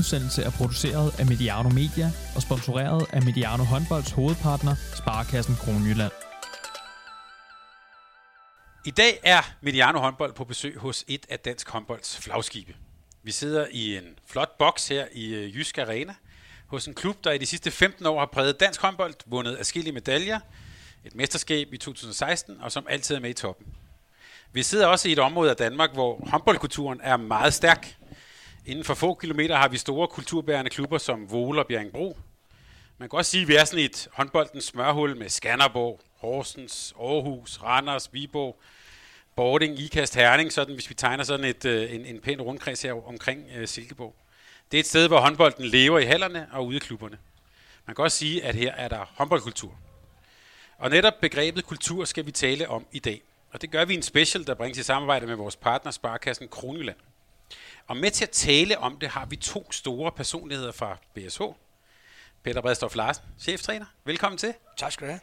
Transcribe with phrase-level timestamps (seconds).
[0.00, 6.12] udsendelse er produceret af Mediano Media og sponsoreret af Mediano Håndbolds hovedpartner, Sparkassen Kronjylland.
[8.86, 12.74] I dag er Mediano håndbold på besøg hos et af dansk håndbolds flagskibe.
[13.22, 16.14] Vi sidder i en flot boks her i øh, Jysk Arena
[16.66, 19.92] hos en klub, der i de sidste 15 år har præget dansk håndbold, vundet afskillige
[19.92, 20.40] medaljer,
[21.04, 23.66] et mesterskab i 2016 og som altid er med i toppen.
[24.52, 27.96] Vi sidder også i et område af Danmark, hvor håndboldkulturen er meget stærk.
[28.66, 32.18] Inden for få kilometer har vi store kulturbærende klubber som Vole og Bjerringbro.
[32.98, 37.62] Man kan også sige, at vi er sådan et håndboldens smørhul med Skanderborg, Horsens, Aarhus,
[37.62, 38.60] Randers, Viborg,
[39.36, 43.08] Bording, Ikast, Herning, sådan, hvis vi tegner sådan et, øh, en, en pæn rundkreds her
[43.08, 44.14] omkring uh, Silkeborg.
[44.70, 47.18] Det er et sted, hvor håndbolden lever i hallerne og ude i klubberne.
[47.86, 49.78] Man kan også sige, at her er der håndboldkultur.
[50.78, 53.22] Og netop begrebet kultur skal vi tale om i dag.
[53.52, 56.48] Og det gør vi i en special, der bringes i samarbejde med vores partner Sparkassen
[56.48, 56.96] Kronjylland.
[57.90, 61.42] Og med til at tale om det har vi to store personligheder fra BSH.
[62.42, 63.86] Peter Bredstof Larsen, cheftræner.
[64.04, 64.54] Velkommen til.
[64.76, 65.20] Tak skal du have.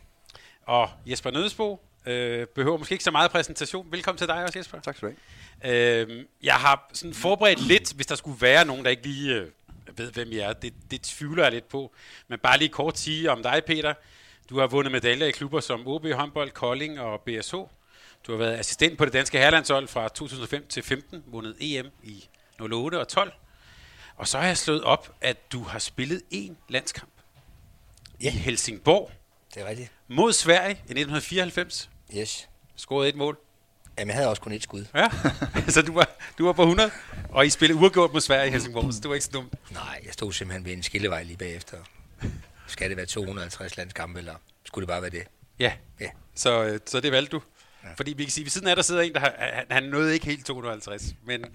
[0.65, 3.91] Og Jesper Nødesbo øh, behøver måske ikke så meget præsentation.
[3.91, 4.79] Velkommen til dig også, Jesper.
[4.79, 5.15] Tak skal du
[5.61, 6.01] have.
[6.09, 9.47] Øh, jeg har sådan forberedt lidt, hvis der skulle være nogen, der ikke lige øh,
[9.95, 10.53] ved, hvem I er.
[10.53, 11.91] Det, det tvivler jeg lidt på.
[12.27, 13.93] Men bare lige kort sige om dig, Peter.
[14.49, 17.55] Du har vundet medaljer i klubber som OB håndbold, Kolding og BSH.
[18.27, 22.27] Du har været assistent på det danske herlandshold fra 2005 til 15, vundet EM i
[22.61, 23.31] 08 og 12.
[24.15, 27.11] Og så har jeg slået op, at du har spillet én landskamp
[28.21, 28.27] Ja.
[28.27, 29.11] i Helsingborg
[29.53, 29.91] Det er rigtigt.
[30.07, 31.89] mod Sverige i 1994.
[32.17, 32.49] Yes.
[32.75, 33.37] Scoret et mål.
[33.99, 34.85] Jamen, jeg havde også kun et skud.
[34.95, 35.09] Ja,
[35.69, 36.91] så du var, du var på 100,
[37.29, 39.53] og I spillede uafgjort mod Sverige i Helsingborg, så det var ikke så dumt.
[39.71, 41.77] Nej, jeg stod simpelthen ved en skillevej lige bagefter.
[42.67, 45.23] Skal det være 250 landskampe, eller skulle det bare være det?
[45.59, 46.09] Ja, Ja.
[46.35, 47.41] så, øh, så det valgte du.
[47.97, 50.13] Fordi vi kan sige, ved siden af der sidder en, der har, han, han nåede
[50.13, 51.45] ikke helt 250, men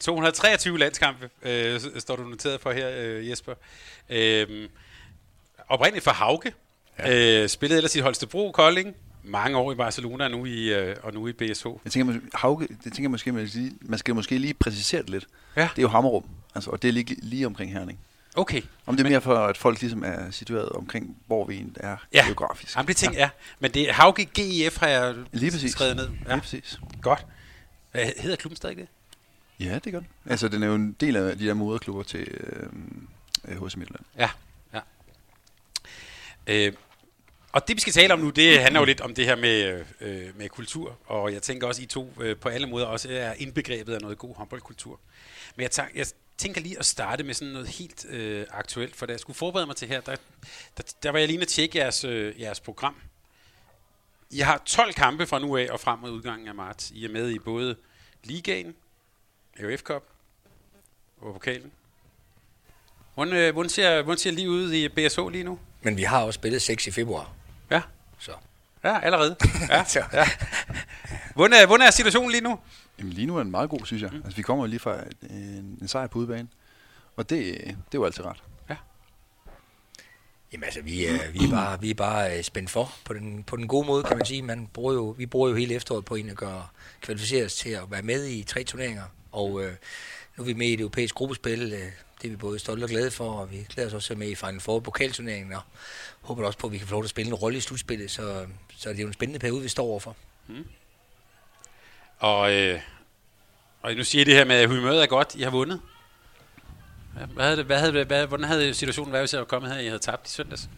[0.00, 3.54] 223 landskampe øh, står du noteret for her, øh, Jesper.
[4.08, 4.68] Øh,
[5.68, 6.52] oprindeligt for Hauge.
[6.98, 7.42] Ja.
[7.42, 8.94] Øh, spillede ellers i Holstebro, Kolding.
[9.24, 11.66] Mange år i Barcelona og nu i, øh, og nu i BSH.
[11.84, 15.10] Jeg tænker, Hauge, det tænker jeg måske, man, skal man skal måske lige præcisere det
[15.10, 15.26] lidt.
[15.56, 15.62] Ja.
[15.62, 16.24] Det er jo Hammerum,
[16.54, 17.98] altså, og det er lige, lige omkring Herning.
[18.36, 18.62] Okay.
[18.86, 22.24] Om det er mere for, at folk ligesom er situeret omkring, hvor vi er Ja.
[22.26, 22.76] geografisk.
[22.76, 23.28] Jamen, det ting er.
[23.58, 25.72] Men det er Hauge GIF, har jeg Lige præcis.
[25.72, 26.08] skrevet ned.
[26.26, 26.32] Ja.
[26.32, 26.78] Lige præcis.
[27.02, 27.26] Godt.
[27.92, 28.86] Hvad hedder klubben stadig det?
[29.60, 30.08] Ja, det gør den.
[30.26, 32.68] Altså, den er jo en del af de der moderklubber til øh,
[33.48, 34.04] øh HC Midtjylland.
[34.18, 34.30] Ja,
[34.74, 34.80] ja.
[36.46, 36.72] Øh,
[37.52, 39.84] og det vi skal tale om nu, det handler jo lidt om det her med,
[40.00, 43.32] øh, med kultur, og jeg tænker også, I to øh, på alle måder også er
[43.32, 45.00] indbegrebet af noget god håndboldkultur.
[45.56, 49.06] Men jeg, tager, jeg tænker lige at starte med sådan noget helt øh, aktuelt, for
[49.06, 50.16] da jeg skulle forberede mig til her, der,
[50.76, 52.94] der, der var jeg lige at tjekke jeres, øh, jeres program.
[54.30, 56.90] I har 12 kampe fra nu af og frem mod udgangen af marts.
[56.90, 57.76] I er med i både
[58.24, 58.74] Ligaen,
[59.62, 60.02] AUF Cup
[61.20, 61.72] og pokalen.
[63.14, 65.58] Hvordan, øh, hvordan, ser, hvordan ser lige ud i BSH lige nu?
[65.82, 67.32] Men vi har også spillet 6 i februar,
[67.70, 67.82] Ja,
[68.18, 68.32] så...
[68.84, 69.36] ja allerede.
[69.70, 70.28] Ja, Så- ja.
[71.34, 72.58] Hvordan, er, hvordan er situationen lige nu?
[72.98, 74.10] Jamen, lige nu er den meget god, synes jeg.
[74.12, 74.16] Mm.
[74.24, 74.96] Altså, vi kommer lige fra
[75.30, 76.48] en, en sejr på udebane,
[77.16, 78.42] og det, det er jo altid ret.
[80.52, 83.44] Jamen altså, vi er, vi er bare, vi er bare øh, spændt for på den,
[83.44, 84.42] på den gode måde, kan man sige.
[84.42, 86.66] Man bruger jo, vi bruger jo hele efteråret på en at gøre,
[87.00, 89.02] kvalificere os til at være med i tre turneringer.
[89.38, 89.72] Og øh,
[90.36, 91.72] nu er vi med i det europæiske gruppespil.
[91.72, 94.28] Øh, det er vi både stolte og glade for, og vi glæder os også med
[94.28, 95.62] i Final Four pokalturneringen, og
[96.20, 98.10] håber også på, at vi kan få lov til at spille en rolle i slutspillet.
[98.10, 100.16] Så, så det er jo en spændende periode, vi står overfor.
[102.18, 102.80] Og, øh,
[103.82, 105.34] og nu siger I det her med, at humøret er godt.
[105.34, 105.80] I har vundet.
[107.34, 109.70] Hvad havde det, hvad havde det, hvad, hvordan havde situationen været, hvis jeg var kommet
[109.70, 110.68] her, og I havde tabt i søndags?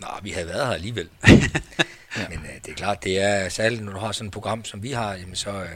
[0.00, 1.08] Nå, vi havde været her alligevel.
[2.28, 4.82] Men øh, det er klart, det er særligt, når du har sådan et program, som
[4.82, 5.68] vi har, jamen, så, øh,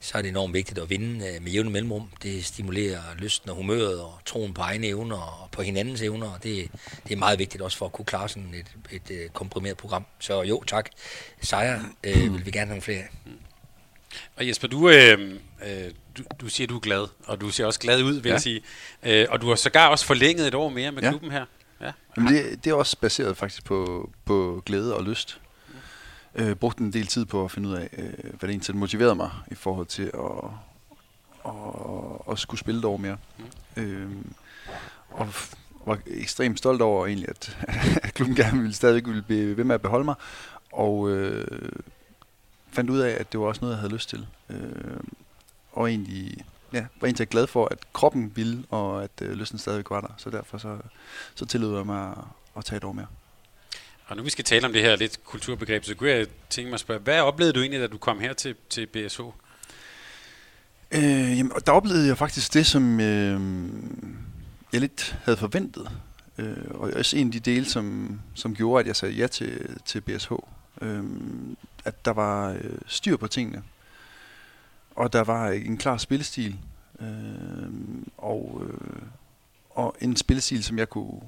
[0.00, 2.08] så er det enormt vigtigt at vinde øh, med jævne mellemrum.
[2.22, 6.26] Det stimulerer lysten og humøret og troen på egne evner og på hinandens evner.
[6.30, 6.70] Og det,
[7.08, 10.04] det er meget vigtigt også for at kunne klare sådan et, et, øh, komprimeret program.
[10.18, 10.88] Så jo, tak.
[11.40, 13.08] Sejre øh, vil vi gerne have nogle flere af.
[14.36, 15.20] Og Jesper, du, øh,
[15.66, 18.28] øh, du, du siger, du er glad, og du ser også glad ud, vil ja.
[18.28, 18.34] Ja.
[18.34, 18.62] jeg sige.
[19.02, 21.06] Øh, og du har sågar også forlænget et år mere med ja.
[21.06, 21.12] Ja.
[21.12, 21.44] klubben her.
[21.80, 21.92] Ja.
[22.16, 25.40] Jamen, det, det er også baseret faktisk på, på glæde og lyst.
[26.34, 29.14] Øh, brugte en del tid på at finde ud af, øh, hvad det egentlig motiverede
[29.14, 30.50] mig i forhold til at,
[31.46, 31.52] at,
[32.30, 33.16] at skulle spille et år mere.
[33.76, 33.82] Mm.
[33.82, 34.10] Øh,
[35.10, 35.28] og
[35.86, 37.58] var ekstremt stolt over egentlig, at,
[38.04, 40.14] at klubben gerne ville stadig ville blive ved med at beholde mig.
[40.72, 41.68] Og øh,
[42.70, 44.26] fandt ud af, at det var også noget, jeg havde lyst til.
[44.50, 45.00] Øh,
[45.72, 49.84] og egentlig ja, var egentlig glad for, at kroppen ville, og at øh, lysten stadig
[49.90, 50.14] var der.
[50.16, 50.78] Så derfor så,
[51.34, 52.18] så tillod jeg mig at,
[52.56, 53.06] at tage et år mere.
[54.12, 56.74] Og nu vi skal tale om det her lidt kulturbegreb, så kunne jeg tænke mig
[56.74, 59.20] at spørge, hvad oplevede du egentlig, da du kom her til, til BSH?
[60.90, 63.40] Øh, jamen, der oplevede jeg faktisk det, som, øh,
[64.72, 65.90] jeg lidt havde forventet.
[66.38, 69.76] Øh, og også en af de dele, som, som gjorde, at jeg sagde ja til,
[69.84, 70.32] til BSH.
[70.80, 71.04] Øh,
[71.84, 73.62] at der var øh, styr på tingene.
[74.90, 76.58] Og der var en klar spillestil.
[77.00, 77.06] Øh,
[78.18, 79.02] og, øh,
[79.70, 81.20] og en spillestil, som jeg kunne,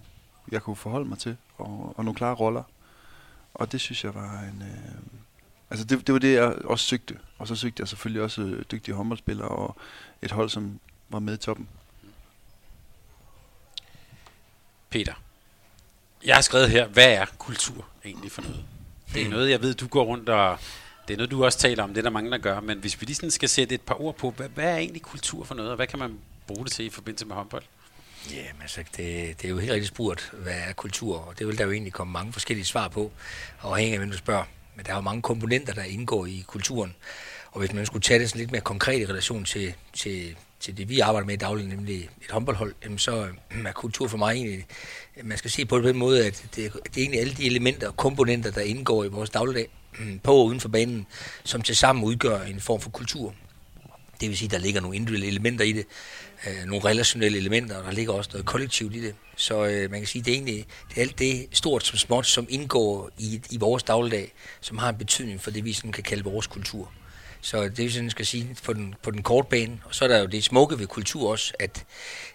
[0.51, 1.37] jeg kunne forholde mig til.
[1.59, 2.63] Og, og nogle klare roller.
[3.55, 4.63] Og det synes jeg var en...
[4.63, 4.95] Øh,
[5.71, 7.19] altså det, det var det, jeg også søgte.
[7.39, 9.77] Og så søgte jeg selvfølgelig også øh, dygtige håndboldspillere og
[10.23, 11.69] et hold, som var med i toppen.
[14.91, 15.15] Peter,
[16.25, 18.65] jeg har skrevet her, hvad er kultur egentlig for noget?
[19.15, 20.59] Det er noget, jeg ved, du går rundt og...
[21.09, 22.61] Det er noget, du også taler om, det er der mange, der gør.
[22.61, 25.03] Men hvis vi lige sådan skal sætte et par ord på, hvad, hvad er egentlig
[25.03, 27.63] kultur for noget, og hvad kan man bruge det til i forbindelse med håndbold?
[28.31, 31.19] Jamen altså, det, det er jo helt rigtig spurgt, hvad er kultur?
[31.19, 33.13] Og det vil der jo egentlig komme mange forskellige svar på,
[33.63, 34.45] afhængig af, hvem du spørger.
[34.77, 36.95] Men der er jo mange komponenter, der indgår i kulturen.
[37.51, 40.77] Og hvis man skulle tage det sådan lidt mere konkret i relation til, til, til
[40.77, 44.19] det, vi arbejder med i daglig, nemlig et håndboldhold, jamen så øh, er kultur for
[44.19, 44.67] mig egentlig,
[45.17, 47.35] øh, man skal se på det på den måde, at det, det er egentlig alle
[47.35, 49.69] de elementer og komponenter, der indgår i vores dagligdag
[50.01, 51.07] øh, på og uden for banen,
[51.45, 53.35] som til sammen udgør en form for kultur.
[54.21, 55.87] Det vil sige, at der ligger nogle individuelle elementer i det,
[56.47, 59.15] øh, nogle relationelle elementer, og der ligger også noget kollektivt i det.
[59.37, 61.99] Så øh, man kan sige, at det er egentlig det er alt det stort som
[61.99, 65.93] småt, som indgår i, i vores dagligdag, som har en betydning for det, vi sådan
[65.93, 66.93] kan kalde vores kultur.
[67.41, 69.81] Så det er sådan, skal sige på den, på den korte bane.
[69.85, 71.85] Og så er der jo det smukke ved kultur også, at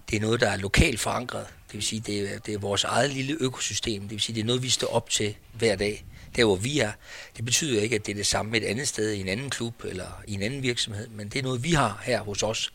[0.09, 1.45] det er noget, der er lokalt forankret.
[1.67, 4.01] Det vil sige, det er, det er vores eget lille økosystem.
[4.01, 6.05] Det vil sige, det er noget, vi står op til hver dag.
[6.35, 6.91] Der, hvor vi er.
[7.37, 9.83] Det betyder ikke, at det er det samme et andet sted, i en anden klub
[9.83, 12.73] eller i en anden virksomhed, men det er noget, vi har her hos os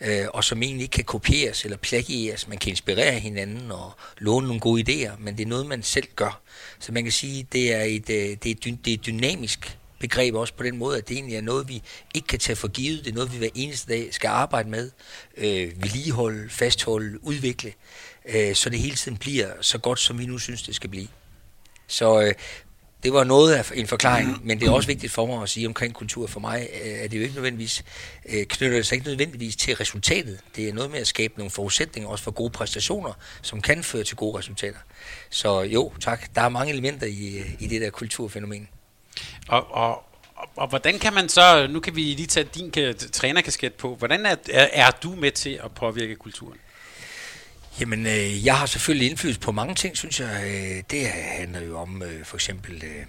[0.00, 2.48] øh, og som egentlig ikke kan kopieres eller plagieres.
[2.48, 6.08] Man kan inspirere hinanden og låne nogle gode idéer, men det er noget, man selv
[6.16, 6.40] gør.
[6.78, 8.54] Så man kan sige, det er et, øh, det er
[8.84, 11.82] det er et dynamisk begreb også på den måde, at det egentlig er noget, vi
[12.14, 13.04] ikke kan tage for givet.
[13.04, 14.90] Det er noget, vi hver eneste dag skal arbejde med,
[15.36, 17.72] øh, vedligeholde, fastholde, udvikle,
[18.28, 21.08] øh, så det hele tiden bliver så godt, som vi nu synes, det skal blive.
[21.86, 22.34] Så øh,
[23.02, 25.66] det var noget af en forklaring, men det er også vigtigt for mig at sige
[25.66, 26.26] omkring kultur.
[26.26, 27.84] For mig øh, er det jo ikke nødvendigvis,
[28.28, 30.40] øh, knytter det sig ikke nødvendigvis til resultatet.
[30.56, 33.12] Det er noget med at skabe nogle forudsætninger også for gode præstationer,
[33.42, 34.78] som kan føre til gode resultater.
[35.30, 36.34] Så jo, tak.
[36.34, 38.68] Der er mange elementer i, øh, i det der kulturfænomen.
[39.48, 40.04] Og, og,
[40.34, 44.26] og, og hvordan kan man så, nu kan vi lige tage din trænerkasket på, hvordan
[44.26, 46.58] er, er, er du med til at påvirke kulturen?
[47.80, 50.42] Jamen, øh, jeg har selvfølgelig indflydelse på mange ting, synes jeg.
[50.44, 53.06] Øh, det handler jo om øh, for eksempel øh,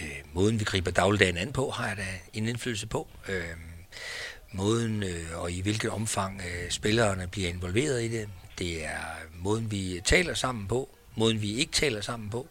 [0.00, 3.08] øh, måden, vi griber dagligdagen an på, har jeg da en indflydelse på.
[3.28, 3.42] Øh,
[4.52, 8.28] måden øh, og i hvilket omfang øh, spillerne bliver involveret i det.
[8.58, 9.00] Det er
[9.38, 12.46] måden, vi taler sammen på, måden, vi ikke taler sammen på.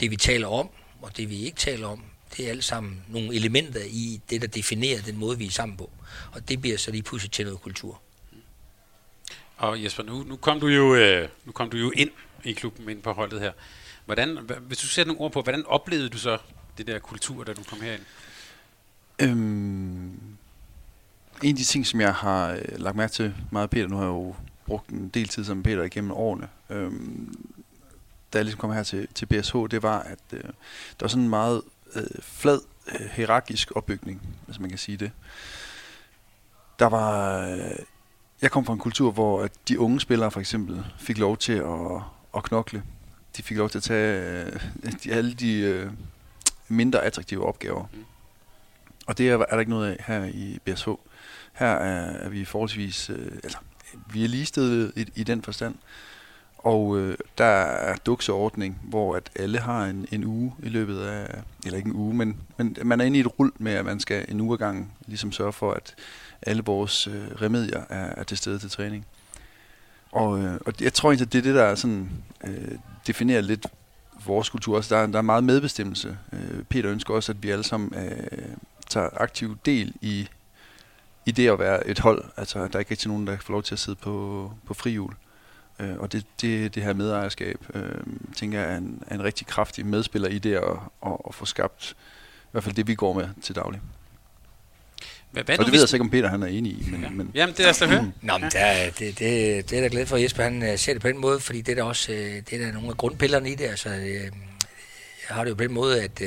[0.00, 0.68] Det, vi taler om,
[1.02, 2.04] og det, vi ikke taler om,
[2.36, 5.76] det er alt sammen nogle elementer i det, der definerer den måde, vi er sammen
[5.76, 5.90] på.
[6.32, 8.02] Og det bliver så lige pludselig til noget kultur.
[9.62, 12.10] Og Jesper, nu, nu, kom du jo, øh, nu kom du jo ind
[12.44, 13.52] i klubben, ind på holdet her.
[14.04, 16.38] Hvordan, hvis du sætter nogle ord på, hvordan oplevede du så
[16.78, 18.02] det der kultur, da du kom herind?
[19.18, 20.36] Øhm,
[21.42, 24.04] en af de ting, som jeg har øh, lagt mærke til meget Peter, nu har
[24.04, 24.34] jeg jo
[24.66, 27.34] brugt en del tid som Peter igennem årene, øhm,
[28.32, 30.50] da jeg ligesom kom her til, til BSH, det var, at øh, der
[31.00, 31.62] var sådan en meget
[31.94, 32.60] øh, flad
[32.92, 35.10] øh, hierarkisk opbygning, hvis man kan sige det.
[36.78, 37.78] Der var øh,
[38.42, 42.02] jeg kom fra en kultur, hvor de unge spillere for eksempel fik lov til at,
[42.36, 42.82] at knokle.
[43.36, 44.60] De fik lov til at tage øh,
[45.04, 45.90] de, alle de øh,
[46.68, 47.84] mindre attraktive opgaver.
[47.92, 48.04] Mm.
[49.06, 50.88] Og det er, er der ikke noget af her i BSH.
[51.52, 53.58] Her er, er vi forholdsvis, øh, altså,
[54.12, 55.74] vi er ligestillet i, i den forstand.
[56.58, 61.42] Og øh, der er dukseordning, hvor at alle har en, en uge i løbet af,
[61.64, 64.00] eller ikke en uge, men, men man er inde i et rul med, at man
[64.00, 65.94] skal en uge gang ligesom sørge for, at
[66.42, 69.06] alle vores øh, remedier er, er til stede til træning.
[70.12, 72.10] Og, øh, og jeg tror egentlig, at det er det, der sådan,
[72.44, 73.66] øh, definerer lidt
[74.26, 74.76] vores kultur.
[74.76, 76.18] Altså, der, der er meget medbestemmelse.
[76.32, 78.56] Øh, Peter ønsker også, at vi alle sammen øh,
[78.88, 80.28] tager aktiv del i,
[81.26, 82.24] i det at være et hold.
[82.36, 85.14] Altså, der er ikke rigtig nogen, der får lov til at sidde på, på frihjul.
[85.78, 88.04] Øh, og det, det, det her medejerskab, øh,
[88.36, 91.44] tænker jeg, er en, er en rigtig kraftig medspiller i det at, at, at få
[91.44, 91.96] skabt
[92.42, 93.80] i hvert fald det, vi går med til daglig.
[95.32, 96.88] Hvad, hvad og det ved jeg så ikke, om Peter han er enig i.
[96.90, 97.08] Men, ja.
[97.10, 98.12] men, Jamen, det er der høre.
[98.22, 100.92] Nå, men der, det, det, det er der glad for, at Jesper han øh, ser
[100.92, 102.96] det på den måde, fordi det er der også øh, det er der nogle af
[102.96, 103.64] grundpillerne i det.
[103.64, 104.30] Altså, øh,
[105.28, 106.22] jeg har det jo på den måde, at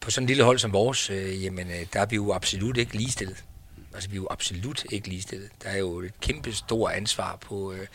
[0.00, 1.10] på sådan en lille hold som vores,
[1.42, 3.44] jamen, der er vi jo absolut ikke ligestillet.
[3.94, 5.50] Altså, vi er jo absolut ikke ligestillet.
[5.62, 7.86] Der er jo et kæmpe stort ansvar på, øh,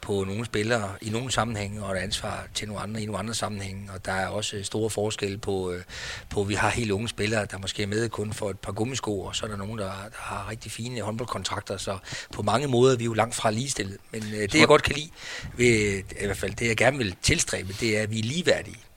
[0.00, 3.34] på nogle spillere i nogle sammenhænge, og et ansvar til nogle andre i nogle andre
[3.34, 3.92] sammenhænge.
[3.92, 5.82] Og der er også store forskelle på, øh,
[6.30, 9.20] på vi har helt unge spillere, der måske er med kun for et par gummisko,
[9.20, 11.76] og så er der nogen, der, der har rigtig fine håndboldkontrakter.
[11.76, 11.98] Så
[12.32, 13.96] på mange måder er vi jo langt fra ligestillet.
[14.10, 15.10] Men øh, det, jeg godt kan lide,
[15.56, 18.87] ved, i hvert fald det, jeg gerne vil tilstræbe, det er, at vi er ligeværdige.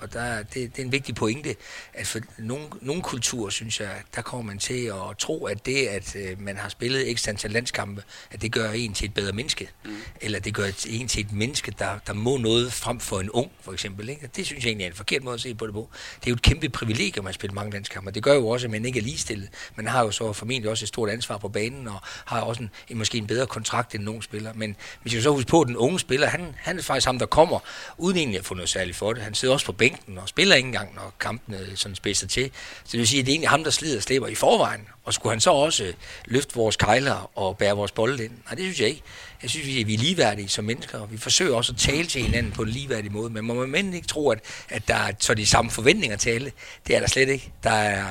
[0.00, 1.56] Og der, det, det er en vigtig pointe,
[1.94, 5.86] at for nogle, nogle kulturer, synes jeg, der kommer man til at tro, at det,
[5.86, 9.32] at øh, man har spillet ekstra antal landskampe, at det gør en til et bedre
[9.32, 9.70] menneske.
[9.84, 9.96] Mm.
[10.20, 13.50] Eller det gør en til et menneske, der, der må noget frem for en ung,
[13.60, 14.08] for eksempel.
[14.08, 14.30] Ikke?
[14.36, 15.88] Det synes jeg egentlig er en forkert måde at se på det på.
[16.20, 18.10] Det er jo et kæmpe privilegium at spille mange landskampe.
[18.10, 19.48] Det gør jo også, at man ikke er ligestillet.
[19.76, 22.70] Man har jo så formentlig også et stort ansvar på banen, og har også en,
[22.88, 24.52] en måske en bedre kontrakt end nogen spiller.
[24.54, 27.18] Men hvis jeg så huske på, at den unge spiller, han, han er faktisk ham,
[27.18, 27.58] der kommer,
[27.98, 29.22] uden egentlig at få noget særligt for det.
[29.22, 32.50] Han sidder også på bænken bænken og spiller ikke engang, når kampene sådan spidser til.
[32.84, 34.80] Så det vil sige, at det er egentlig ham, der slider og slæber i forvejen.
[35.04, 35.92] Og skulle han så også
[36.24, 38.32] løfte vores kejler og bære vores bolde ind?
[38.44, 39.02] Nej, det synes jeg ikke.
[39.42, 42.52] Jeg synes, vi er ligeværdige som mennesker, og vi forsøger også at tale til hinanden
[42.52, 43.30] på en ligeværdig måde.
[43.30, 46.52] Men må man ikke tro, at, at der er så de samme forventninger til alle.
[46.86, 47.52] Det er der slet ikke.
[47.62, 48.04] Der er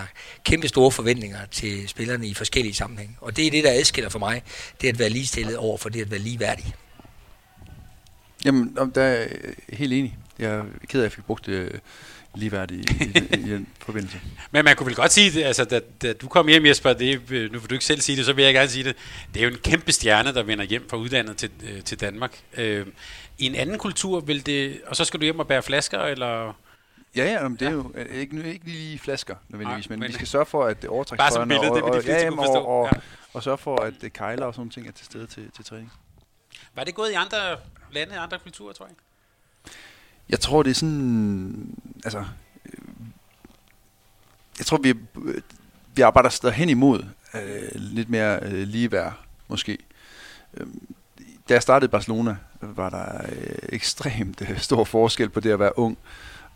[0.44, 3.18] kæmpe store forventninger til spillerne i forskellige sammenhænge.
[3.22, 4.44] Og det er det, der adskiller for mig.
[4.82, 6.74] Det at være ligestillet over for det at være ligeværdig.
[8.46, 9.30] Jamen, der er jeg
[9.70, 10.18] helt enig.
[10.40, 11.82] Jeg er ked af, at jeg fik brugt det
[12.36, 14.22] ligeværdigt i, i, i den forbindelse.
[14.52, 17.60] Men man kunne vel godt sige, altså, da, da du kom hjem, Jesper, det, nu
[17.60, 18.96] vil du ikke selv sige det, så vil jeg gerne sige det.
[19.34, 22.40] Det er jo en kæmpe stjerne, der vender hjem fra udlandet til, øh, til Danmark.
[22.58, 22.88] Øh,
[23.38, 24.82] I en anden kultur vil det...
[24.88, 26.54] Og så skal du hjem og bære flasker, eller...
[27.16, 30.28] Ja, ja, men det er jo ikke, ikke lige flasker nødvendigvis, men, men vi skal
[30.28, 32.90] sørge for, at overtrækstrøjerne og, og, og, ja, og, og,
[33.34, 35.92] og sørge for, at kejler og sådan ting er til stede til, til træning.
[36.76, 37.38] Var det gået i andre
[37.92, 38.96] lande, andre kulturer, tror jeg?
[40.30, 41.76] Jeg tror, det er sådan...
[42.04, 42.24] Altså,
[44.58, 44.94] jeg tror, vi,
[45.96, 49.14] vi arbejder stadig hen imod øh, lidt mere øh, ligeværd,
[49.48, 49.78] måske.
[50.58, 50.68] Øh,
[51.50, 55.60] da jeg startede i Barcelona, var der øh, ekstremt øh, stor forskel på det at
[55.60, 55.98] være ung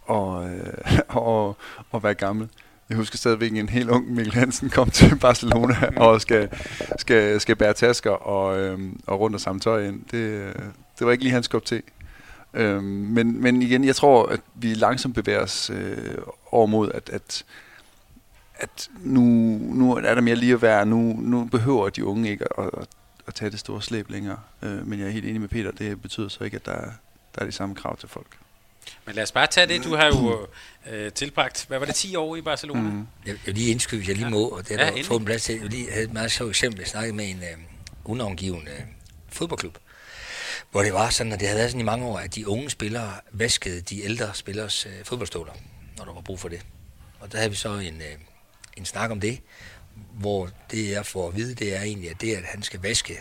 [0.02, 0.74] og, øh,
[1.08, 1.58] og,
[1.92, 2.50] og være gammel.
[2.90, 6.50] Jeg husker stadigvæk en helt ung Mikkel Hansen kom til Barcelona og skal,
[6.98, 10.06] skal, skal bære tasker og, øh, og rundt og samle tøj ind.
[10.12, 10.56] Det, øh,
[11.00, 11.84] det var ikke lige hans kop til.
[12.54, 16.18] Øhm, men, men igen, jeg tror, at vi langsomt bevæger os øh,
[16.52, 17.46] over mod, at, at,
[18.56, 19.22] at nu,
[19.62, 20.86] nu er der mere lige at være.
[20.86, 22.88] Nu, nu behøver de unge ikke at, at,
[23.28, 24.40] at tage det store slæb længere.
[24.62, 26.82] Øh, men jeg er helt enig med Peter, det betyder så ikke, at der,
[27.36, 28.38] der er de samme krav til folk.
[29.06, 29.84] Men lad os bare tage det.
[29.84, 30.48] Du har jo
[30.92, 32.82] øh, tilbragt, hvad var det, 10 år i Barcelona?
[32.82, 33.08] Mm.
[33.26, 35.26] Jeg, vil lige indskyde, hvis jeg lige må, og det er ja, der få en
[35.26, 35.56] plads til.
[35.56, 36.80] Jeg lige havde et meget sjovt eksempel.
[36.80, 37.58] Jeg snakkede med en øh,
[38.06, 38.82] unavngivende øh,
[39.30, 39.78] fodboldklub,
[40.74, 42.70] hvor det var sådan, at det havde været sådan i mange år, at de unge
[42.70, 45.54] spillere vaskede de ældre spillers øh, fodboldstøvler,
[45.98, 46.62] når der var brug for det.
[47.20, 48.18] Og der havde vi så en, øh,
[48.78, 49.40] en snak om det,
[50.14, 53.20] hvor det jeg får at vide, det er egentlig, at det, at han skal vaske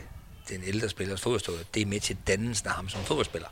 [0.49, 3.49] den ældre spillers fodboldstøvler, det er med til dannelsen af ham som fodboldspiller.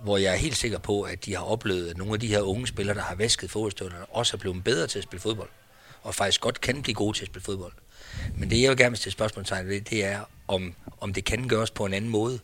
[0.00, 2.40] Hvor jeg er helt sikker på, at de har oplevet, at nogle af de her
[2.40, 5.48] unge spillere, der har vasket fodboldstøvlerne, også er blevet bedre til at spille fodbold.
[6.02, 7.72] Og faktisk godt kan blive gode til at spille fodbold.
[8.36, 11.48] Men det, jeg vil gerne vil stille spørgsmålstegn ved, det er, om, om det kan
[11.48, 12.40] gøres på en anden måde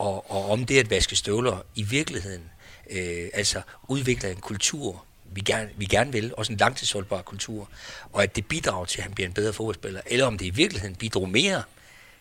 [0.00, 2.42] og, og om det at vaske støvler i virkeligheden
[2.90, 7.68] øh, altså udvikler en kultur, vi gerne, vi gerne vil, også en langtidsholdbar kultur,
[8.12, 10.50] og at det bidrager til, at han bliver en bedre fodboldspiller, eller om det i
[10.50, 11.62] virkeligheden bidrog mere,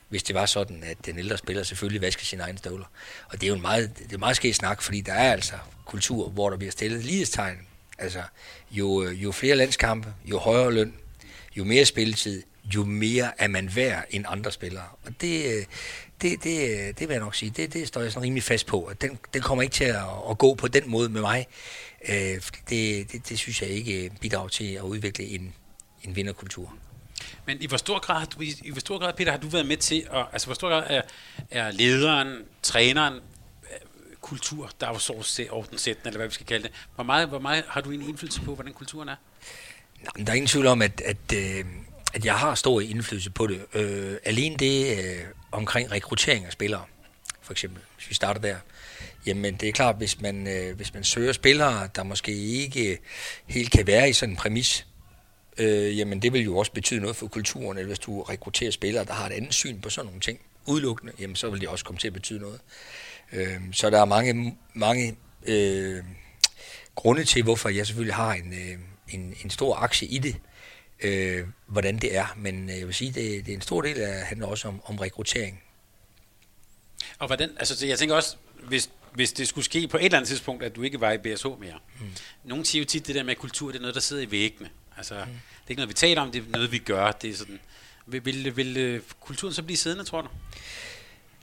[0.10, 2.86] hvis det var sådan, at den ældre spiller selvfølgelig vasker sine egne støvler.
[3.30, 5.56] Og det er jo en meget, det er meget sket snak, fordi der er altså
[5.86, 7.58] kultur, hvor der bliver stillet lighedstegn.
[7.98, 8.22] Altså,
[8.72, 10.94] jo, øh, jo flere landskampe, jo højere løn,
[11.56, 12.44] jo mere spilletid,
[12.76, 14.88] jo mere er man værd end andre spillere.
[15.06, 15.66] Og det, øh,
[16.22, 18.84] det, det, det vil jeg nok sige, det, det står jeg sådan rimelig fast på,
[18.84, 21.48] at den, den kommer ikke til at, at gå på den måde med mig.
[22.10, 22.16] Øh,
[22.70, 25.54] det, det, det synes jeg ikke bidrager til at udvikle en,
[26.04, 26.74] en vinderkultur.
[27.46, 29.78] Men i hvor stor grad, du, i hvor stor grad, Peter, har du været med
[29.78, 31.02] til, at, altså hvor stor grad er,
[31.52, 33.20] er lederen, træneren, øh,
[34.22, 36.72] kultur, der er ordensætten, eller hvad vi skal kalde det.
[36.96, 39.16] Hvor meget, hvor meget har du en indflydelse på, hvordan kulturen er?
[40.04, 41.66] Nå, der er ingen tvivl om, at, at, øh,
[42.14, 43.66] at jeg har stor indflydelse på det.
[43.74, 46.84] Øh, alene det øh, omkring rekruttering af spillere,
[47.42, 48.56] for eksempel, hvis vi starter der.
[49.26, 53.00] Jamen, det er klart, hvis man, øh, hvis man søger spillere, der måske ikke
[53.46, 54.88] helt kan være i sådan en præmis,
[55.58, 59.06] øh, jamen det vil jo også betyde noget for kulturen, eller hvis du rekrutterer spillere,
[59.06, 61.86] der har et andet syn på sådan nogle ting, udelukkende, jamen så vil det også
[61.86, 62.60] komme til at betyde noget.
[63.34, 65.16] Øh, så der er mange, mange
[65.46, 66.04] øh,
[66.96, 68.80] grunde til, hvorfor jeg selvfølgelig har en, øh,
[69.10, 70.36] en, en stor aktie i det,
[71.04, 72.26] øh, hvordan det er.
[72.38, 74.82] Men øh, jeg vil sige, det, det er en stor del af handler også om,
[74.86, 75.64] om rekruttering.
[77.20, 80.28] Og hvordan, altså jeg tænker også, hvis, hvis det skulle ske på et eller andet
[80.28, 81.80] tidspunkt, at du ikke var i BSH mere.
[82.00, 82.06] Mm.
[82.44, 84.70] Nogle siger jo tit, det der med kultur, det er noget, der sidder i væggene.
[84.98, 85.22] Altså, mm.
[85.22, 87.12] det er ikke noget, vi taler om, det er noget, vi gør.
[87.12, 87.60] Det er sådan,
[88.08, 90.28] Vil, vil, vil øh, kulturen så blive siddende, tror du?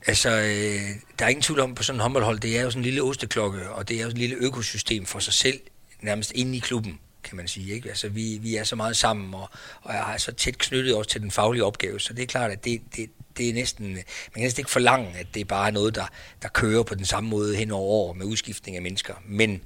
[0.07, 0.81] Altså, øh,
[1.19, 3.03] der er ingen tvivl om på sådan en håndboldhold, det er jo sådan en lille
[3.03, 5.59] osteklokke, og det er jo sådan en lille økosystem for sig selv,
[6.01, 7.73] nærmest inde i klubben, kan man sige.
[7.73, 7.89] Ikke?
[7.89, 9.49] Altså, vi, vi er så meget sammen, og,
[9.81, 12.51] og jeg er så tæt knyttet også til den faglige opgave, så det er klart,
[12.51, 14.03] at det, det, det er næsten, man
[14.33, 16.05] kan næsten ikke forlange, at det er bare noget, der,
[16.41, 19.13] der kører på den samme måde hen over år med udskiftning af mennesker.
[19.25, 19.61] Men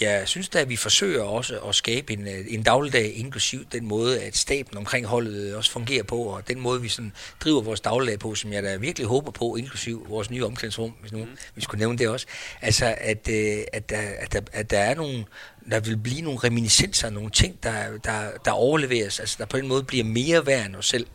[0.00, 3.86] jeg synes da, at vi forsøger også at skabe en, øh, en dagligdag, inklusiv den
[3.86, 7.80] måde, at staben omkring holdet også fungerer på, og den måde, vi sådan driver vores
[7.80, 11.30] dagligdag på, som jeg da virkelig håber på, inklusiv vores nye omklædningsrum, hvis nu mm.
[11.54, 12.26] vi skulle nævne det også.
[12.60, 15.24] Altså, at, øh, at, der, at, der, at der er nogle,
[15.70, 19.68] der vil blive nogle reminiscenser, nogle ting, der, der, der overleveres, altså der på en
[19.68, 21.06] måde bliver mere værd end os selv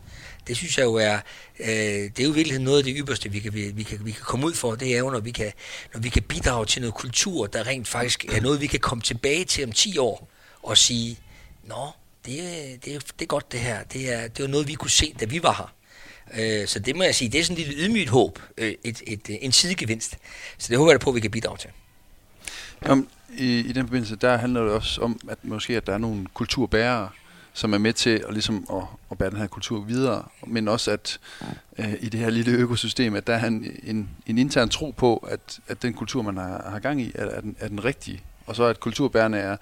[0.48, 1.18] det synes jeg jo er,
[1.60, 4.10] øh, det er jo virkelig noget af det ypperste, vi kan, vi, vi, kan, vi
[4.10, 4.74] kan komme ud for.
[4.74, 5.52] Det er jo, når vi, kan,
[5.94, 9.02] når vi kan bidrage til noget kultur, der rent faktisk er noget, vi kan komme
[9.02, 10.28] tilbage til om 10 år
[10.62, 11.18] og sige,
[11.64, 11.88] nå,
[12.26, 12.38] det,
[12.84, 13.82] det, er, det er godt det her.
[13.82, 15.72] Det er, det er noget, vi kunne se, da vi var her.
[16.34, 19.02] Øh, så det må jeg sige, det er sådan et lille ydmygt håb, øh, et,
[19.06, 20.16] et, en sidegevinst.
[20.58, 21.70] Så det håber jeg på, at vi kan bidrage til.
[22.86, 25.98] Jamen, i, I den forbindelse, der handler det også om, at måske at der er
[25.98, 27.08] nogle kulturbærere,
[27.56, 30.90] som er med til at, ligesom at, at bære den her kultur videre, men også
[30.90, 31.20] at
[31.78, 35.16] øh, i det her lille økosystem, at der er en, en, en intern tro på,
[35.16, 38.22] at, at den kultur, man har, har gang i, er, er, den, er den rigtige.
[38.46, 39.56] Og så at kulturbærerne er,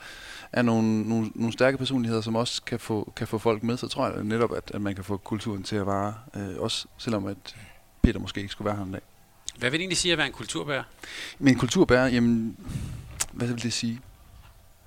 [0.52, 3.88] er nogle, nogle, nogle stærke personligheder, som også kan få, kan få folk med, så
[3.88, 7.26] tror jeg netop, at, at man kan få kulturen til at vare, øh, også selvom
[7.26, 7.56] at
[8.02, 9.00] Peter måske ikke skulle være her en dag.
[9.58, 10.82] Hvad vil det egentlig sige at være en kulturbærer?
[11.38, 12.56] Men en kulturbærer, jamen,
[13.32, 14.00] hvad vil det sige?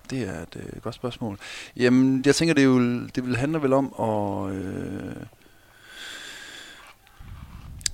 [0.10, 1.40] Det er et øh, godt spørgsmål.
[1.76, 4.56] Jamen, jeg tænker, det, vil, det vil handle vel om at...
[4.56, 5.16] Øh,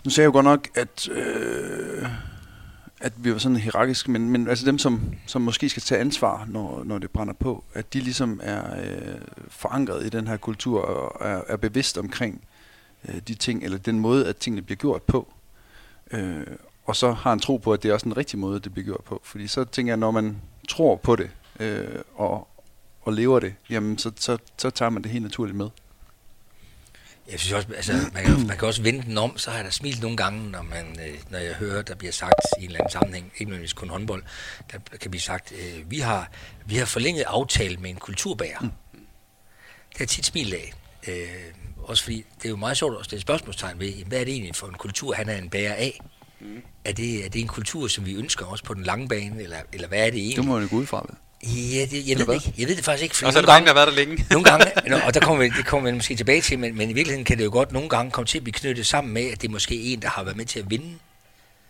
[0.05, 2.07] nu sagde jeg jo godt nok, at, øh,
[3.01, 6.45] at vi var sådan hierarkisk, men, men altså dem, som, som måske skal tage ansvar,
[6.49, 10.81] når, når det brænder på, at de ligesom er øh, forankret i den her kultur
[10.81, 12.41] og er, er bevidst omkring
[13.09, 15.33] øh, de ting, eller den måde, at tingene bliver gjort på.
[16.11, 16.47] Øh,
[16.85, 18.85] og så har en tro på, at det er også den rigtige måde, det bliver
[18.85, 19.21] gjort på.
[19.23, 20.37] Fordi så tænker jeg, når man
[20.69, 21.29] tror på det,
[21.59, 22.47] øh, og,
[23.01, 25.69] og lever det, jamen så, så, så tager man det helt naturligt med.
[27.31, 29.65] Jeg synes også, altså, man, kan, man kan også vende den om, så har jeg
[29.65, 32.65] da smilt nogle gange, når, man, øh, når jeg hører, der bliver sagt i en
[32.65, 34.23] eller anden sammenhæng, ikke nødvendigvis kun håndbold,
[34.71, 36.31] der kan blive sagt, øh, vi, har,
[36.65, 38.59] vi har forlænget aftale med en kulturbærer.
[38.61, 38.71] Mm.
[39.93, 40.73] Det er tit smil af.
[41.07, 44.33] Øh, også fordi det er jo meget sjovt at stille spørgsmålstegn ved, hvad er det
[44.33, 46.01] egentlig for en kultur, han er en bærer af?
[46.39, 46.61] Mm.
[46.85, 49.57] Er, det, er det en kultur, som vi ønsker også på den lange bane, eller,
[49.73, 50.37] eller hvad er det egentlig?
[50.37, 51.15] Det må man jo gå ud fra, ved.
[51.43, 52.53] Ja, det, jeg ved det ikke.
[52.57, 53.27] Jeg ved det faktisk ikke.
[53.27, 54.25] Og så er det mange, der har været der længe.
[54.31, 54.65] nogle gange,
[55.05, 57.37] og der kommer vi, det kommer vi måske tilbage til, men, men i virkeligheden kan
[57.37, 59.51] det jo godt nogle gange komme til at blive knyttet sammen med, at det er
[59.51, 60.93] måske en, der har været med til at vinde.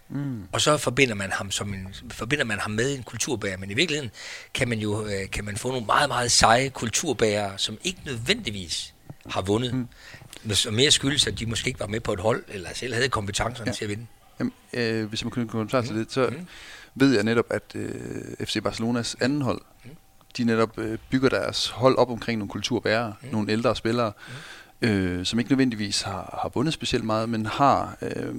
[0.09, 0.43] Mm.
[0.51, 3.73] Og så forbinder man, ham som en, forbinder man ham med en kulturbærer, men i
[3.73, 4.11] virkeligheden
[4.53, 8.93] kan man jo øh, kan man få nogle meget, meget seje kulturbærere, som ikke nødvendigvis
[9.25, 9.73] har vundet.
[9.73, 9.87] Mm.
[10.43, 13.09] Men mere skyldes, at de måske ikke var med på et hold, eller selv havde
[13.09, 13.73] kompetencerne ja.
[13.73, 14.05] til at vinde.
[14.39, 15.87] Jamen, øh, hvis man kunne kommentere mm.
[15.87, 16.47] til det, så mm
[16.95, 19.89] ved jeg netop, at øh, FC Barcelonas anden hold, mm.
[20.37, 23.29] de netop øh, bygger deres hold op omkring nogle kulturbærere, mm.
[23.31, 24.11] nogle ældre spillere,
[24.81, 24.87] mm.
[24.87, 28.35] øh, som ikke nødvendigvis har, har vundet specielt meget, men har øh,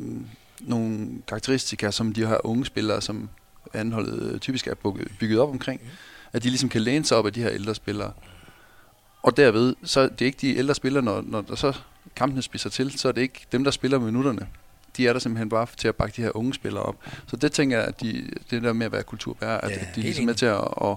[0.60, 3.28] nogle karakteristika, som de her unge spillere, som
[3.72, 4.74] anholdet øh, typisk er
[5.18, 5.88] bygget op omkring, mm.
[6.32, 8.12] at de ligesom kan læne sig op af de her ældre spillere.
[9.22, 11.72] Og derved, så det er ikke de ældre spillere, når, når der så
[12.16, 14.48] kampene spiser til, så er det ikke dem, der spiller minutterne
[14.96, 16.96] de er der simpelthen bare til at bakke de her unge spillere op.
[17.26, 20.00] Så det tænker jeg, at de, det der med at være kulturbærer, at ja, de
[20.00, 20.96] er ligesom med til at, at,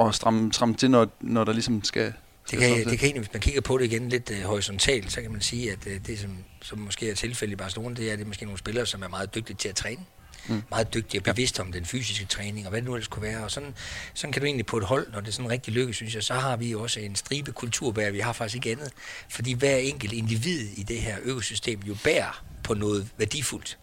[0.00, 2.12] at stramme, stramme til, når, når der ligesom skal...
[2.50, 5.22] Det kan, det kan egentlig, hvis man kigger på det igen lidt uh, horisontalt, så
[5.22, 6.30] kan man sige, at uh, det, som,
[6.62, 9.02] som måske er tilfældet i Barcelona, det er, at det er måske nogle spillere, som
[9.02, 10.00] er meget dygtige til at træne.
[10.48, 10.62] Mm.
[10.70, 13.44] Meget dygtige og bevidste om den fysiske træning, og hvad det nu ellers kunne være.
[13.44, 13.74] Og sådan,
[14.14, 16.34] sådan kan du egentlig på et hold, når det sådan rigtig lykkes, synes jeg, så
[16.34, 18.92] har vi også en stribe kulturbærer, vi har faktisk ikke andet.
[19.28, 23.78] Fordi hver enkelt individ i det her økosystem jo bærer på noget værdifuldt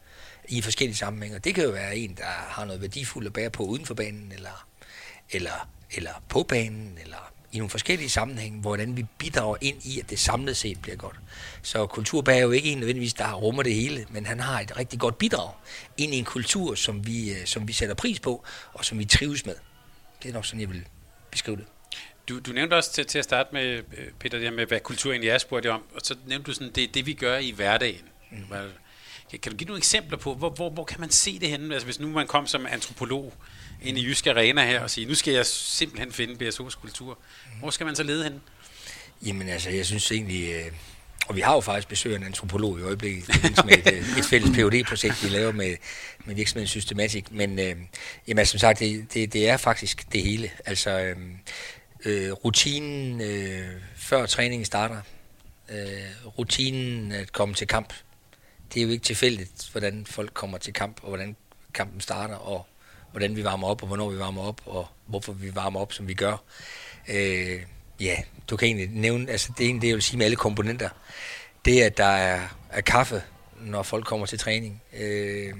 [0.49, 1.39] i forskellige sammenhænge.
[1.39, 4.31] Det kan jo være en, der har noget værdifuldt at bære på uden for banen,
[4.31, 4.67] eller,
[5.31, 10.09] eller, eller på banen, eller i nogle forskellige sammenhænge, hvordan vi bidrager ind i, at
[10.09, 11.15] det samlet set bliver godt.
[11.61, 14.77] Så kultur er jo ikke en nødvendigvis, der rummer det hele, men han har et
[14.77, 15.53] rigtig godt bidrag
[15.97, 19.05] ind i en kultur, som vi, øh, som vi sætter pris på, og som vi
[19.05, 19.55] trives med.
[20.23, 20.87] Det er nok sådan, jeg vil
[21.31, 21.65] beskrive det.
[22.29, 23.63] Du, du nævnte også til, til at starte med,
[23.97, 26.47] øh, Peter, det her med, hvad kultur egentlig er, spurgte jeg om, og så nævnte
[26.47, 28.10] du sådan, det er det, vi gør i hverdagen.
[28.31, 28.45] Mm.
[29.41, 31.73] Kan du give nogle eksempler på, hvor, hvor, hvor kan man se det henne?
[31.73, 33.33] Altså hvis nu man kom som antropolog
[33.81, 37.17] ind i Jysk Arena her og sige, nu skal jeg simpelthen finde BSO's kultur.
[37.59, 38.41] Hvor skal man så lede hen?
[39.25, 40.71] Jamen altså, jeg synes egentlig, øh,
[41.27, 43.27] og vi har jo faktisk besøg af en antropolog i øjeblikket,
[43.65, 45.75] med et, øh, et fælles phd projekt vi laver med,
[46.25, 47.25] med virksomheden Systematic.
[47.31, 47.75] Men øh,
[48.27, 50.51] jamen, altså, som sagt, det, det, det er faktisk det hele.
[50.65, 51.17] Altså, øh,
[52.05, 55.01] øh, rutinen øh, før træningen starter,
[55.69, 55.77] øh,
[56.37, 57.93] rutinen at komme til kamp.
[58.73, 61.35] Det er jo ikke tilfældigt, hvordan folk kommer til kamp, og hvordan
[61.73, 62.65] kampen starter, og
[63.11, 66.07] hvordan vi varmer op, og hvornår vi varmer op, og hvorfor vi varmer op, som
[66.07, 66.43] vi gør.
[67.09, 67.61] Øh,
[67.99, 68.15] ja,
[68.49, 70.89] du kan egentlig nævne, altså det ene, det, jeg vil sige med alle komponenter.
[71.65, 73.23] Det, at der er, er kaffe,
[73.61, 74.81] når folk kommer til træning.
[74.99, 75.53] Øh,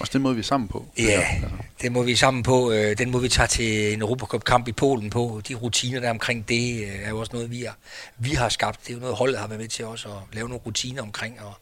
[0.00, 0.86] også den måde, vi er sammen på.
[0.98, 1.48] Ja, altså.
[1.82, 2.72] den må vi sammen på.
[2.72, 5.40] Øh, den må vi tage til en Europacup-kamp i Polen på.
[5.48, 7.76] De rutiner der omkring det øh, er jo også noget, vi har,
[8.18, 8.80] vi har skabt.
[8.80, 11.40] Det er jo noget, holdet har været med til også at lave nogle rutiner omkring.
[11.40, 11.54] Og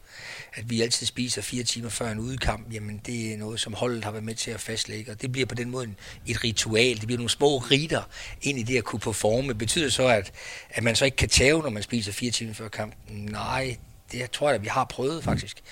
[0.55, 4.05] at vi altid spiser fire timer før en udekamp, jamen det er noget, som holdet
[4.05, 5.13] har været med til at fastlægge.
[5.13, 5.95] Og det bliver på den måde
[6.27, 6.97] et ritual.
[6.97, 8.03] Det bliver nogle små riter
[8.43, 9.49] ind i det at kunne performe.
[9.49, 10.33] Det betyder så, at,
[10.71, 13.25] at man så ikke kan tage, når man spiser fire timer før kampen.
[13.33, 13.77] Nej,
[14.13, 15.63] det tror jeg, at vi har prøvet faktisk.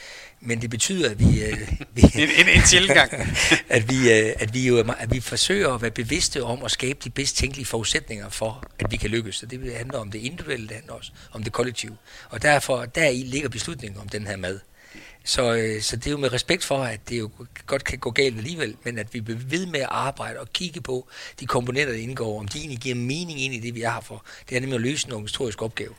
[0.45, 1.45] Men det betyder, at vi...
[1.45, 1.59] Øh,
[1.95, 3.13] vi en, en, en tilgang.
[3.69, 6.99] at, vi, øh, at, vi jo, at vi forsøger at være bevidste om at skabe
[7.05, 9.37] de bedst tænkelige forudsætninger for, at vi kan lykkes.
[9.37, 11.97] Så det handler om det individuelle, det handler også om det kollektive.
[12.29, 14.61] Og derfor, der i ligger beslutningen om den her mad.
[15.27, 17.31] Så, øh, så det er jo med respekt for, at det jo
[17.67, 20.81] godt kan gå galt alligevel, men at vi bliver ved med at arbejde og kigge
[20.81, 21.09] på
[21.41, 24.01] de komponenter, der indgår, om de egentlig giver mening ind i det, vi er her
[24.01, 24.25] for.
[24.49, 25.95] Det er nemlig at løse en organisatorisk opgave.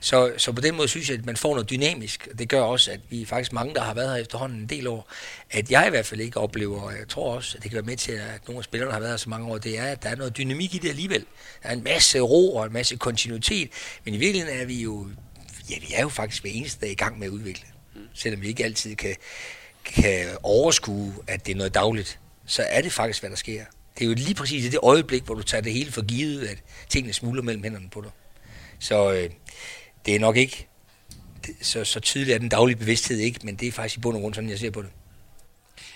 [0.00, 2.28] Så, så på den måde synes jeg, at man får noget dynamisk.
[2.38, 5.12] Det gør også, at vi faktisk mange, der har været her efterhånden en del år,
[5.50, 7.86] at jeg i hvert fald ikke oplever, og jeg tror også, at det kan være
[7.86, 10.02] med til, at nogle af spillerne har været her så mange år, det er, at
[10.02, 11.24] der er noget dynamik i det alligevel.
[11.62, 13.70] Der er en masse ro og en masse kontinuitet,
[14.04, 15.08] men i virkeligheden er vi jo,
[15.70, 17.64] ja, vi er jo faktisk hver eneste dag i gang med at udvikle.
[18.14, 19.16] Selvom vi ikke altid kan,
[19.84, 23.64] kan overskue, at det er noget dagligt, så er det faktisk, hvad der sker.
[23.98, 26.46] Det er jo lige præcis i det øjeblik, hvor du tager det hele for givet,
[26.46, 28.10] at tingene smuldrer mellem hænderne på dig.
[28.78, 29.30] Så øh,
[30.06, 30.66] det er nok ikke
[31.60, 34.20] så, så tydeligt er den daglige bevidsthed ikke, men det er faktisk i bund og
[34.22, 34.90] grund sådan, jeg ser på det.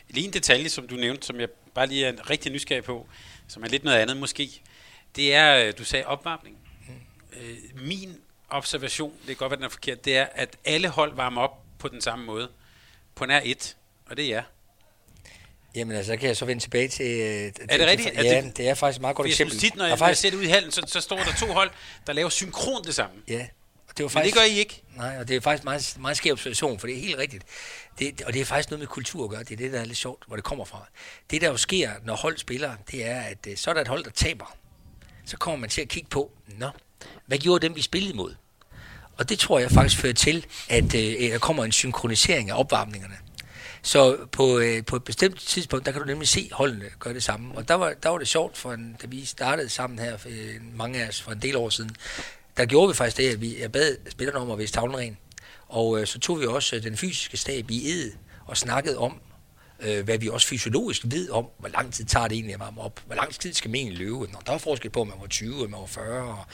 [0.08, 3.06] Lige en detalje, som du nævnte, som jeg bare lige er rigtig nysgerrig på,
[3.48, 4.50] som er lidt noget andet måske,
[5.16, 6.56] det er, øh, du sagde opvarmning.
[6.88, 6.94] Mm.
[7.40, 8.16] Øh, min
[8.48, 11.63] observation, det kan godt være, den er forkert, det er, at alle hold varmer op
[11.84, 12.48] på den samme måde,
[13.14, 14.42] på nær et, og det er jer.
[15.74, 17.06] Jamen altså, så kan jeg så vende tilbage til...
[17.06, 18.14] Øh, er det rigtigt?
[18.14, 19.58] Ja, det, det er faktisk et meget godt eksempel.
[19.58, 20.24] Tit, når jeg, faktisk...
[20.24, 21.70] jeg ser det ud i hallen, så, så står der to hold,
[22.06, 23.16] der laver synkron det samme.
[23.28, 23.46] Ja,
[23.96, 24.82] det var faktisk, Men det gør I ikke?
[24.96, 27.44] Nej, og det er faktisk meget, meget skæv observation, for det er helt rigtigt.
[27.98, 29.42] Det, og det er faktisk noget med kultur at gøre.
[29.42, 30.86] Det er det, der er lidt sjovt, hvor det kommer fra.
[31.30, 33.88] Det, der jo sker, når hold spiller, det er, at øh, så er der et
[33.88, 34.56] hold, der taber.
[35.26, 36.70] Så kommer man til at kigge på, nå,
[37.26, 38.34] hvad gjorde dem, vi spillede imod?
[39.18, 43.14] Og det tror jeg faktisk fører til, at øh, der kommer en synkronisering af opvarmningerne.
[43.82, 47.22] Så på, øh, på et bestemt tidspunkt, der kan du nemlig se holdene gøre det
[47.22, 47.54] samme.
[47.54, 50.76] Og der var, der var det sjovt, for en, da vi startede sammen her, øh,
[50.76, 51.96] mange af os for en del år siden,
[52.56, 55.16] der gjorde vi faktisk det, at vi, jeg bad spillerne om at vise tavlen ren.
[55.68, 58.12] Og øh, så tog vi også øh, den fysiske stab i ed
[58.46, 59.20] og snakkede om,
[59.80, 62.80] øh, hvad vi også fysiologisk ved om, hvor lang tid tager det egentlig at varme
[62.80, 65.16] op, hvor lang tid skal man egentlig løbe, når der er forskel på, om man
[65.20, 66.44] var 20 eller man var 40, og,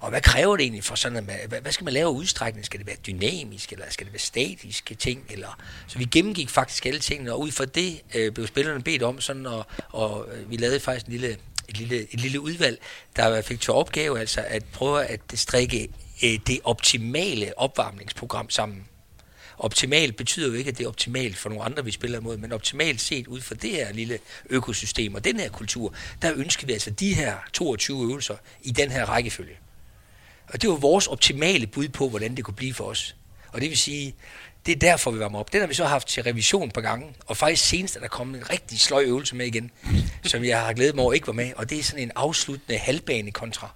[0.00, 2.66] og hvad kræver det egentlig for sådan, at, hvad, hvad skal man lave af udstrækning,
[2.66, 6.86] skal det være dynamisk, eller skal det være statiske ting, eller, så vi gennemgik faktisk
[6.86, 10.50] alle tingene, og ud fra det øh, blev spillerne bedt om sådan, og, og øh,
[10.50, 11.36] vi lavede faktisk en lille
[11.68, 12.78] et lille, et lille udvalg,
[13.16, 15.88] der fik til opgave altså at prøve at strikke
[16.24, 18.84] øh, det optimale opvarmningsprogram sammen.
[19.58, 22.52] Optimalt betyder jo ikke, at det er optimalt for nogle andre, vi spiller imod, men
[22.52, 24.18] optimalt set ud fra det her lille
[24.50, 28.90] økosystem og den her kultur, der ønsker vi altså de her 22 øvelser i den
[28.90, 29.56] her rækkefølge.
[30.48, 33.16] Og det var vores optimale bud på, hvordan det kunne blive for os.
[33.48, 34.14] Og det vil sige,
[34.66, 35.52] det er derfor, vi varmer op.
[35.52, 38.38] Den har vi så haft til revision på gangen, og faktisk senest er der kommet
[38.38, 39.70] en rigtig sløj øvelse med igen,
[40.22, 42.78] som jeg har glædet mig over ikke var med, og det er sådan en afsluttende
[42.78, 43.70] halvbane kontra,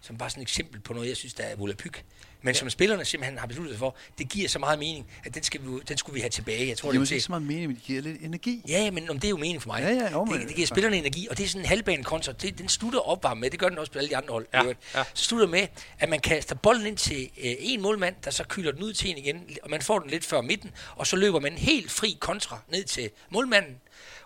[0.00, 2.04] som bare sådan et eksempel på noget, jeg synes, der er volapyk
[2.44, 2.58] men ja.
[2.58, 5.60] som spillerne simpelthen har besluttet sig for, det giver så meget mening, at den, skal
[5.62, 6.68] vi, den skulle vi have tilbage.
[6.68, 8.62] Jeg tror, det, det giver så meget mening, men det giver lidt energi.
[8.68, 9.82] Ja, men om det er jo mening for mig.
[9.82, 12.32] Ja, ja, jo, det, det, giver spillerne energi, og det er sådan en halvbane kontra.
[12.32, 14.46] Det, den slutter opvarme med, det gør den også på alle de andre hold.
[14.54, 14.62] Ja,
[14.94, 15.04] ja.
[15.14, 15.66] Så slutter med,
[15.98, 19.10] at man kaster bolden ind til øh, en målmand, der så kylder den ud til
[19.10, 22.16] en igen, og man får den lidt før midten, og så løber man helt fri
[22.20, 23.76] kontra ned til målmanden,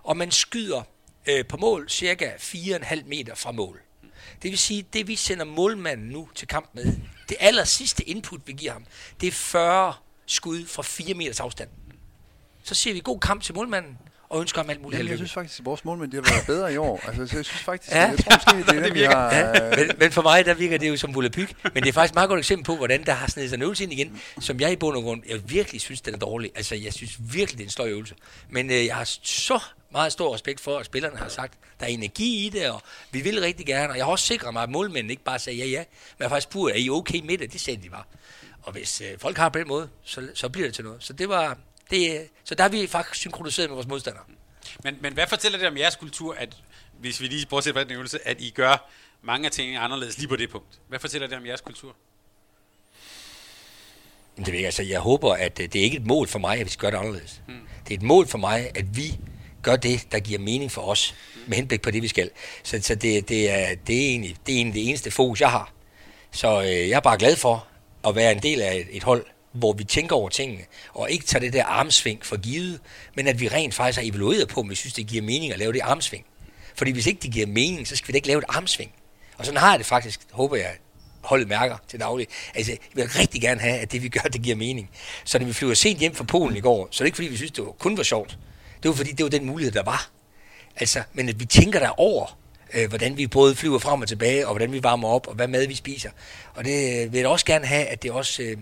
[0.03, 0.83] og man skyder
[1.29, 3.81] øh, på mål cirka 4,5 meter fra mål.
[4.43, 6.97] Det vil sige, det vi sender målmanden nu til kamp med,
[7.29, 8.85] det aller sidste input, vi giver ham,
[9.21, 9.95] det er 40
[10.27, 11.69] skud fra 4 meters afstand.
[12.63, 13.99] Så siger vi god kamp til målmanden,
[14.31, 16.73] og ønsker ham alt muligt Jamen, jeg synes faktisk, at vores målmænd har været bedre
[16.73, 17.01] i år.
[17.07, 18.07] Altså, så jeg synes faktisk, ja.
[18.07, 19.35] jeg tror måske, det er det, vi har...
[19.35, 19.77] Ja.
[19.77, 21.55] Men, men, for mig, der virker det jo som volapyk.
[21.75, 23.63] Men det er faktisk et meget godt eksempel på, hvordan der har snedet sig en
[23.63, 26.51] øvelse ind igen, som jeg i bund og grund, jeg virkelig synes, den er dårlig.
[26.55, 28.15] Altså, jeg synes virkelig, det er en sløj øvelse.
[28.51, 29.61] Men øh, jeg har så
[29.93, 33.21] meget stor respekt for, at spillerne har sagt, der er energi i det, og vi
[33.21, 33.93] vil rigtig gerne.
[33.93, 35.85] Og jeg har også sikret mig, at målmændene ikke bare sagde ja, ja,
[36.19, 37.53] men faktisk spurgt, er I okay med det?
[37.53, 38.05] Det sagde de bare.
[38.63, 41.05] Og hvis øh, folk har på den måde, så, så bliver det til noget.
[41.05, 41.59] Så det var,
[41.91, 44.25] det, så der har vi faktisk synkroniseret med vores modstandere.
[44.85, 46.57] Men, men hvad fortæller det om jeres kultur, at
[47.01, 48.91] hvis vi lige bortset fra den øvelse, at I gør
[49.23, 50.81] mange af tingene anderledes lige på det punkt?
[50.89, 51.97] Hvad fortæller det om jeres kultur?
[54.37, 56.59] Det ved jeg, altså, jeg håber, at øh, det er ikke et mål for mig,
[56.59, 57.41] at vi skal gøre det anderledes.
[57.49, 57.55] Mm.
[57.85, 59.19] Det er et mål for mig, at vi
[59.63, 61.15] gør det, der giver mening for os,
[61.47, 62.31] med henblik på det, vi skal.
[62.63, 65.51] Så, så det, det, er, det, er egentlig, det er egentlig det eneste fokus, jeg
[65.51, 65.73] har.
[66.31, 67.67] Så øh, jeg er bare glad for
[68.09, 70.63] at være en del af et, et hold, hvor vi tænker over tingene,
[70.95, 72.81] og ikke tager det der armsving for givet,
[73.17, 75.59] men at vi rent faktisk har evalueret på, om vi synes, det giver mening at
[75.59, 76.25] lave det armsving.
[76.75, 78.93] Fordi hvis ikke det giver mening, så skal vi da ikke lave et armsving.
[79.39, 80.77] Og sådan har jeg det faktisk, håber jeg,
[81.21, 82.27] holdet mærker til daglig.
[82.55, 84.91] Altså, jeg vil rigtig gerne have, at det vi gør, det giver mening.
[85.25, 87.29] Så når vi flyver sent hjem fra Polen i går, så er det ikke fordi,
[87.29, 88.39] vi synes, det var kun var sjovt.
[88.83, 90.11] Det var fordi, det var den mulighed, der var.
[90.77, 92.39] Altså, men at vi tænker der over,
[92.75, 95.49] øh, hvordan vi både flyver frem og tilbage, og hvordan vi varmer op, og hvad
[95.49, 96.11] mad vi spiser.
[96.55, 98.57] Og det vil jeg også gerne have, at det også øh,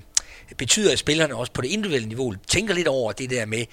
[0.56, 3.64] betyder, at spillerne også på det individuelle niveau tænker lidt over det der med,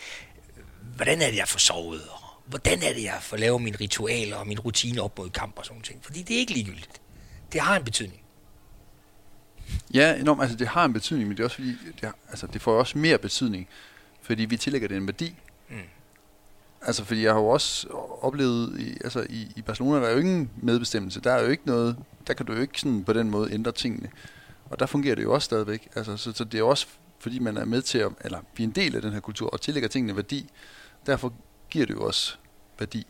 [0.95, 4.35] hvordan er det, jeg får sovet, og hvordan er det, jeg får lavet mine ritualer
[4.35, 5.99] og min rutine op mod kamp og sådan ting.
[6.03, 7.01] Fordi det er ikke ligegyldigt.
[7.53, 8.21] Det har en betydning.
[9.93, 10.41] Ja, enormt.
[10.41, 12.79] Altså, det har en betydning, men det er også fordi, det, har, altså, det får
[12.79, 13.67] også mere betydning,
[14.21, 15.35] fordi vi tillægger det en værdi.
[15.69, 15.75] Mm.
[16.81, 17.87] Altså, fordi jeg har jo også
[18.21, 21.21] oplevet, i, altså i, i Barcelona, der er jo ingen medbestemmelse.
[21.21, 23.71] Der er jo ikke noget, der kan du jo ikke sådan på den måde ændre
[23.71, 24.09] tingene.
[24.73, 25.87] Og der fungerer det jo også stadigvæk.
[25.95, 26.87] Altså, så, så det er også,
[27.19, 29.49] fordi man er med til at, eller vi er en del af den her kultur,
[29.49, 30.49] og tillægger tingene værdi.
[31.05, 31.33] Derfor
[31.69, 32.35] giver det jo også
[32.79, 33.07] værdi.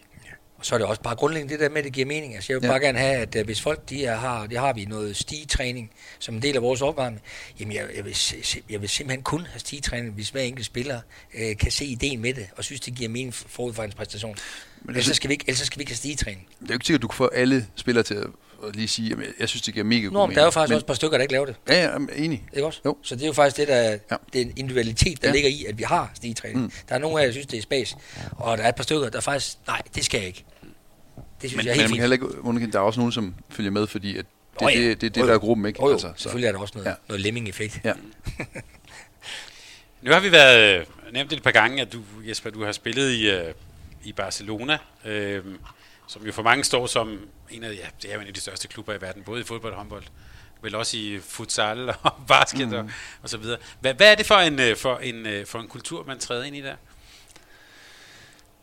[0.58, 2.36] Og så er det også bare grundlæggende det der med, at det giver mening.
[2.36, 2.72] Altså, jeg vil ja.
[2.72, 5.92] bare gerne have, at uh, hvis folk de er, har, det har vi noget stigetræning
[6.20, 7.22] som en del af vores opvarmning,
[7.60, 8.18] jamen jeg, jeg, vil,
[8.70, 11.02] jeg vil simpelthen kun have stigetræning, hvis hver enkelt spiller
[11.34, 14.36] uh, kan se ideen med det, og synes, det giver mening forud for en præstation.
[14.82, 16.48] Men ellers, så skal vi ikke, ellers skal vi ikke have stigetræning.
[16.60, 18.28] Det er jo ikke sikkert, at du kan få alle spillere til at
[18.74, 20.36] lige sige, at jeg synes, det giver mega god mening.
[20.36, 21.56] der er jo faktisk men, også et par stykker, der ikke laver det.
[21.70, 22.44] Ja, ja, enig.
[22.54, 22.80] Ikke også?
[22.86, 22.98] Jo.
[23.02, 24.16] Så det er jo faktisk det, der, ja.
[24.34, 25.34] det er en individualitet, der ja.
[25.34, 26.62] ligger i, at vi har stigetræning.
[26.62, 26.72] Mm.
[26.90, 27.96] Der er nogle af jer, der synes, det er spas,
[28.32, 30.46] og der er et par stykker, der faktisk, nej, det skal jeg ikke.
[31.42, 32.02] Det synes men, jeg er helt men fint.
[32.02, 34.26] Heller ikke, der er også nogen, som følger med, fordi at
[34.60, 34.80] det, oh, ja.
[34.80, 35.84] det, det, det, der er gruppen, ikke?
[35.84, 36.22] Oh, jo, altså, så.
[36.24, 36.94] selvfølgelig er der også noget, ja.
[37.10, 37.82] noget lemming-effekt.
[37.84, 37.94] Ja.
[40.02, 43.12] nu har vi været øh, nævnt et par gange, at du, Jesper, du har spillet
[43.12, 43.42] i, uh,
[44.04, 45.44] i Barcelona, øh,
[46.08, 48.42] som jo for mange står som en af, ja, det er jo en af de
[48.42, 50.04] største klubber i verden, både i fodbold og håndbold
[50.64, 52.74] vel også i futsal og basket mm.
[52.74, 52.90] og,
[53.22, 53.58] og så videre.
[53.80, 56.56] Hvad, hvad er det for en, øh, for, en, for en kultur, man træder ind
[56.56, 56.76] i der?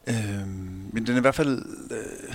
[0.06, 1.64] Øhm, men den er i hvert fald...
[1.90, 2.34] Øh,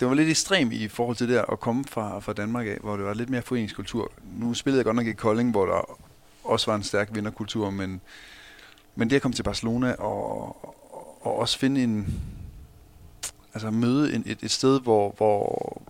[0.00, 2.96] det var lidt ekstrem i forhold til det at komme fra, fra Danmark af, hvor
[2.96, 4.12] det var lidt mere foreningskultur.
[4.36, 5.98] Nu spillede jeg godt nok i Kolding, hvor der
[6.44, 8.00] også var en stærk vinderkultur, men,
[8.94, 10.56] men det at komme til Barcelona og,
[11.26, 12.20] og også finde en,
[13.54, 15.82] altså møde en, et, et sted, hvor, hvor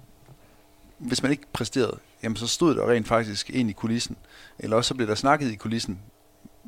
[0.99, 4.17] hvis man ikke præsterede, jamen så stod der rent faktisk ind i kulissen.
[4.59, 6.01] Eller også så blev der snakket i kulissen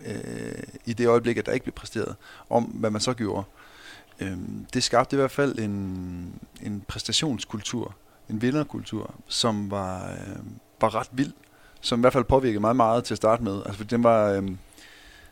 [0.06, 2.16] øh, i det øjeblik, at der ikke blev præsteret,
[2.50, 3.44] om hvad man så gjorde.
[4.20, 4.36] Øh,
[4.74, 7.94] det skabte i hvert fald en, en præstationskultur,
[8.30, 10.36] en vinderkultur, som var, øh,
[10.80, 11.32] var ret vild,
[11.80, 13.62] som i hvert fald påvirkede meget meget til at starte med.
[13.66, 14.42] Altså, øhm, altså den var, øh,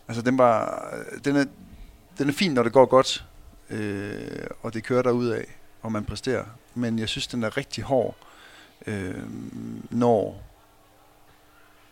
[0.09, 0.85] altså, den var,
[1.25, 1.45] den er,
[2.19, 3.27] den er fin, når det går godt,
[3.71, 5.45] øh, og det kører derud af,
[5.83, 6.45] og man præsterer.
[6.75, 8.17] Men jeg synes, den er rigtig hård,
[8.87, 9.23] øh,
[9.91, 10.43] når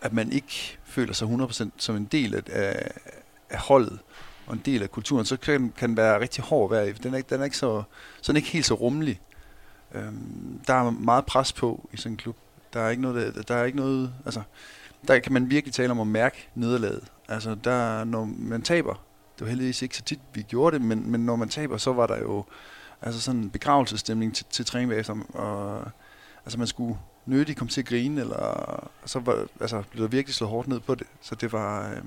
[0.03, 2.91] at man ikke føler sig 100% som en del af, af,
[3.51, 3.99] af holdet
[4.47, 6.93] og en del af kulturen, så kan, kan den være rigtig hård at være i.
[6.93, 7.83] Den er, den er ikke så,
[8.23, 9.21] så den er ikke helt så rummelig.
[9.95, 12.37] Øhm, der er meget pres på i sådan en klub.
[12.73, 14.43] Der er ikke noget, der, der er ikke noget, altså,
[15.09, 17.05] der kan man virkelig tale om at mærke nederlaget.
[17.29, 19.05] Altså, der, når man taber,
[19.43, 22.07] var heldigvis ikke så tit, vi gjorde det, men, men når man taber, så var
[22.07, 22.45] der jo
[23.03, 25.85] altså sådan en begravelsesstemning til, til træning bagefter, og
[26.45, 30.35] altså man skulle nødigt komme til at grine, eller så var, altså, blev der virkelig
[30.35, 31.07] slået hårdt ned på det.
[31.21, 32.03] Så det var, Øh,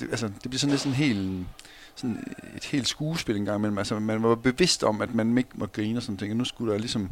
[0.00, 1.46] det, altså, det blev sådan lidt sådan helt,
[1.94, 3.78] sådan et helt skuespil en gang imellem.
[3.78, 6.34] Altså, man var bevidst om, at man ikke måtte grine og sådan ting.
[6.34, 7.10] nu skulle der ligesom,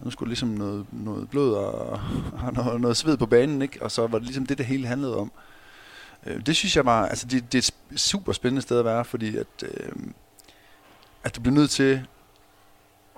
[0.00, 2.00] nu skulle der ligesom noget, noget blod og,
[2.46, 3.82] og noget, noget sved på banen, ikke?
[3.82, 5.32] Og så var det ligesom det, det hele handlede om.
[6.26, 9.04] Øh, det synes jeg var, altså det, det er et super spændende sted at være,
[9.04, 9.92] fordi at, øh,
[11.24, 12.06] at du bliver nødt til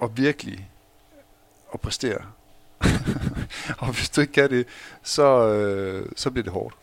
[0.03, 0.71] at virkelig
[1.75, 2.21] at præstere.
[3.79, 4.67] og hvis du ikke kan det,
[5.03, 6.75] så, øh, så bliver det hårdt.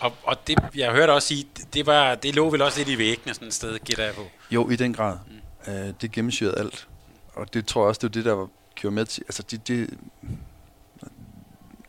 [0.00, 2.98] Og, og det, jeg hørte også sige, det, var, det lå vel også lidt i
[2.98, 4.26] væggene sådan et sted, gætter jeg på.
[4.50, 5.18] Jo, i den grad.
[5.66, 5.72] Mm.
[5.72, 6.88] Uh, det gennemsyrede alt.
[7.34, 9.68] Og det tror jeg også, det var det, der var, gjorde med til, altså det,
[9.68, 9.98] det,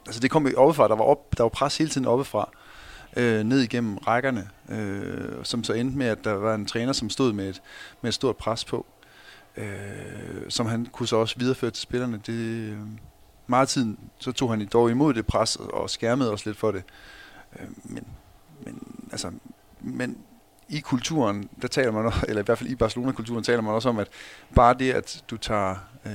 [0.05, 2.49] altså det kom jo oppefra, der var, op, der var pres hele tiden oppefra,
[3.17, 7.09] øh, ned igennem rækkerne, øh, som så endte med, at der var en træner, som
[7.09, 7.61] stod med et,
[8.01, 8.85] med et stort pres på,
[9.57, 9.65] øh,
[10.49, 12.21] som han kunne så også videreføre til spillerne.
[12.25, 12.77] Det, øh,
[13.47, 16.83] meget tiden, så tog han dog imod det pres og skærmede også lidt for det.
[17.59, 18.07] Øh, men,
[18.65, 19.31] men, altså,
[19.81, 20.17] men
[20.69, 23.99] i kulturen, der taler man, eller i hvert fald i Barcelona-kulturen, taler man også om,
[23.99, 24.07] at
[24.55, 26.11] bare det, at du tager øh,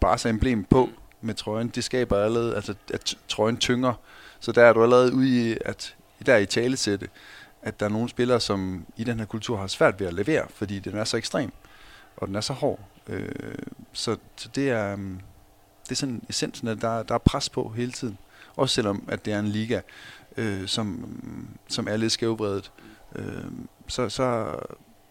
[0.00, 0.88] Barca-emblem på,
[1.20, 3.94] med trøjen, det skaber allerede, altså at trøjen tynger.
[4.40, 7.08] Så der er du allerede ude i, at der i talesætte,
[7.62, 10.46] at der er nogle spillere, som i den her kultur har svært ved at levere,
[10.54, 11.52] fordi den er så ekstrem,
[12.16, 12.80] og den er så hård.
[13.06, 13.28] Øh,
[13.92, 15.20] så, så det er, mm,
[15.84, 18.18] det er sådan essensen, at der, der er pres på hele tiden.
[18.56, 19.80] Også selvom, at det er en liga,
[20.36, 22.72] øh, som, mm, som er lidt skævbredet,
[23.16, 23.44] øh,
[23.88, 24.56] så, så,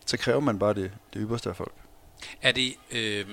[0.06, 1.74] så kræver man bare det, det ypperste af folk.
[2.42, 2.74] Er det...
[2.92, 3.26] Øh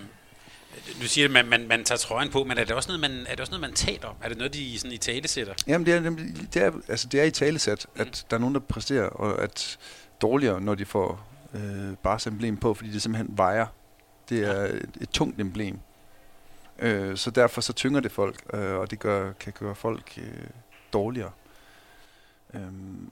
[1.02, 3.26] du siger, at man, man, man tager trøjen på, men er det også noget, man,
[3.26, 4.16] er det også noget, man taler om?
[4.22, 5.54] Er det noget, de sådan i tale sætter?
[5.66, 6.00] Jamen, det er,
[6.54, 8.00] det er, altså, det er i talesæt, mm.
[8.00, 9.78] at der er nogen, der præsterer, og at
[10.22, 13.66] dårligere, når de får øh, bare emblem på, fordi det simpelthen vejer.
[14.28, 15.78] Det er et, et tungt emblem.
[16.78, 20.46] Øh, så derfor så tynger det folk, øh, og det gør, kan gøre folk øh,
[20.92, 21.30] dårligere.
[22.54, 22.60] Øh,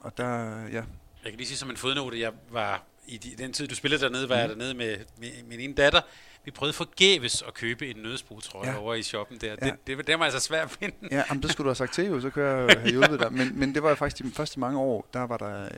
[0.01, 0.83] og der, ja.
[1.23, 4.29] Jeg kan lige sige som en fodnote, jeg var i den tid, du spillede dernede,
[4.29, 4.41] var mm.
[4.41, 6.01] jeg dernede med, med min ene datter,
[6.45, 8.77] vi prøvede forgæves at købe en nødsbrugtrøje ja.
[8.77, 9.55] over i shoppen der.
[9.61, 9.65] Ja.
[9.65, 10.95] Det, det, det var altså svært at finde.
[11.11, 13.33] Ja, jamen, det skulle du have sagt til jo, så kunne jeg have hjulpet dig.
[13.33, 15.69] Men, men det var faktisk de første mange år, der var der, øh,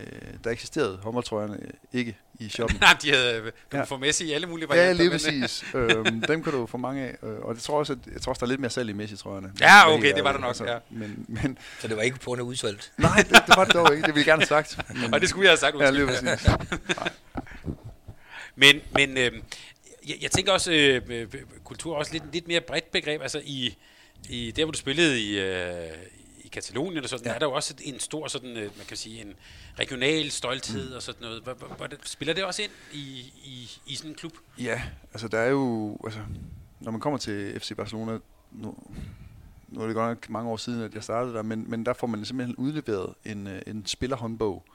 [0.44, 1.60] der eksisterede håndboldtrøjerne
[1.94, 2.78] ikke i shoppen.
[2.82, 3.84] Nej, de havde, du ja.
[3.84, 5.04] få Messi i alle mulige varianter.
[5.04, 5.66] Ja, lige præcis.
[5.74, 7.16] øhm, dem kan du få mange af.
[7.24, 8.94] Øh, og det tror også, at, jeg tror også, der er lidt mere salg i
[8.94, 9.52] Messi-trøjerne.
[9.62, 10.78] Ja, okay, det var der nok, altså, ja.
[10.90, 12.92] Men, men, så det var ikke på grund af udsolgt?
[12.98, 14.08] Nej, det, det var det dog ikke.
[14.08, 14.78] Det ville jeg gerne have sagt.
[15.02, 15.76] Men, og det skulle jeg have sagt.
[15.80, 16.48] Ja, lige præcis.
[18.56, 19.32] men, men øh,
[20.08, 21.28] jeg, jeg tænker også, øh, øh,
[21.64, 23.22] kultur er også lidt, lidt mere bredt begreb.
[23.22, 23.78] Altså i,
[24.30, 25.98] i der, hvor du spillede i, øh,
[26.44, 27.34] i Katalonien og sådan, ja.
[27.34, 29.34] er der jo også en stor sådan, øh, man kan sige, en
[29.80, 30.96] regional stolthed mm.
[30.96, 31.44] og sådan noget.
[31.44, 34.34] Hvor, hvor, spiller det også ind i, i, i sådan en klub?
[34.60, 34.82] Ja,
[35.14, 36.20] altså der er jo, altså,
[36.80, 38.20] når man kommer til FC Barcelona,
[38.52, 38.78] nu,
[39.68, 41.94] nu er det godt nok mange år siden, at jeg startede der, men, men der
[41.94, 44.66] får man simpelthen udleveret en, øh, en spillerhåndbog,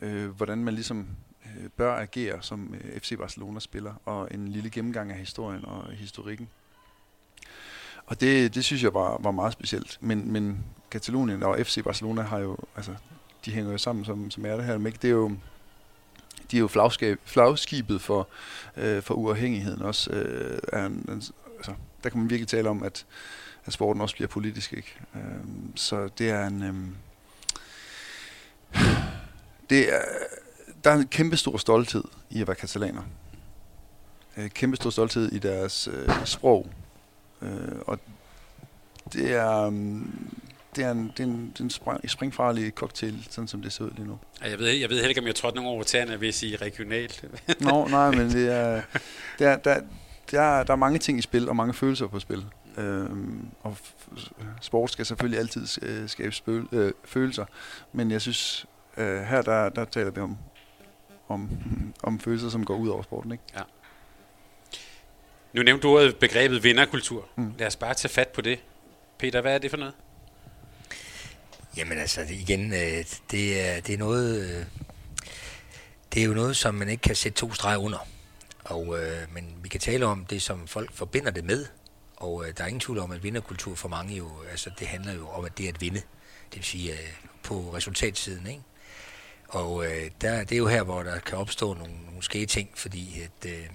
[0.00, 1.06] øh, hvordan man ligesom øh,
[1.60, 5.90] Øh, bør agere som øh, FC Barcelona spiller, og en lille gennemgang af historien og
[5.92, 6.48] historikken.
[8.06, 9.98] Og det, det synes jeg var, var meget specielt.
[10.00, 12.94] Men, men Katalonien og FC Barcelona har jo, altså,
[13.44, 14.78] de hænger jo sammen som, som er det her.
[14.78, 15.36] Men det er jo,
[16.50, 18.28] de er jo flagskab, flagskibet for,
[18.76, 20.10] øh, for uafhængigheden også.
[20.10, 21.22] Øh, er en, en,
[21.56, 23.06] altså, der kan man virkelig tale om, at,
[23.64, 24.72] at sporten også bliver politisk.
[24.72, 25.00] Ikke?
[25.14, 25.20] Øh,
[25.74, 26.62] så det er en...
[26.62, 26.74] Øh,
[29.70, 30.00] det er,
[30.84, 33.02] der er en kæmpe stor stolthed i at være katalaner.
[34.36, 36.68] Øh, kæmpe stor stolthed i deres øh, sprog.
[37.42, 37.98] Øh, og
[39.12, 40.30] det er, um,
[40.76, 43.72] det er en, det er en, det er en spring, springfarlig cocktail, sådan som det
[43.72, 44.18] ser ud lige nu.
[44.44, 46.56] Jeg ved, jeg ved heller ikke, om jeg trådte nogen over tæerne ved at sige
[46.56, 47.24] regionalt.
[47.60, 48.82] Nå, nej, men det er,
[49.38, 49.80] det er, der,
[50.30, 52.44] der, er, der er mange ting i spil, og mange følelser på spil.
[52.76, 53.76] Øhm, og
[54.60, 57.44] sport skal selvfølgelig altid øh, skabe spøl, øh, følelser,
[57.92, 58.66] men jeg synes,
[58.96, 60.36] øh, her der, der taler vi om
[61.28, 61.50] om,
[62.02, 63.32] om følelser, som går ud over sporten.
[63.32, 63.44] Ikke?
[63.56, 63.62] Ja.
[65.52, 67.28] Nu nævnte du ordet begrebet vinderkultur.
[67.36, 67.52] Mm.
[67.58, 68.58] Lad os bare tage fat på det.
[69.18, 69.94] Peter, hvad er det for noget?
[71.76, 74.50] Jamen altså, igen, øh, det er, det er noget...
[74.50, 74.64] Øh,
[76.14, 77.98] det er jo noget, som man ikke kan sætte to streger under.
[78.64, 81.66] Og, øh, men vi kan tale om det, som folk forbinder det med.
[82.16, 85.14] Og øh, der er ingen tvivl om, at vinderkultur for mange jo, altså det handler
[85.14, 86.00] jo om, at det er at vinde.
[86.50, 86.98] Det vil sige øh,
[87.42, 88.62] på resultatsiden, ikke?
[89.54, 92.68] Og øh, der, det er jo her, hvor der kan opstå nogle, nogle skæge ting,
[92.74, 93.66] fordi at, øh,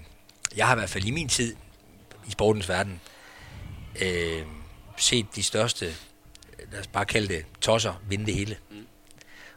[0.56, 1.56] jeg har i hvert fald i min tid
[2.26, 3.00] i sportens verden
[4.02, 4.42] øh,
[4.96, 5.94] set de største,
[6.72, 8.56] lad os bare kalde det, tosser vinde det hele.
[8.70, 8.86] Mm.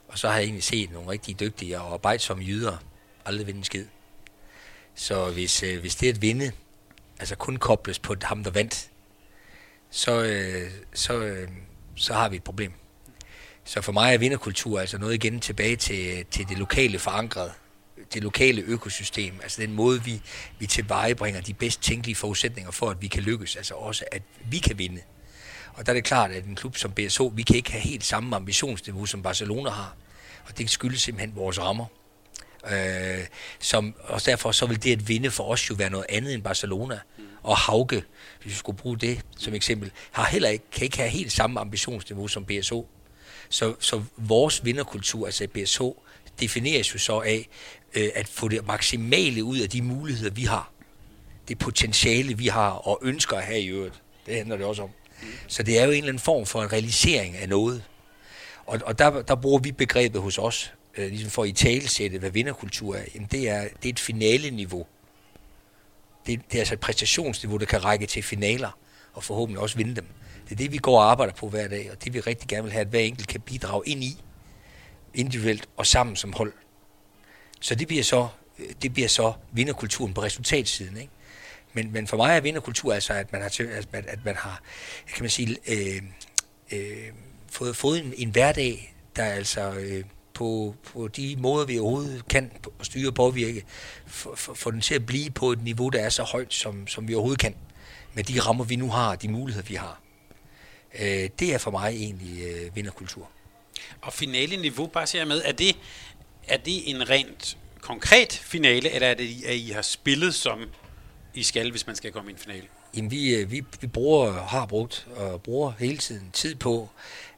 [0.08, 2.78] Og så har jeg egentlig set nogle rigtig dygtige og arbejdsomme jyder
[3.26, 3.86] aldrig vinde en skid.
[4.96, 6.52] Så hvis, øh, hvis det er at vinde,
[7.20, 8.90] altså kun kobles på ham, der vandt,
[9.90, 11.50] så, øh, så, øh,
[11.96, 12.74] så har vi et problem.
[13.66, 17.52] Så for mig er vinderkultur altså noget igen tilbage til, til det lokale forankret,
[18.14, 20.22] det lokale økosystem, altså den måde, vi,
[20.60, 24.58] vi tilvejebringer de bedst tænkelige forudsætninger for, at vi kan lykkes, altså også, at vi
[24.58, 25.02] kan vinde.
[25.74, 28.06] Og der er det klart, at en klub som BSO, vi kan ikke have helt
[28.06, 29.96] samme ambitionsniveau, som Barcelona har.
[30.46, 31.86] Og det skyldes simpelthen vores rammer.
[32.72, 33.26] Øh,
[33.60, 36.44] som, og derfor så vil det at vinde for os jo være noget andet end
[36.44, 37.00] Barcelona.
[37.44, 38.04] Og Hauke,
[38.42, 41.60] hvis vi skulle bruge det som eksempel, har heller ikke, kan ikke have helt samme
[41.60, 42.90] ambitionsniveau som BSO.
[43.54, 45.82] Så, så vores vinderkultur, altså BSH,
[46.40, 47.48] defineres jo så af
[47.94, 50.72] øh, at få det maksimale ud af de muligheder, vi har.
[51.48, 54.02] Det potentiale, vi har og ønsker at have i øvrigt.
[54.26, 54.90] Det handler det også om.
[55.48, 57.84] Så det er jo en eller anden form for en realisering af noget.
[58.66, 62.20] Og, og der, der bruger vi begrebet hos os, øh, ligesom for at i talesætte,
[62.20, 63.04] hvad vinderkultur er.
[63.16, 64.86] Jamen det er, det er et finale-niveau.
[66.26, 68.78] Det, det er altså et præstationsniveau, der kan række til finaler,
[69.14, 70.06] og forhåbentlig også vinde dem.
[70.44, 72.64] Det er det, vi går og arbejder på hver dag, og det vi rigtig gerne
[72.64, 74.24] vil have, at hver enkelt kan bidrage ind i,
[75.14, 76.54] individuelt og sammen som hold.
[77.62, 78.28] Så det bliver så,
[78.82, 80.98] det bliver så vinderkulturen på resultatsiden.
[80.98, 81.12] Ikke?
[81.74, 84.62] Men, men for mig er vinderkultur altså, at man har, at man, at man har
[85.08, 86.02] kan man sige, øh,
[86.72, 87.10] øh,
[87.52, 92.52] fået, fået en, en hverdag, der altså øh, på, på de måder, vi overhovedet kan
[92.82, 93.64] styre og påvirke,
[94.56, 97.14] få den til at blive på et niveau, der er så højt, som, som vi
[97.14, 97.56] overhovedet kan,
[98.14, 100.03] med de rammer, vi nu har, de muligheder, vi har.
[101.00, 103.30] Øh, det er for mig egentlig øh, vinderkultur.
[104.02, 105.76] Og finale-niveau, bare siger jeg med, er det,
[106.48, 110.60] er det en rent konkret finale, eller er det, at I har spillet som
[111.34, 112.64] I skal, hvis man skal komme i en finale?
[112.96, 116.90] Jamen, vi, øh, vi, vi bruger, har brugt og bruger hele tiden tid på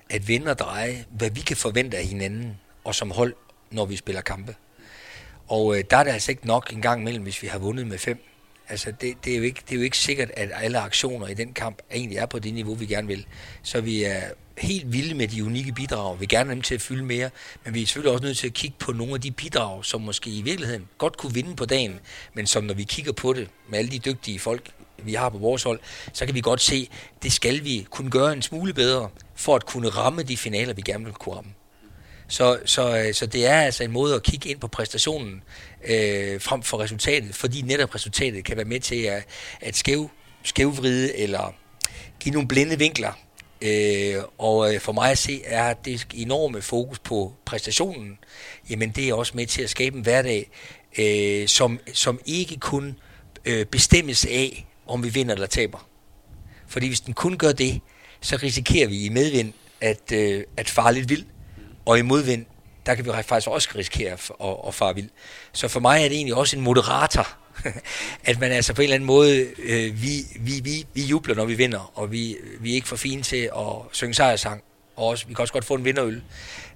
[0.10, 3.34] at vende og dreje, hvad vi kan forvente af hinanden, og som hold,
[3.72, 4.56] når vi spiller kampe.
[5.47, 7.88] Og øh, der er det altså ikke nok en gang imellem, hvis vi har vundet
[7.88, 8.24] med fem.
[8.70, 11.34] Altså, det, det, er jo ikke, det er jo ikke sikkert, at alle aktioner i
[11.34, 13.26] den kamp egentlig er på det niveau, vi gerne vil.
[13.63, 14.22] Så vi er
[14.57, 16.20] helt vilde med de unikke bidrag.
[16.20, 17.30] Vi gerne dem til at fylde mere,
[17.66, 20.01] men vi er selvfølgelig også nødt til at kigge på nogle af de bidrag, som
[20.01, 21.99] måske i virkeligheden godt kunne vinde på dagen,
[22.34, 25.38] men som når vi kigger på det med alle de dygtige folk, vi har på
[25.38, 25.80] vores hold,
[26.13, 26.89] så kan vi godt se,
[27.24, 30.82] det skal vi kunne gøre en smule bedre, for at kunne ramme de finaler, vi
[30.82, 31.51] gerne vil kunne ramme.
[32.36, 35.43] Så, så, øh, så det er altså en måde at kigge ind på præstationen
[35.88, 39.25] øh, frem for resultatet, fordi netop resultatet kan være med til at,
[39.61, 40.09] at skæv,
[40.43, 41.53] skævvride eller
[42.19, 43.11] give nogle blinde vinkler.
[43.61, 48.17] Øh, og øh, for mig at se er det enorme fokus på præstationen,
[48.69, 50.49] jamen det er også med til at skabe en hverdag,
[50.97, 52.99] øh, som, som ikke kun
[53.45, 55.88] øh, bestemmes af, om vi vinder eller taber.
[56.67, 57.81] Fordi hvis den kun gør det,
[58.21, 61.27] så risikerer vi i medvind at, øh, at fare lidt vildt,
[61.86, 62.45] og i modvind,
[62.86, 64.31] der kan vi faktisk også risikere at,
[64.67, 65.09] at, fare vild.
[65.53, 67.27] Så for mig er det egentlig også en moderator,
[68.29, 71.45] at man altså på en eller anden måde, øh, vi, vi, vi, vi jubler, når
[71.45, 74.63] vi vinder, og vi, vi er ikke for fine til at synge sejrsang,
[74.95, 76.21] og også, vi kan også godt få en vinderøl.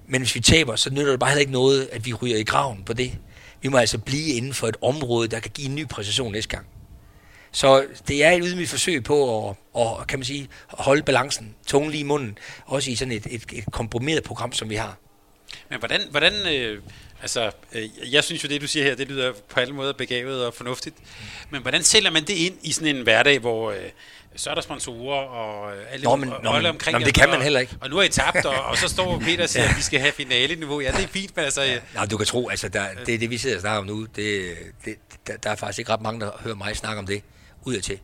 [0.06, 2.42] Men hvis vi taber, så nytter det bare heller ikke noget, at vi ryger i
[2.42, 3.18] graven på det.
[3.62, 6.48] Vi må altså blive inden for et område, der kan give en ny præcision næste
[6.56, 6.66] gang.
[7.52, 11.90] Så det er et ydmygt forsøg på at, at, kan man sige, holde balancen, tungen
[11.90, 14.96] lige i munden, også i sådan et, et, et komprimeret program, som vi har.
[15.70, 16.82] Men hvordan, hvordan øh,
[17.22, 20.46] altså, øh, jeg synes jo, det du siger her, det lyder på alle måder begavet
[20.46, 20.96] og fornuftigt.
[21.50, 23.76] Men hvordan sælger man det ind i sådan en hverdag, hvor øh,
[24.36, 27.14] så er der sponsorer og øh, alle nå, men, nå, men, omkring nå, men det
[27.14, 27.72] kan man heller ikke.
[27.72, 29.70] Og, og nu er I tabt, og, og så står Peter og siger, ja.
[29.70, 30.80] at vi skal have finale-niveau.
[30.80, 31.62] Ja, det er fint, men altså...
[31.62, 31.78] Ja.
[31.94, 34.06] Nej, du kan tro, altså, der, det er det, vi sidder og snakker om nu.
[34.16, 34.96] Det, det,
[35.26, 37.22] der, der er faktisk ikke ret mange, der hører mig snakke om det
[37.64, 37.98] ud af til.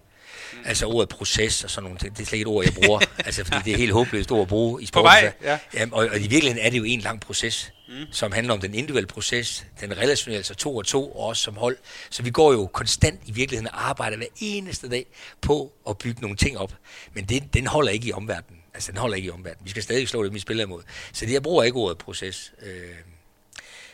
[0.52, 0.59] Mm.
[0.64, 3.00] Altså ordet proces og sådan nogle ting, det er slet ikke et ord, jeg bruger.
[3.26, 5.04] altså, fordi det er helt håbløst ord at bruge i sporten.
[5.04, 5.59] På vej, ja.
[5.74, 7.94] Jamen, og, og, i virkeligheden er det jo en lang proces, mm.
[8.12, 11.57] som handler om den individuelle proces, den relationelle, altså to og to, og også som
[11.57, 11.76] hold.
[12.11, 15.07] Så vi går jo konstant i virkeligheden og arbejder hver eneste dag
[15.40, 16.74] på at bygge nogle ting op.
[17.14, 18.61] Men det, den holder ikke i omverdenen.
[18.74, 19.64] Altså, den holder ikke i omverdenen.
[19.64, 20.82] Vi skal stadig slå det, vi spiller imod.
[21.12, 22.52] Så det, jeg bruger ikke ordet proces.
[22.62, 22.94] Øh,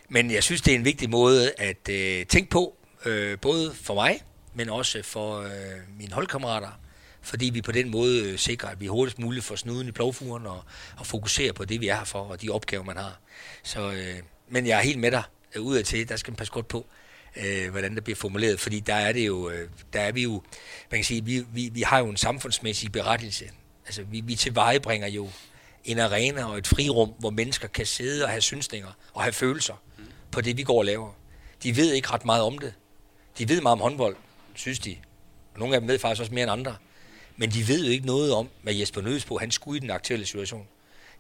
[0.08, 3.94] men jeg synes, det er en vigtig måde at øh, tænke på, øh, både for
[3.94, 4.20] mig,
[4.54, 5.50] men også for øh,
[5.98, 6.80] mine holdkammerater,
[7.22, 10.46] fordi vi på den måde øh, sikrer, at vi hurtigst muligt får snuden i plovfuren
[10.46, 10.64] og,
[10.98, 13.20] og fokuserer på det, vi er her for, og de opgaver, man har.
[13.62, 15.22] Så, øh, men jeg er helt med dig
[15.54, 16.86] øh, ud af til, der skal man passe godt på,
[17.36, 20.42] øh, hvordan det bliver formuleret, fordi der er det jo, øh, der er vi jo,
[20.90, 23.44] man kan sige, vi, vi, vi har jo en samfundsmæssig berettelse.
[23.86, 25.30] Altså, vi, vi tilvejebringer jo
[25.84, 29.74] en arena og et frirum, hvor mennesker kan sidde og have synsninger og have følelser
[30.30, 31.12] på det, vi går og laver.
[31.62, 32.74] De ved ikke ret meget om det.
[33.38, 34.16] De ved meget om håndbold,
[34.54, 34.96] synes de.
[35.54, 36.76] Og nogle af dem ved faktisk også mere end andre.
[37.36, 40.26] Men de ved jo ikke noget om, hvad Jesper Nødesbo han skulle i den aktuelle
[40.26, 40.66] situation.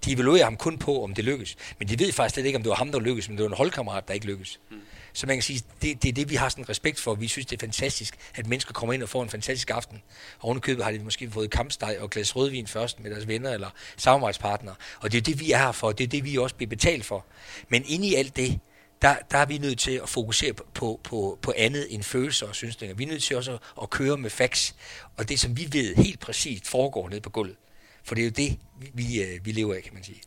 [0.04, 1.56] De evaluerer ham kun på, om det lykkes.
[1.78, 3.50] Men de ved faktisk slet ikke, om det var ham, der lykkes, men det var
[3.50, 4.60] en holdkammerat, der ikke lykkes.
[4.70, 4.76] Mm.
[5.12, 7.14] Så man kan sige, det, det er det, vi har sådan respekt for.
[7.14, 10.02] Vi synes, det er fantastisk, at mennesker kommer ind og får en fantastisk aften.
[10.38, 13.70] Og ovenikøbet har de måske fået kampsteg og glas rødvin først med deres venner eller
[13.96, 14.74] samarbejdspartnere.
[15.00, 15.92] Og det er det, vi er her for.
[15.92, 17.24] Det er det, vi også bliver betalt for.
[17.68, 18.60] Men inde i alt det,
[19.02, 22.54] der, der er vi nødt til at fokusere på, på, på andet end følelser og
[22.54, 22.96] synsninger.
[22.96, 24.74] Vi er nødt til også at, at køre med facts,
[25.16, 27.56] og det som vi ved helt præcist foregår nede på gulvet.
[28.04, 30.20] For det er jo det, vi, vi, øh, lever af, kan man sige.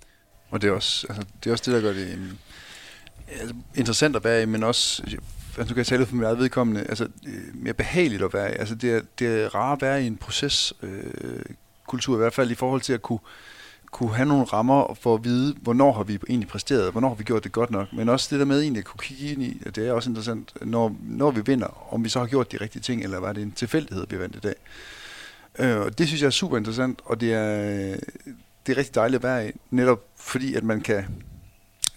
[0.50, 2.38] Og det er også, altså, det, er også det, der gør det um,
[3.28, 5.04] altså, interessant at være i, men også,
[5.58, 8.56] altså, nu kan tale for mit eget vedkommende, altså, øh, mere behageligt at være i.
[8.56, 10.88] Altså, det er, det er rart at være i en proceskultur,
[11.24, 11.46] øh,
[11.88, 13.20] kultur, i hvert fald i forhold til at kunne
[13.96, 17.24] kunne have nogle rammer for at vide, hvornår har vi egentlig præsteret, hvornår har vi
[17.24, 19.62] gjort det godt nok, men også det der med egentlig at kunne kigge ind i,
[19.66, 22.58] at det er også interessant, når, når vi vinder, om vi så har gjort de
[22.62, 24.56] rigtige ting, eller var det en tilfældighed, vi vandt i dag.
[25.60, 27.96] Øh, og det synes jeg er super interessant, og det er,
[28.66, 31.06] det er rigtig dejligt at være i, netop fordi, at man kan,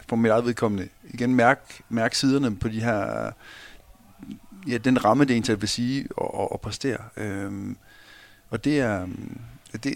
[0.09, 3.31] på mit eget vedkommende, igen mærke, mærke siderne på de her,
[4.69, 6.99] ja, den ramme, det egentlig vil sige, og, og, og præstere.
[7.17, 7.75] Øh,
[8.51, 9.07] og det er,
[9.83, 9.95] det,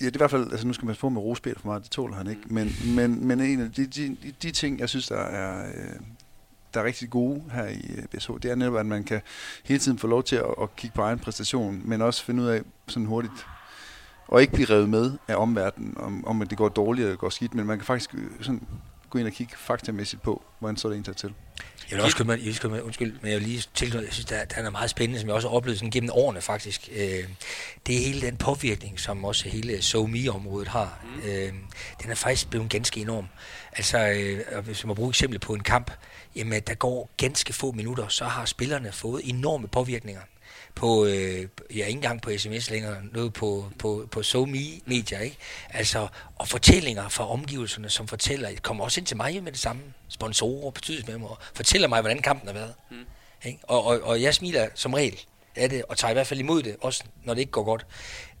[0.00, 1.82] ja, det er i hvert fald, altså nu skal man få med rospil for meget,
[1.82, 5.08] det tåler han ikke, men, men, men en af de, de, de ting, jeg synes,
[5.08, 6.00] der er, øh,
[6.74, 9.20] der er rigtig gode her i øh, BSH, det er netop, at man kan
[9.64, 12.48] hele tiden få lov til at, at kigge på egen præstation, men også finde ud
[12.48, 13.46] af sådan hurtigt,
[14.28, 17.20] og ikke blive revet med af omverdenen, om, om at det går dårligt eller det
[17.20, 18.62] går skidt, men man kan faktisk øh, sådan
[19.10, 21.34] gå ind og kigge faktamæssigt på, hvordan så det egentlig til.
[21.90, 24.12] Jeg vil også komme med, jeg vil med, undskyld, men jeg vil lige tilknytte, jeg
[24.12, 26.88] synes, der, der er meget spændende, som jeg også har oplevet sådan gennem årene faktisk.
[26.92, 27.24] Øh,
[27.86, 31.04] det er hele den påvirkning, som også hele SoMe-området har.
[31.04, 31.28] Mm.
[31.28, 31.52] Øh,
[32.02, 33.26] den er faktisk blevet ganske enorm.
[33.72, 35.90] Altså, øh, hvis man bruger eksempel på en kamp,
[36.36, 40.20] jamen der går ganske få minutter, så har spillerne fået enorme påvirkninger
[40.76, 45.36] på, øh, ja, ikke engang på sms længere, noget på, på, på SoMe-medier, ikke?
[45.70, 49.82] Altså, og fortællinger fra omgivelserne, som fortæller, kommer også ind til mig med det samme,
[50.08, 52.74] sponsorer, betydningsmedlemmer, og fortæller mig, hvordan kampen har været.
[52.90, 52.96] Mm.
[53.44, 53.58] Ikke?
[53.62, 55.20] Og, og, og jeg smiler som regel
[55.56, 57.86] af det, og tager i hvert fald imod det, også når det ikke går godt.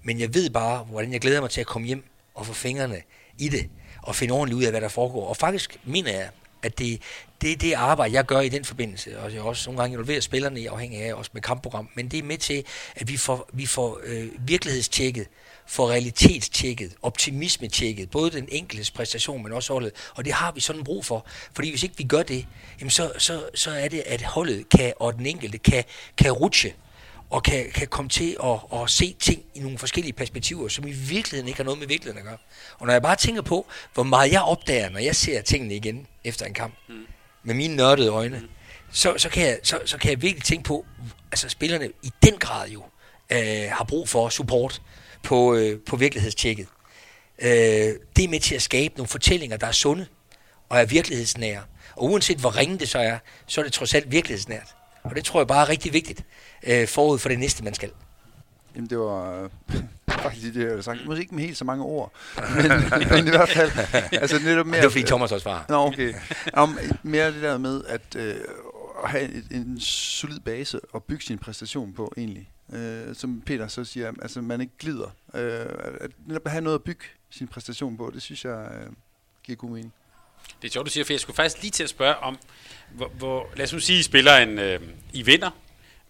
[0.02, 3.02] Men jeg ved bare, hvordan jeg glæder mig til at komme hjem og få fingrene
[3.38, 3.70] i det,
[4.02, 5.28] og finde ordentligt ud af, hvad der foregår.
[5.28, 6.28] Og faktisk mener jeg,
[6.66, 7.02] at det,
[7.40, 10.20] det er det arbejde, jeg gør i den forbindelse, og jeg også nogle gange involverer
[10.20, 12.64] spillerne i afhængig af også med kampprogram, men det er med til,
[12.96, 15.26] at vi får, vi får øh, virkelighedstjekket,
[15.66, 20.84] får realitetstjekket, optimismetjekket, både den enkeltes præstation, men også holdet, og det har vi sådan
[20.84, 22.46] brug for, fordi hvis ikke vi gør det,
[22.80, 25.84] jamen så, så, så er det, at holdet kan, og den enkelte kan,
[26.16, 26.74] kan rutsche,
[27.30, 30.90] og kan, kan komme til at, at se ting i nogle forskellige perspektiver, som i
[30.90, 32.38] virkeligheden ikke har noget med virkeligheden at gøre.
[32.78, 36.06] Og når jeg bare tænker på, hvor meget jeg opdager, når jeg ser tingene igen
[36.24, 37.06] efter en kamp, mm.
[37.42, 38.48] med mine nørdede øjne, mm.
[38.90, 40.86] så, så, kan jeg, så, så kan jeg virkelig tænke på,
[41.32, 42.82] altså spillerne i den grad jo
[43.30, 44.82] øh, har brug for support
[45.22, 46.66] på, øh, på virkelighedstjekket.
[47.38, 47.48] Øh,
[48.16, 50.06] det er med til at skabe nogle fortællinger, der er sunde
[50.68, 51.62] og er virkelighedsnære.
[51.96, 54.75] Og uanset hvor ringe det så er, så er det trods alt virkelighedsnært.
[55.10, 56.24] Og det tror jeg bare er rigtig vigtigt
[56.66, 57.90] øh, forud for det næste, man skal.
[58.74, 61.06] Jamen det var øh, faktisk det, jeg havde sagt.
[61.06, 62.70] Måske ikke med helt så mange ord, men,
[63.10, 63.70] men i hvert fald...
[64.12, 65.66] Altså, netop mere, det var fordi Thomas også var.
[65.68, 66.14] Nå, okay.
[66.52, 68.34] Om, mere det der med at, øh,
[69.04, 72.50] at have en, en solid base og bygge sin præstation på egentlig.
[72.72, 75.16] Øh, som Peter så siger, altså man ikke glider.
[75.34, 75.66] Øh,
[76.00, 78.92] at netop have noget at bygge sin præstation på, det synes jeg øh,
[79.44, 79.92] giver god mening.
[80.62, 82.38] Det er sjovt, du siger, for jeg skulle faktisk lige til at spørge om,
[82.90, 84.80] hvor, hvor lad os nu sige, I spiller en, øh,
[85.12, 85.50] I vinder,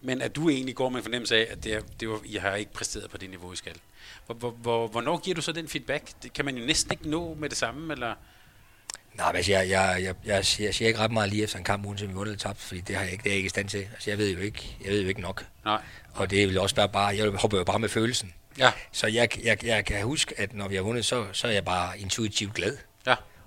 [0.01, 2.35] men at du egentlig går med en fornemmelse af, at det er, det var, I
[2.35, 3.75] har ikke præsteret på det niveau, I skal.
[4.25, 6.03] Hvor, hvor, hvor, hvornår giver du så den feedback?
[6.23, 8.13] Det kan man jo næsten ikke nå med det samme, eller?
[9.13, 11.63] Nej, men altså, jeg, jeg, jeg, jeg, jeg siger ikke ret meget lige efter en
[11.63, 13.37] kamp, uden til vi vundet eller tabt, fordi det har jeg ikke, det er jeg
[13.37, 13.77] ikke i stand til.
[13.93, 15.45] Altså, jeg ved jo ikke, jeg ved jo ikke nok.
[15.65, 15.81] Nej.
[16.13, 18.33] Og det vil også være bare, jeg hopper jo bare med følelsen.
[18.57, 18.71] Ja.
[18.91, 21.65] Så jeg, jeg, jeg kan huske, at når vi har vundet, så, så er jeg
[21.65, 22.77] bare intuitivt glad.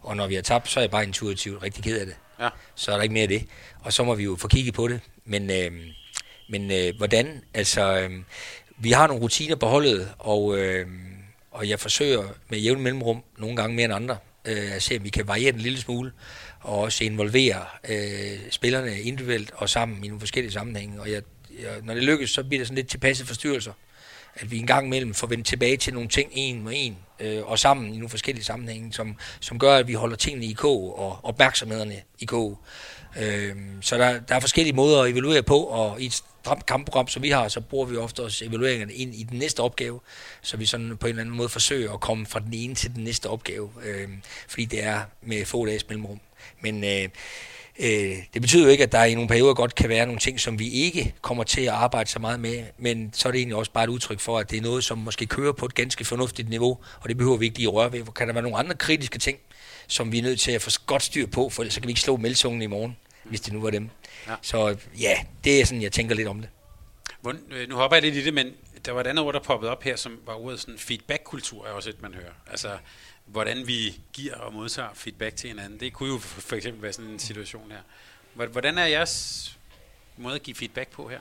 [0.02, 2.14] Og når vi har tabt, så er jeg bare intuitivt rigtig ked af det.
[2.40, 2.48] Ja.
[2.74, 3.46] Så er der ikke mere af det.
[3.80, 5.00] Og så må vi jo få kigget på det.
[5.24, 5.72] Men, øh,
[6.48, 7.42] men øh, hvordan?
[7.54, 8.10] Altså, øh,
[8.78, 10.86] vi har nogle rutiner på holdet, og, øh,
[11.50, 15.04] og jeg forsøger med jævn mellemrum, nogle gange mere end andre, øh, at se, om
[15.04, 16.12] vi kan variere den en lille smule,
[16.60, 21.00] og også involvere øh, spillerne individuelt og sammen i nogle forskellige sammenhænge.
[21.00, 21.22] Og jeg,
[21.62, 23.72] jeg, når det lykkes, så bliver det sådan lidt tilpasset forstyrrelser
[24.34, 27.44] at vi en gang imellem får vendt tilbage til nogle ting en med en, øh,
[27.44, 30.98] og sammen i nogle forskellige sammenhænge, som, som gør, at vi holder tingene i kog
[30.98, 32.58] og opmærksomhederne i kog.
[33.20, 37.08] Øh, så der, der er forskellige måder at evaluere på, og i et stramt kampprogram,
[37.08, 40.00] som vi har, så bruger vi ofte også evalueringerne ind i den næste opgave,
[40.42, 42.94] så vi sådan på en eller anden måde forsøger at komme fra den ene til
[42.94, 44.08] den næste opgave, øh,
[44.48, 46.20] fordi det er med få dages mellemrum.
[46.60, 47.08] Men øh,
[47.82, 50.40] Øh, det betyder jo ikke, at der i nogle perioder godt kan være nogle ting,
[50.40, 53.56] som vi ikke kommer til at arbejde så meget med, men så er det egentlig
[53.56, 56.04] også bare et udtryk for, at det er noget, som måske kører på et ganske
[56.04, 58.04] fornuftigt niveau, og det behøver vi ikke lige at røre ved.
[58.16, 59.38] Kan der være nogle andre kritiske ting,
[59.86, 61.90] som vi er nødt til at få godt styr på, for ellers så kan vi
[61.90, 63.90] ikke slå meldsungen i morgen, hvis det nu var dem.
[64.28, 64.34] Ja.
[64.42, 65.14] Så ja,
[65.44, 66.48] det er sådan, jeg tænker lidt om det.
[67.50, 68.52] Øh, nu hopper jeg lidt i det, men
[68.86, 71.70] der var et andet ord, der poppede op her, som var ordet sådan feedback-kultur, er
[71.70, 72.32] også et, man hører.
[72.50, 72.68] Altså,
[73.32, 75.80] hvordan vi giver og modtager feedback til hinanden.
[75.80, 78.46] Det kunne jo for eksempel være sådan en situation her.
[78.46, 79.58] Hvordan er jeres
[80.16, 81.18] måde at give feedback på her?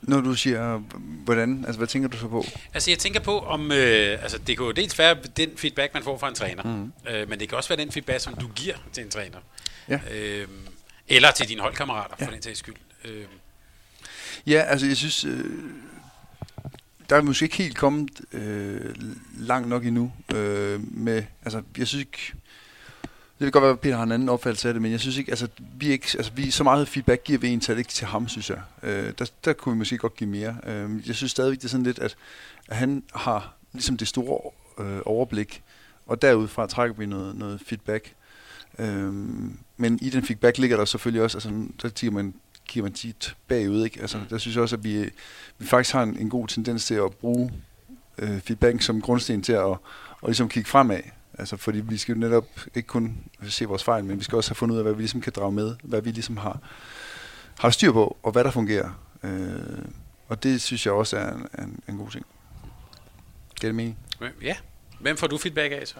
[0.00, 0.78] Når du siger,
[1.24, 2.44] hvordan, altså hvad tænker du så på?
[2.74, 6.02] Altså jeg tænker på, om, øh, altså det kan jo dels være den feedback, man
[6.02, 6.92] får fra en træner, mm.
[7.10, 9.38] øh, men det kan også være den feedback, som du giver til en træner.
[9.88, 10.00] Ja.
[10.10, 10.48] Øh,
[11.08, 12.26] eller til dine holdkammerater, ja.
[12.26, 12.74] for den sags skyld.
[13.04, 13.24] Øh.
[14.46, 15.44] Ja, altså jeg synes, øh,
[17.10, 18.94] der er måske ikke helt kommet øh,
[19.38, 22.32] langt nok endnu øh, med, altså jeg synes ikke,
[23.38, 25.16] det kan godt være, at Peter har en anden opfattelse af det, men jeg synes
[25.16, 28.28] ikke, altså vi, ikke, altså, vi så meget feedback giver vi egentlig ikke til ham,
[28.28, 28.60] synes jeg.
[28.82, 30.56] Øh, der, der kunne vi måske godt give mere.
[30.66, 32.16] Øh, jeg synes stadigvæk, det er sådan lidt, at,
[32.68, 35.62] at han har ligesom det store øh, overblik,
[36.06, 38.14] og derudfra trækker vi noget, noget feedback.
[38.78, 39.12] Øh,
[39.76, 42.34] men i den feedback ligger der selvfølgelig også, altså der siger man
[42.68, 43.84] kigger man tit bagud.
[43.84, 44.00] Ikke?
[44.00, 44.24] Altså, mm.
[44.24, 45.10] Der synes jeg også, at vi,
[45.58, 47.52] vi faktisk har en, en god tendens til at bruge
[48.18, 49.76] øh, feedback som grundsten til at
[50.20, 51.00] og ligesom kigge fremad.
[51.38, 52.44] Altså, fordi vi skal jo netop
[52.74, 55.02] ikke kun se vores fejl, men vi skal også have fundet ud af, hvad vi
[55.02, 56.58] ligesom kan drage med, hvad vi ligesom har,
[57.58, 58.90] har styr på, og hvad der fungerer.
[59.22, 59.78] Øh,
[60.28, 62.26] og det synes jeg også er en, en, en god ting.
[63.60, 63.98] Giver det mening?
[64.42, 64.56] Ja.
[65.00, 65.94] Hvem får du feedback af så?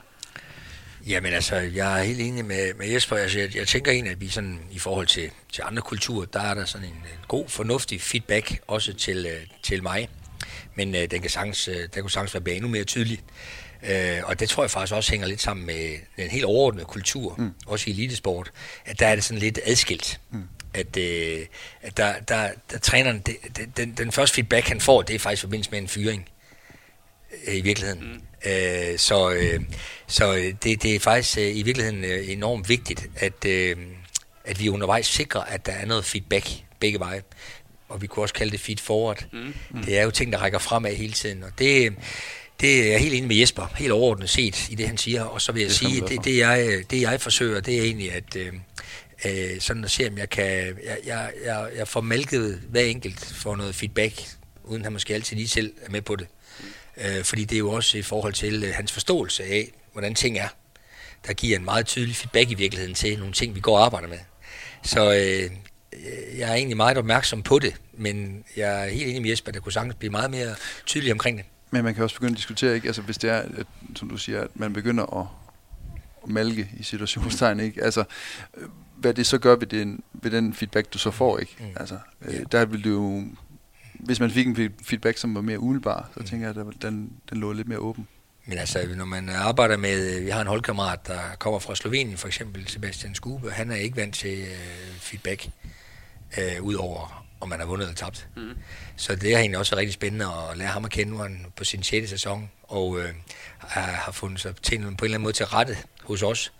[1.06, 3.16] Jamen altså, jeg er helt enig med, med Jesper.
[3.16, 6.40] Altså, jeg, jeg tænker egentlig, at vi sådan, i forhold til, til andre kulturer, der
[6.40, 10.08] er der sådan en, en god, fornuftig feedback også til, øh, til mig.
[10.74, 13.20] Men øh, den, kan sagtens, øh, den kunne sagtens være endnu mere tydelig.
[13.82, 17.34] Øh, og det tror jeg faktisk også hænger lidt sammen med den helt overordnede kultur,
[17.38, 17.50] mm.
[17.66, 18.50] også i elitesport,
[18.84, 20.20] at der er det sådan lidt adskilt.
[20.30, 20.42] Mm.
[20.74, 21.46] At, øh,
[21.82, 23.36] at der, der, der træneren, det,
[23.76, 26.28] den, den første feedback, han får, det er faktisk i forbindelse med en fyring
[27.48, 28.20] øh, i virkeligheden.
[28.44, 28.50] Mm.
[28.50, 29.60] Øh, så øh,
[30.06, 33.76] så det, det er faktisk øh, i virkeligheden øh, enormt vigtigt, at, øh,
[34.44, 36.48] at vi undervejs sikrer, at der er noget feedback
[36.80, 37.22] begge veje.
[37.88, 39.24] Og vi kunne også kalde det feed forward.
[39.32, 39.54] Mm.
[39.70, 39.84] Mm.
[39.84, 41.42] Det er jo ting, der rækker fremad hele tiden.
[41.42, 41.92] Og det,
[42.60, 45.22] det er jeg helt enig med Jesper, helt overordnet set i det, han siger.
[45.22, 48.12] Og så vil jeg det sige, det, det, jeg, det jeg forsøger, det er egentlig
[48.12, 48.36] at...
[48.36, 48.52] Øh,
[49.24, 50.46] øh, sådan at se, om jeg kan...
[50.84, 54.14] Jeg, jeg, jeg, jeg får malket hver enkelt for noget feedback,
[54.64, 56.26] uden han måske altid lige selv er med på det.
[57.04, 60.38] Øh, fordi det er jo også i forhold til øh, hans forståelse af, hvordan ting
[60.38, 60.48] er,
[61.26, 64.08] der giver en meget tydelig feedback i virkeligheden til nogle ting, vi går og arbejder
[64.08, 64.18] med.
[64.82, 65.50] Så øh,
[66.38, 69.54] jeg er egentlig meget opmærksom på det, men jeg er helt enig med Jesper, at
[69.54, 70.54] der kunne sagtens blive meget mere
[70.86, 71.44] tydelig omkring det.
[71.70, 72.86] Men man kan også begynde at diskutere, ikke?
[72.86, 75.26] Altså, hvis det er, at, som du siger, at man begynder at,
[76.26, 77.84] malke i situationstegn, ikke?
[77.84, 78.04] Altså,
[78.96, 81.56] hvad det så gør ved den, ved den feedback, du så får, ikke?
[81.60, 81.66] Mm.
[81.76, 83.24] Altså, øh, der vil du jo,
[83.98, 87.38] hvis man fik en feedback, som var mere umiddelbar, så tænker jeg, at den, den
[87.38, 88.08] lå lidt mere åben.
[88.46, 92.26] Men altså, når man arbejder med, vi har en holdkammerat, der kommer fra Slovenien, for
[92.26, 95.48] eksempel Sebastian Skube, han er ikke vant til uh, feedback,
[96.38, 98.28] uh, udover om man har vundet eller tabt.
[98.36, 98.50] Mm.
[98.96, 101.64] Så det har egentlig også været rigtig spændende at lære ham at kende, han på
[101.64, 102.10] sin 6.
[102.10, 103.04] sæson, og uh,
[103.58, 106.52] har fundet sig til på en eller anden måde til rette hos os.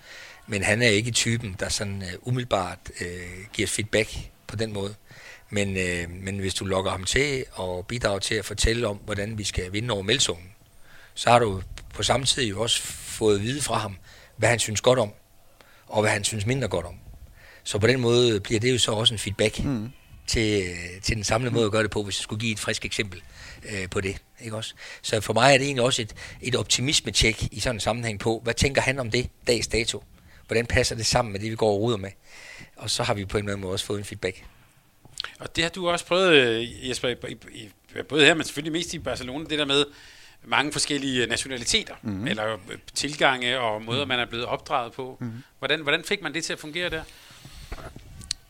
[0.47, 4.11] Men han er ikke typen, der sådan uh, umiddelbart uh, giver feedback
[4.47, 4.95] på den måde.
[5.51, 9.39] Men, uh, men hvis du lokker ham til og bidrager til at fortælle om, hvordan
[9.39, 10.53] vi skal vinde over Melzonen,
[11.15, 11.63] så har du
[11.95, 13.97] på samme tid jo også fået at vide fra ham,
[14.37, 15.11] hvad han synes godt om,
[15.87, 16.95] og hvad han synes mindre godt om.
[17.65, 19.93] Så på den måde bliver det jo så også en feedback mm.
[20.27, 22.85] til, til den samlede måde at gøre det på, hvis jeg skulle give et frisk
[22.85, 23.23] eksempel
[23.73, 24.17] øh, på det.
[24.41, 24.75] Ikke også?
[25.03, 28.41] Så for mig er det egentlig også et, et optimisme-tjek i sådan en sammenhæng på,
[28.45, 30.05] hvad tænker han om det dags dato?
[30.47, 32.11] Hvordan passer det sammen med det, vi går og ruder med?
[32.77, 34.45] Og så har vi på en eller anden måde også fået en feedback.
[35.39, 37.71] Og det har du også prøvet, øh, Jesper, i, i,
[38.09, 39.85] både her, men selvfølgelig mest i Barcelona, det der med,
[40.45, 42.27] mange forskellige nationaliteter, mm-hmm.
[42.27, 44.09] eller øh, tilgange og måder, mm.
[44.09, 45.17] man er blevet opdraget på.
[45.21, 45.43] Mm-hmm.
[45.59, 47.03] Hvordan, hvordan fik man det til at fungere der?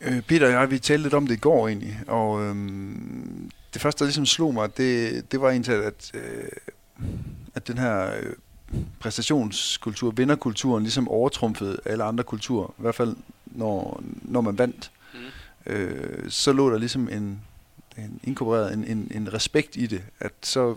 [0.01, 3.81] Øh, Peter og jeg, vi talte lidt om det i går egentlig, og øhm, det
[3.81, 6.49] første, der ligesom slog mig, det, det var egentlig, at, øh,
[7.55, 8.33] at den her øh,
[8.99, 13.15] præstationskultur, vinderkulturen, ligesom overtrumfede alle andre kulturer, i hvert fald
[13.45, 14.91] når, når man vandt.
[15.65, 17.41] Øh, så lå der ligesom en,
[17.97, 20.75] en inkorporeret en, en, en respekt i det, at så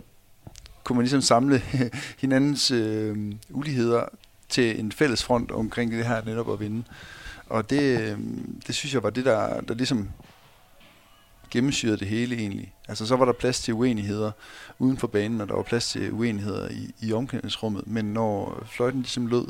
[0.83, 1.61] kunne man ligesom samle
[2.21, 4.05] hinandens øh, uligheder
[4.49, 6.83] til en fælles front omkring det her netop at vinde.
[7.49, 8.17] Og det, øh,
[8.67, 10.09] det synes jeg var det, der, der ligesom
[11.51, 12.73] gennemsyrede det hele egentlig.
[12.87, 14.31] Altså så var der plads til uenigheder
[14.79, 17.87] uden for banen, og der var plads til uenigheder i, i omklædningsrummet.
[17.87, 19.45] Men når fløjten ligesom lød,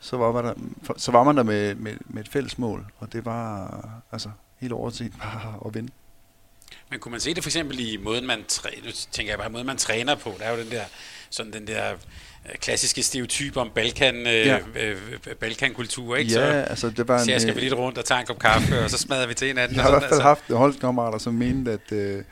[0.00, 0.54] så var, var der,
[0.96, 4.72] så var man der med, med, med et fælles mål, og det var altså helt
[4.72, 5.92] overset bare at vinde.
[6.90, 9.50] Men kunne man se det for eksempel i måden, man træner, nu tænker jeg bare,
[9.50, 10.84] måden man træner på, der er jo den der,
[11.30, 14.58] sådan den der øh, klassiske stereotyp om Balkan, øh, ja.
[14.76, 14.96] øh,
[15.40, 16.32] Balkankultur, ikke?
[16.32, 17.24] Ja, så altså det var en...
[17.24, 19.46] Så skal vi lidt rundt og tager en kop kaffe, og så smadrer vi til
[19.46, 19.76] hinanden.
[19.76, 20.22] Jeg har i hvert fald altså.
[20.22, 22.24] haft holdkammerater, som mente, at, øh,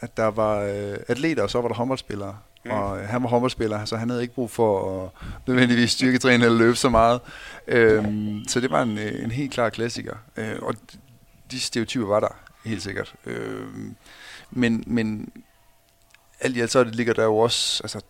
[0.00, 2.36] at der var øh, atleter, og så var der håndboldspillere.
[2.64, 2.70] Mm.
[2.70, 5.10] Og øh, han var håndboldspiller, så han havde ikke brug for at
[5.46, 7.20] nødvendigvis styrketræne eller løbe så meget.
[7.68, 10.14] Øhm, så det var en, øh, en helt klar klassiker.
[10.36, 10.74] Øh, og
[11.50, 13.14] de stereotyper var der helt sikkert.
[13.26, 13.66] Øh,
[14.50, 15.32] men, men
[16.40, 18.00] alt i alt så ligger der jo også, altså,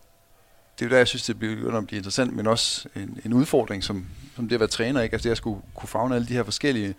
[0.79, 3.33] det er jo der, jeg synes, det bliver at blive interessant, men også en, en
[3.33, 5.15] udfordring, som, som det at være træner, ikke?
[5.15, 6.95] Altså det at skulle kunne fagne alle de her forskellige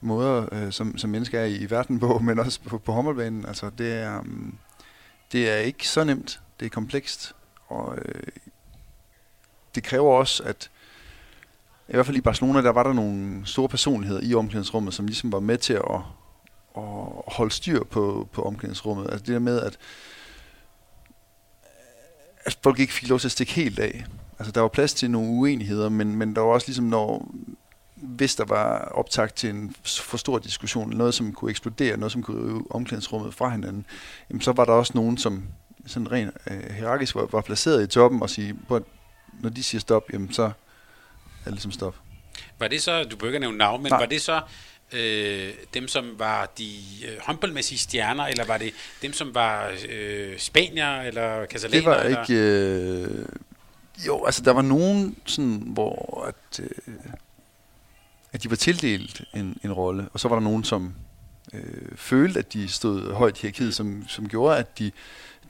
[0.00, 3.46] måder, øh, som, som mennesker er i, i verden på, men også på, på håndboldbanen.
[3.46, 4.58] Altså det er, um,
[5.32, 7.34] det er ikke så nemt, det er komplekst,
[7.68, 8.22] og øh,
[9.74, 10.70] det kræver også, at
[11.90, 15.32] i hvert fald i Barcelona, der var der nogle store personligheder i omklædningsrummet, som ligesom
[15.32, 16.00] var med til at,
[16.76, 16.82] at
[17.26, 19.04] holde styr på, på omklædningsrummet.
[19.04, 19.78] Altså det der med, at,
[22.44, 24.04] at folk ikke fik lov til at stikke helt af.
[24.38, 27.28] Altså der var plads til nogle uenigheder, men, men der var også ligesom, når,
[27.94, 32.22] hvis der var optakt til en for stor diskussion, noget som kunne eksplodere, noget som
[32.22, 33.86] kunne rive omklædningsrummet fra hinanden,
[34.30, 35.44] jamen, så var der også nogen, som
[35.86, 38.58] sådan rent øh, hierarkisk var, var placeret i toppen og sige,
[39.40, 40.50] når de siger stop, jamen så,
[41.46, 41.96] er ligesom stop.
[42.58, 43.98] Var det så, du behøver ikke nævne navn, men Nej.
[43.98, 44.40] var det så
[44.92, 46.76] øh, dem, som var de
[47.08, 48.72] øh, håndboldmæssige stjerner, eller var det
[49.02, 51.80] dem, som var øh, spanier eller katalaner?
[51.80, 52.22] Det var eller?
[52.22, 52.34] ikke...
[52.34, 53.26] Øh,
[54.06, 56.94] jo, altså der var nogen, sådan, hvor at, øh,
[58.32, 60.94] at de var tildelt en, en rolle, og så var der nogen, som
[61.52, 64.90] øh, følte, at de stod højt i hierarkiet, som, som gjorde, at de,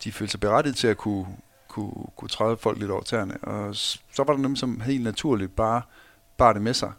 [0.04, 1.26] de følte sig berettiget til at kunne,
[1.70, 3.36] kunne, kunne træde folk lidt over tæerne.
[3.36, 5.82] Og så var der nogen, som helt naturligt bare
[6.36, 6.92] bar det med sig.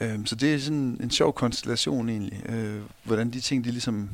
[0.00, 4.10] Øh, så det er sådan en sjov konstellation egentlig, øh, hvordan de ting, de ligesom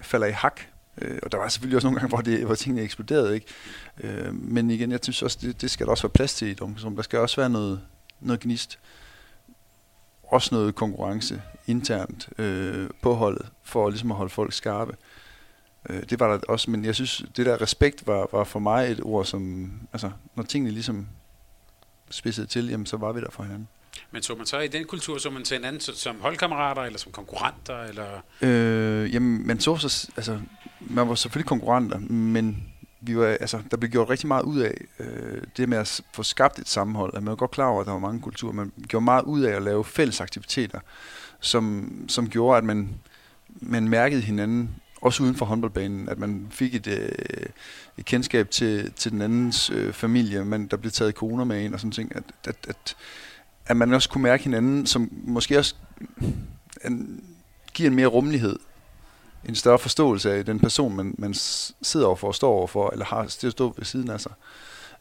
[0.00, 0.60] falder i hak.
[0.98, 3.34] Øh, og der var selvfølgelig også nogle gange, hvor, det, hvor tingene eksploderede.
[3.34, 3.46] Ikke?
[4.00, 6.50] Øh, men igen, jeg synes også, det, det skal der også være plads til i
[6.50, 6.96] et omklædningsrum.
[6.96, 7.80] Der skal også være noget,
[8.20, 8.78] noget gnist.
[10.22, 14.96] Også noget konkurrence internt øh, på holdet, for ligesom at holde folk skarpe.
[15.88, 18.90] Øh, det var der også, men jeg synes, det der respekt var, var for mig
[18.90, 21.06] et ord, som, altså, når tingene ligesom
[22.10, 23.68] spidsede til, jamen, så var vi der for hinanden.
[24.10, 27.12] Men så man så i den kultur, så man til hinanden som holdkammerater, eller som
[27.12, 28.22] konkurrenter, eller...
[28.40, 30.40] Øh, jamen, man så så, altså,
[30.80, 34.74] man var selvfølgelig konkurrenter, men vi var, altså, der blev gjort rigtig meget ud af
[34.98, 37.14] øh, det med at få skabt et sammenhold.
[37.14, 38.52] At man var godt klar over, at der var mange kulturer.
[38.52, 40.80] Man gjorde meget ud af at lave fælles aktiviteter,
[41.40, 42.94] som, som gjorde, at man,
[43.48, 44.70] man mærkede hinanden,
[45.00, 47.46] også uden for håndboldbanen, at man fik et, øh,
[47.98, 51.74] et kendskab til, til den andens øh, familie, men der blev taget koner med ind
[51.74, 52.96] og sådan ting, at, at, at,
[53.66, 55.74] at man også kunne mærke hinanden, som måske også
[56.84, 57.24] en,
[57.74, 58.58] giver en mere rummelighed,
[59.48, 61.34] en større forståelse af den person, man, man
[61.82, 64.32] sidder overfor, står overfor, eller har til at stå ved siden af sig.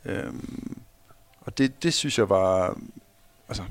[0.05, 0.77] Øhm,
[1.41, 2.77] og det, det synes jeg var,
[3.47, 3.63] altså,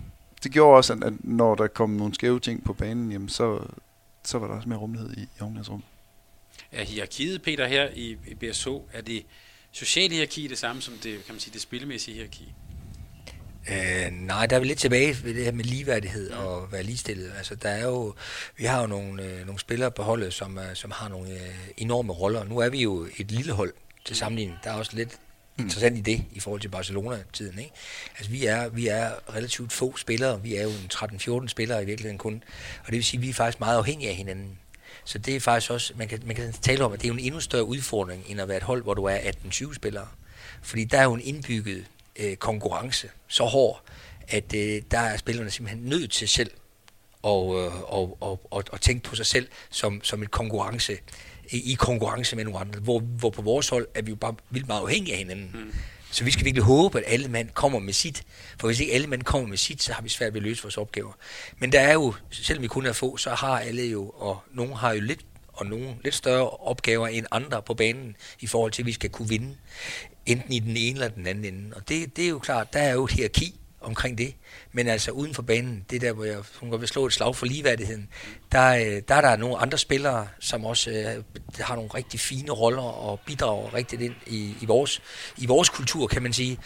[0.44, 3.60] det gjorde også, at, at når der kom nogle skæve ting på banen, jamen så,
[4.24, 5.86] så var der også mere rummelighed i, i omklædningsrummet.
[6.76, 8.68] Er hierarkiet, Peter, her i, i BSH?
[8.92, 9.26] er det
[9.72, 12.52] sociale hierarki det samme som det, kan man sige, det spillemæssige hierarki?
[13.70, 17.32] Øh, nej, der er vi lidt tilbage ved det her med ligeværdighed og være ligestillet.
[17.38, 18.14] Altså, der er jo,
[18.56, 21.68] vi har jo nogle, øh, nogle spillere på holdet, som, øh, som har nogle øh,
[21.76, 22.44] enorme roller.
[22.44, 23.72] Nu er vi jo et lille hold
[24.04, 24.58] til sammenligning.
[24.64, 25.18] Der er også lidt
[25.58, 27.58] interessant i det, i forhold til Barcelona-tiden.
[27.58, 27.70] Ikke?
[28.16, 30.42] Altså, vi er, vi er relativt få spillere.
[30.42, 30.70] Vi er jo
[31.40, 32.42] 13-14 spillere i virkeligheden kun.
[32.80, 34.58] Og det vil sige, at vi er faktisk meget afhængige af hinanden.
[35.06, 37.18] Så det er faktisk også, man kan, man kan tale om, at det er en
[37.18, 40.08] endnu større udfordring, end at være et hold, hvor du er 18-20 spillere.
[40.62, 41.84] Fordi der er jo en indbygget
[42.16, 43.82] øh, konkurrence så hård,
[44.28, 46.50] at øh, der er spillerne simpelthen nødt til selv
[47.22, 50.98] og, øh, og, og, og, og tænke på sig selv som, som et konkurrence,
[51.50, 52.80] i, i konkurrence med nogle andre.
[52.80, 55.50] Hvor, hvor på vores hold er vi jo bare vildt meget afhængige af hinanden.
[55.54, 55.72] Mm.
[56.16, 58.22] Så vi skal virkelig håbe, at alle mand kommer med sit.
[58.60, 60.62] For hvis ikke alle mand kommer med sit, så har vi svært ved at løse
[60.62, 61.12] vores opgaver.
[61.58, 64.72] Men der er jo, selvom vi kun er få, så har alle jo, og nogen
[64.72, 65.20] har jo lidt
[65.52, 69.10] og nogle lidt større opgaver end andre på banen, i forhold til, at vi skal
[69.10, 69.56] kunne vinde,
[70.26, 71.76] enten i den ene eller den anden ende.
[71.76, 73.54] Og det, det er jo klart, der er jo et hierarki
[73.86, 74.34] omkring det.
[74.72, 77.36] Men altså uden for banen, det der, hvor jeg hun godt vil slå et slag
[77.36, 78.08] for ligeværdigheden,
[78.52, 81.24] der, øh, der er der nogle andre spillere, som også øh,
[81.60, 85.02] har nogle rigtig fine roller og bidrager rigtigt ind i, i, vores,
[85.36, 86.58] i vores kultur, kan man sige.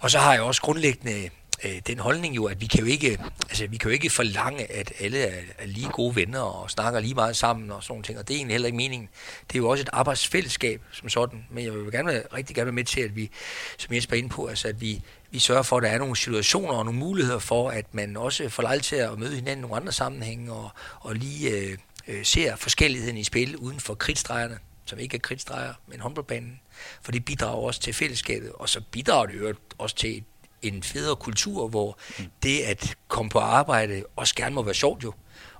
[0.00, 1.30] Og så har jeg også grundlæggende
[1.64, 3.18] øh, den holdning jo, at vi kan jo ikke,
[3.48, 7.00] altså, vi kan jo ikke forlange, at alle er, er lige gode venner og snakker
[7.00, 9.08] lige meget sammen og sådan nogle ting, og det er egentlig heller ikke meningen.
[9.48, 12.66] Det er jo også et arbejdsfællesskab som sådan, men jeg vil gerne være, rigtig gerne
[12.66, 13.30] være med til, at vi,
[13.78, 16.16] som Jesper er inde på, altså at vi, vi sørger for, at der er nogle
[16.16, 19.60] situationer og nogle muligheder for, at man også får lejlighed til at møde hinanden i
[19.60, 20.70] nogle andre sammenhænge og,
[21.00, 25.74] og lige øh, øh, ser forskelligheden i spil uden for kridtstregerne som ikke er kridtstreger,
[25.86, 26.60] men håndboldbanen.
[27.02, 30.24] For det bidrager også til fællesskabet, og så bidrager det også til
[30.62, 31.98] en federe kultur, hvor
[32.42, 35.12] det at komme på arbejde også gerne må være sjovt jo,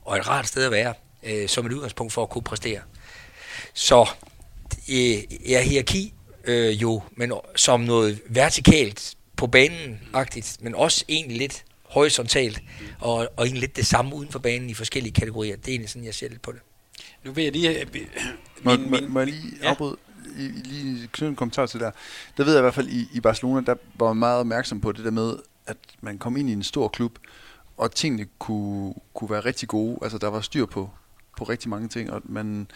[0.02, 2.80] og et rart sted at være, øh, som et udgangspunkt for at kunne præstere.
[3.74, 4.08] Så
[4.88, 6.14] øh, er hierarki
[6.44, 12.62] øh, jo, men som noget vertikalt på banen-agtigt, men også egentlig lidt horisontalt,
[13.00, 15.56] og, og egentlig lidt det samme uden for banen i forskellige kategorier.
[15.56, 16.60] Det er egentlig sådan, jeg ser lidt på det.
[17.24, 17.80] Nu vil jeg lige...
[17.80, 17.86] øh,
[18.62, 19.68] Må, min- må, min- må jeg lige ja.
[19.68, 19.96] afbryde?
[20.64, 21.90] Lige knytte en kommentar til der.
[22.36, 24.92] Der ved jeg i hvert fald, i, i Barcelona, der var man meget opmærksom på
[24.92, 27.18] det der med, at man kom ind i en stor klub,
[27.76, 29.98] og tingene kunne, kunne være rigtig gode.
[30.02, 30.90] Altså, der var styr på,
[31.36, 32.66] på rigtig mange ting, og man,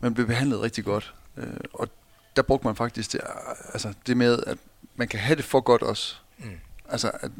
[0.00, 1.14] man blev behandlet rigtig godt.
[1.36, 1.88] Øh, og
[2.36, 3.20] der brugte man faktisk det,
[3.72, 4.58] altså det med, at
[4.96, 6.14] man kan have det for godt også.
[6.38, 6.50] Mm.
[6.88, 7.30] Altså, at,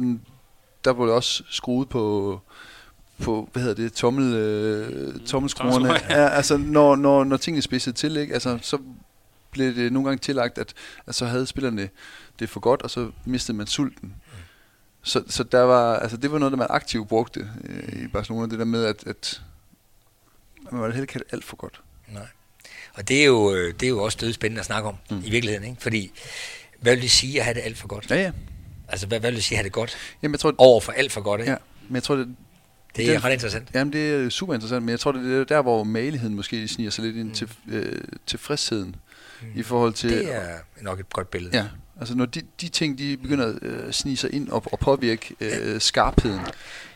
[0.84, 2.40] der blev også skruet på,
[3.22, 5.72] på hvad hedder det, tommel, øh, tommelskruerne.
[5.88, 8.34] Tommelskruer, Ja, altså, når, når, når tingene spidsede til, ikke?
[8.34, 8.78] Altså, så
[9.51, 10.74] blev det nogle gange tillagt, at,
[11.07, 11.88] at så havde spillerne
[12.38, 14.14] det for godt, og så mistede man sulten.
[15.03, 18.47] Så, så der var, altså, det var noget, der man aktivt brugte øh, i Barcelona,
[18.51, 19.42] det der med, at, at
[20.70, 21.80] man var heller ikke alt for godt.
[22.12, 22.26] Nej.
[22.94, 25.16] Og det er jo, øh, det er jo også dødspændende at snakke om, Mm.
[25.16, 25.22] mm.
[25.24, 25.68] i virkeligheden.
[25.68, 25.82] Ikke?
[25.82, 26.12] Fordi,
[26.81, 28.11] hvad vil det sige at have det alt for godt?
[28.11, 28.31] Ja, ja.
[28.89, 29.97] Altså, hvad, hvad vil du sige, har det godt?
[30.22, 31.51] Jamen, jeg tror, Over for alt for godt, ikke?
[31.53, 31.57] ja,
[31.89, 32.29] men jeg tror, det,
[32.97, 33.68] Det er den- ret interessant.
[33.74, 36.91] Jamen, det er super interessant, men jeg tror, det er der, hvor maligheden måske sniger
[36.91, 37.35] sig lidt ind Mm.
[37.35, 38.97] til øh, tilfredsheden
[39.55, 40.11] i forhold til...
[40.11, 41.57] Det er nok et godt billede.
[41.57, 41.64] Ja,
[42.01, 45.35] altså når de, de ting, de begynder at øh, snige sig ind og, og påvirke
[45.41, 46.41] øh, skarpheden,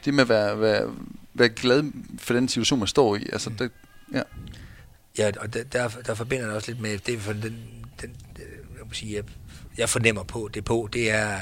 [0.04, 0.94] det med at være, være,
[1.34, 1.84] være glad
[2.18, 3.70] for den situation, man står i, altså, det,
[4.14, 4.22] ja,
[5.18, 7.42] Ja, og der, der, der forbinder det også lidt med, det for den,
[8.02, 8.42] den øh,
[8.78, 9.24] jeg, må sige, jeg,
[9.80, 11.40] jeg fornemmer på det på, det er,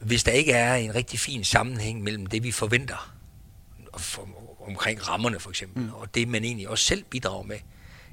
[0.00, 3.14] hvis der ikke er en rigtig fin sammenhæng mellem det, vi forventer
[3.96, 4.28] for,
[4.66, 5.92] omkring rammerne for eksempel, mm.
[5.92, 7.58] og det, man egentlig også selv bidrager med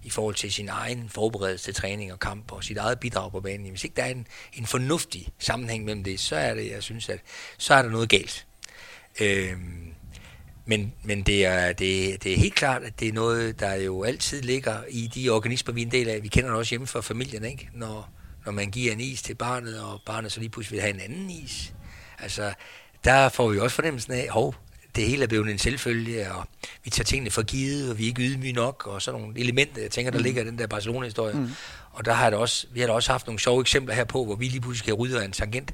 [0.03, 3.39] i forhold til sin egen forberedelse til træning og kamp og sit eget bidrag på
[3.39, 3.69] banen.
[3.69, 7.09] Hvis ikke der er en, en fornuftig sammenhæng mellem det, så er det, jeg synes,
[7.09, 7.19] at
[7.57, 8.47] så er der noget galt.
[9.21, 9.93] Øhm,
[10.65, 14.03] men, men det, er, det, det er helt klart, at det er noget, der jo
[14.03, 16.23] altid ligger i de organismer, vi er en del af.
[16.23, 17.69] Vi kender det også hjemme fra familien, ikke?
[17.73, 18.09] Når,
[18.45, 20.99] når man giver en is til barnet, og barnet så lige pludselig vil have en
[20.99, 21.73] anden is.
[22.19, 22.53] Altså,
[23.03, 24.55] der får vi også fornemmelsen af, hov,
[24.95, 26.47] det hele er blevet en selvfølge, og
[26.83, 29.81] vi tager tingene for givet, og vi er ikke ydmyge nok, og sådan nogle elementer,
[29.81, 30.23] jeg tænker, der mm.
[30.23, 31.33] ligger i den der Barcelona-historie.
[31.33, 31.49] Mm.
[31.91, 34.25] Og der har det også, vi har da også haft nogle sjove eksempler her på,
[34.25, 35.73] hvor vi lige pludselig skal rydde af en tangent.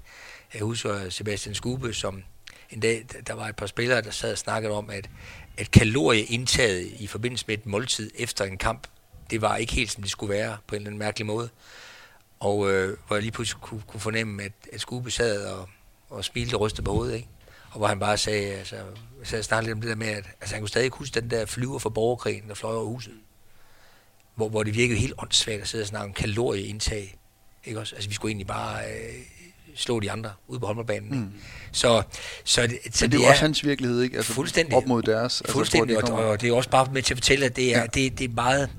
[0.54, 2.24] Jeg husker Sebastian Skube, som
[2.70, 5.10] en dag, der var et par spillere, der sad og snakkede om, at,
[5.58, 8.88] at kalorieindtaget i forbindelse med et måltid efter en kamp,
[9.30, 11.50] det var ikke helt, som det skulle være på en eller anden mærkelig måde.
[12.40, 15.70] Og øh, hvor jeg lige pludselig kunne, kunne fornemme, at, at Skube sad og,
[16.10, 17.28] og smilte og rystede på hovedet, ikke?
[17.72, 18.76] Og hvor han bare sagde, altså,
[19.24, 21.30] så jeg snakkede lidt om det der med, at altså, han kunne stadig huske den
[21.30, 23.14] der flyver fra borgerkrigen, der fløj over huset.
[24.36, 27.18] Hvor, hvor det virkede helt åndssvagt at sidde og snakke om kalorieindtag.
[27.66, 27.96] Ikke også?
[27.96, 29.14] Altså, vi skulle egentlig bare øh,
[29.76, 31.20] slå de andre ude på håndboldbanen.
[31.20, 31.32] Mm.
[31.72, 32.04] Så,
[32.44, 34.18] så, det, så men det er jo også hans virkelighed, ikke?
[34.18, 34.76] Altså, fuldstændig.
[34.76, 35.44] Op mod deres.
[35.50, 37.56] Fuldstændig, altså, og, hvor de og det er også bare med til at fortælle, at
[37.56, 37.86] det er, ja.
[37.86, 38.70] det, det er meget...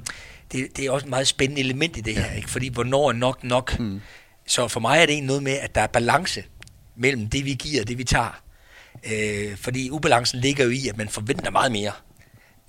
[0.53, 2.51] Det, det er også et meget spændende element i det her, ikke?
[2.51, 3.79] fordi hvornår er nok nok?
[3.79, 4.01] Mm.
[4.47, 6.45] Så for mig er det egentlig noget med, at der er balance
[6.97, 8.43] mellem det, vi giver og det, vi tager.
[9.13, 11.93] Øh, fordi ubalancen ligger jo i, at man forventer meget mere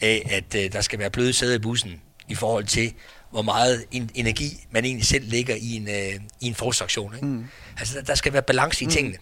[0.01, 2.93] af, at øh, der skal være bløde sæder i bussen, i forhold til,
[3.31, 7.15] hvor meget en, energi man egentlig selv lægger i en, øh, i en forsaktion.
[7.15, 7.27] Ikke?
[7.27, 7.45] Mm.
[7.79, 9.17] Altså, der, der skal være balance i tingene.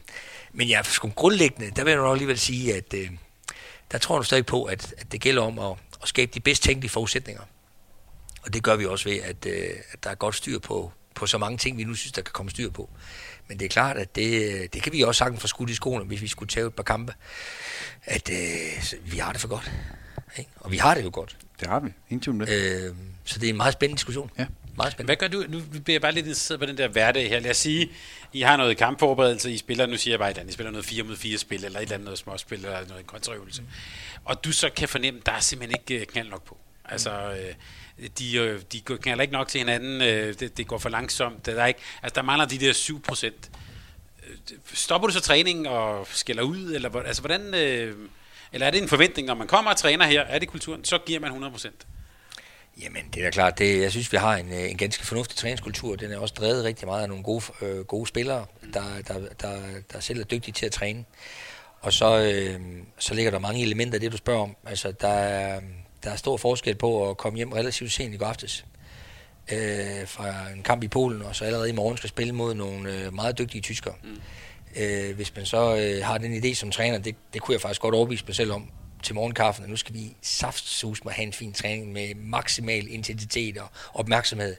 [0.53, 3.09] Men jeg sgu grundlæggende, der vil jeg nok alligevel sige, at øh,
[3.91, 6.63] der tror jeg stadig på, at, at det gælder om at, at skabe de bedst
[6.63, 7.41] tænkelige forudsætninger.
[8.47, 11.25] Og det gør vi også ved, at, øh, at der er godt styr på, på
[11.25, 12.89] så mange ting, vi nu synes, der kan komme styr på.
[13.47, 16.05] Men det er klart, at det, det kan vi også sagtens få skudt i skoene,
[16.05, 17.13] hvis vi skulle tage et par kampe,
[18.03, 19.71] at øh, vi har det for godt.
[20.37, 20.51] Ikke?
[20.55, 21.37] Og vi har det jo godt.
[21.59, 21.89] Det har vi.
[22.09, 22.85] Ingen tvivl det.
[22.87, 24.31] Øh, så det er en meget spændende diskussion.
[24.39, 24.45] Ja.
[24.77, 25.17] Meget spændende.
[25.17, 25.51] Hvad gør du?
[25.51, 27.39] Nu bliver jeg bare lidt interesseret på den der hverdag her.
[27.39, 27.91] Lad os sige,
[28.33, 30.85] I har noget kampforberedelse, I spiller, nu siger jeg bare et andet, I spiller noget
[30.85, 33.63] 4 mod 4 spil, eller et eller andet noget småspil, eller noget en kontraøvelse.
[34.25, 36.57] Og du så kan fornemme, der er simpelthen ikke øh, knald nok på.
[36.85, 37.53] Altså, øh,
[38.19, 41.45] de, øh, de går- knaller ikke nok til hinanden, øh, det, det går for langsomt,
[41.45, 43.49] der er ikke, altså der mangler de der 7 procent.
[44.73, 47.95] Stopper du så træningen og skælder ud, eller altså hvordan, øh,
[48.53, 50.97] eller er det en forventning, når man kommer og træner her, er det kulturen, så
[51.05, 51.87] giver man 100 procent?
[52.81, 53.59] Jamen, det er da klart.
[53.59, 55.95] Det, jeg synes, vi har en, øh, en ganske fornuftig træningskultur.
[55.95, 59.59] Den er også drevet rigtig meget af nogle gode, øh, gode spillere, der, der, der,
[59.93, 61.05] der selv er dygtige til at træne.
[61.81, 62.59] Og så, øh,
[62.99, 64.55] så ligger der mange elementer i det, du spørger om.
[64.65, 65.61] Altså, der er,
[66.03, 68.65] der er stor forskel på at komme hjem relativt sent i går aftes
[69.51, 72.93] øh, fra en kamp i Polen, og så allerede i morgen skal spille mod nogle
[72.93, 73.93] øh, meget dygtige tyskere.
[74.03, 74.21] Mm.
[74.75, 77.81] Øh, hvis man så øh, har den idé som træner, det, det kunne jeg faktisk
[77.81, 78.71] godt overbevise mig selv om
[79.03, 83.57] til morgenkaffen, at nu skal vi saftsus med have en fin træning med maksimal intensitet
[83.57, 84.55] og opmærksomhed,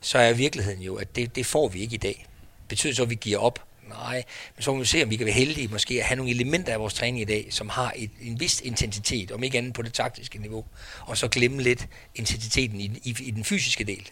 [0.00, 2.26] så er virkeligheden jo, at det, det får vi ikke i dag.
[2.68, 3.67] Betyder så, at vi giver op?
[3.88, 4.22] Nej,
[4.56, 6.72] men så må vi se, om vi kan være heldige måske at have nogle elementer
[6.72, 9.82] af vores træning i dag, som har et, en vis intensitet, om ikke andet på
[9.82, 10.64] det taktiske niveau,
[11.00, 14.10] og så glemme lidt intensiteten i, i, i den fysiske del.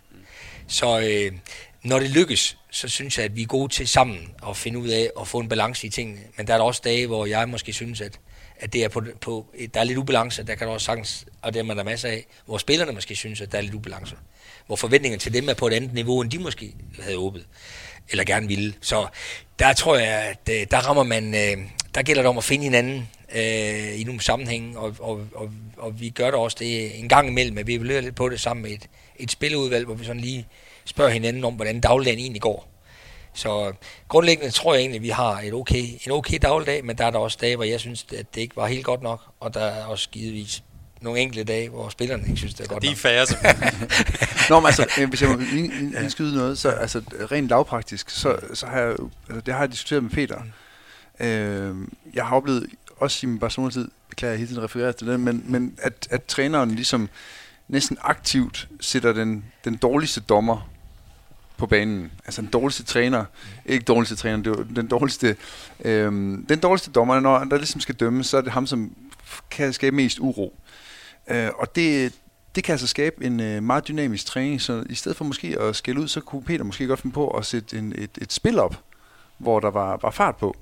[0.66, 1.38] Så øh,
[1.82, 4.18] når det lykkes, så synes jeg, at vi er gode til sammen
[4.48, 6.20] at finde ud af at få en balance i tingene.
[6.36, 8.20] Men der er der også dage, hvor jeg måske synes, at,
[8.60, 11.54] at det er på, på, der er lidt ubalance, der kan der også sagtens, og
[11.54, 14.16] det er man der masser af, hvor spillerne måske synes, at der er lidt ubalance.
[14.66, 17.46] Hvor forventningerne til dem er på et andet niveau, end de måske havde håbet,
[18.10, 18.74] eller gerne ville.
[18.80, 19.06] Så
[19.58, 22.64] der tror jeg, at øh, der rammer man, øh, der gælder det om at finde
[22.64, 27.08] hinanden øh, i nogle sammenhænge, og, og, og, og vi gør det også det en
[27.08, 30.04] gang imellem, at vi evaluerer lidt på det sammen med et, et spilleudvalg, hvor vi
[30.04, 30.46] sådan lige
[30.84, 32.68] spørger hinanden om, hvordan dagligdagen egentlig går.
[33.34, 33.72] Så
[34.08, 37.10] grundlæggende tror jeg egentlig, at vi har et okay, en okay dagligdag, men der er
[37.10, 39.64] der også dage, hvor jeg synes, at det ikke var helt godt nok, og der
[39.64, 40.62] er også givetvis
[41.06, 42.98] nogle enkelte dage, hvor spillerne ikke synes, det er godt De er nok.
[42.98, 43.38] færre, som
[44.50, 47.02] Nå, men altså, øh, hvis jeg må ind- ind- indskyde noget, så altså,
[47.32, 48.90] rent lavpraktisk, så, så har jeg,
[49.28, 50.40] altså, det har jeg diskuteret med Peter.
[51.20, 51.74] Øh,
[52.14, 55.44] jeg har oplevet, også i min Barcelona-tid, beklager jeg hele tiden refererer til det, men,
[55.48, 57.08] men at, at træneren ligesom
[57.68, 60.68] næsten aktivt sætter den, den dårligste dommer
[61.56, 62.12] på banen.
[62.26, 63.24] Altså den dårligste træner,
[63.66, 65.36] ikke dårligste træner, det er den dårligste,
[65.84, 68.92] øhm, den dårligste dommer, når der ligesom skal dømme, så er det ham, som
[69.50, 70.58] kan skabe mest uro.
[71.30, 72.12] Øh, og det,
[72.54, 75.76] det kan altså skabe en øh, meget dynamisk træning, så i stedet for måske at
[75.76, 78.58] skælde ud, så kunne Peter måske godt finde på at sætte en, et, et spil
[78.58, 78.76] op,
[79.38, 80.56] hvor der var, var fart på.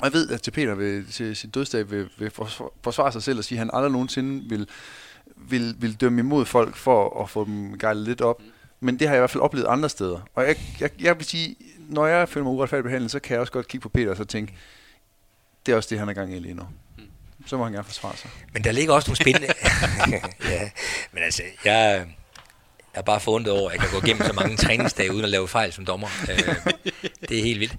[0.00, 2.30] Og jeg ved, at til Peter vil, til sin dødsdag vil, vil
[2.82, 4.68] forsvare sig selv og sige, at han aldrig nogensinde vil,
[5.36, 8.42] vil, vil dømme imod folk for at få dem gejlet lidt op.
[8.80, 10.20] Men det har jeg i hvert fald oplevet andre steder.
[10.34, 13.40] Og jeg, jeg, jeg vil sige, når jeg føler mig uretfærdigt behandlet, så kan jeg
[13.40, 14.54] også godt kigge på Peter og så tænke,
[15.66, 16.62] det er også det, han er gang i lige nu
[17.46, 18.30] så må han gerne forsvare sig.
[18.52, 19.48] Men der ligger også nogle spændende...
[20.54, 20.70] ja,
[21.12, 22.06] men altså, jeg,
[22.94, 25.30] jeg er bare forundret over, at jeg kan gå igennem så mange træningsdage uden at
[25.30, 26.08] lave fejl som dommer.
[26.30, 26.72] Øh,
[27.28, 27.76] det er helt vildt.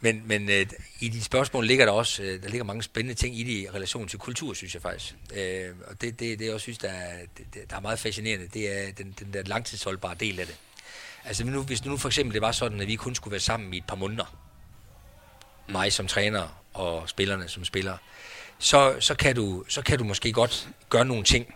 [0.00, 0.66] Men, men øh,
[1.00, 3.68] i de spørgsmål ligger der også øh, der ligger mange spændende ting i det i
[3.74, 5.14] relation til kultur, synes jeg faktisk.
[5.86, 8.78] Og det, det, det jeg også synes, der er, det, der er meget fascinerende, det
[8.78, 10.56] er den, den der langtidsholdbare del af det.
[11.24, 13.74] Altså nu, hvis nu for eksempel det var sådan, at vi kun skulle være sammen
[13.74, 14.38] i et par måneder,
[15.68, 17.98] mig som træner og spillerne som spillere,
[18.58, 21.54] så, så, kan du, så kan du måske godt gøre nogle ting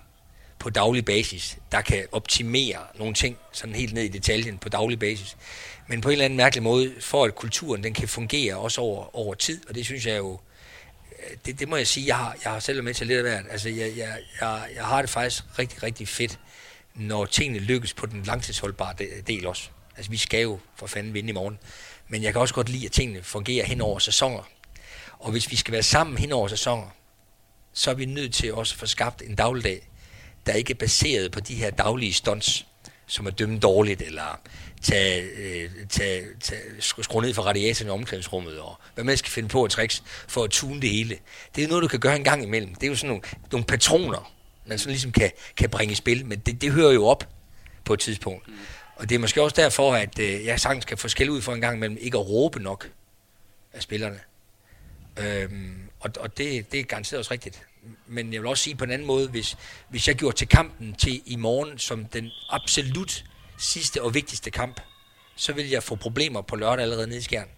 [0.58, 4.98] på daglig basis, der kan optimere nogle ting, sådan helt ned i detaljen på daglig
[4.98, 5.36] basis.
[5.86, 9.16] Men på en eller anden mærkelig måde, for at kulturen den kan fungere også over,
[9.16, 10.40] over tid, og det synes jeg jo,
[11.18, 13.24] øh, det, det må jeg sige, jeg har, jeg har selv med til lidt af
[13.24, 13.44] hvert.
[13.50, 16.38] Altså, jeg, jeg, jeg, jeg har det faktisk rigtig, rigtig fedt,
[16.94, 18.94] når tingene lykkes på den langtidsholdbare
[19.26, 19.68] del også.
[19.96, 21.58] Altså, vi skal jo for fanden vinde i morgen.
[22.08, 24.42] Men jeg kan også godt lide, at tingene fungerer hen over sæsoner.
[25.20, 26.86] Og hvis vi skal være sammen hen over sæsoner,
[27.72, 29.88] så er vi nødt til også at få skabt en dagligdag,
[30.46, 32.66] der ikke er baseret på de her daglige stunts,
[33.06, 34.40] som er dømme dårligt, eller
[34.82, 39.48] tage, øh, tage, tage, skrue ned for radiatoren i omklædningsrummet, og hvad man skal finde
[39.48, 41.18] på at tricks for at tune det hele.
[41.56, 42.74] Det er noget, du kan gøre en gang imellem.
[42.74, 44.32] Det er jo sådan nogle, nogle patroner,
[44.66, 47.28] man sådan ligesom kan, kan bringe i spil, men det, det hører jo op
[47.84, 48.48] på et tidspunkt.
[48.48, 48.54] Mm.
[48.96, 51.52] Og det er måske også derfor, at øh, jeg sagtens kan få skæld ud for
[51.52, 52.90] en gang imellem ikke at råbe nok
[53.72, 54.20] af spillerne.
[55.20, 57.62] Øhm, og og det, det er garanteret også rigtigt.
[58.06, 59.56] Men jeg vil også sige på en anden måde, hvis,
[59.88, 63.24] hvis jeg gjorde til kampen til i morgen som den absolut
[63.58, 64.80] sidste og vigtigste kamp,
[65.36, 67.48] så vil jeg få problemer på lørdag allerede nede i skjern.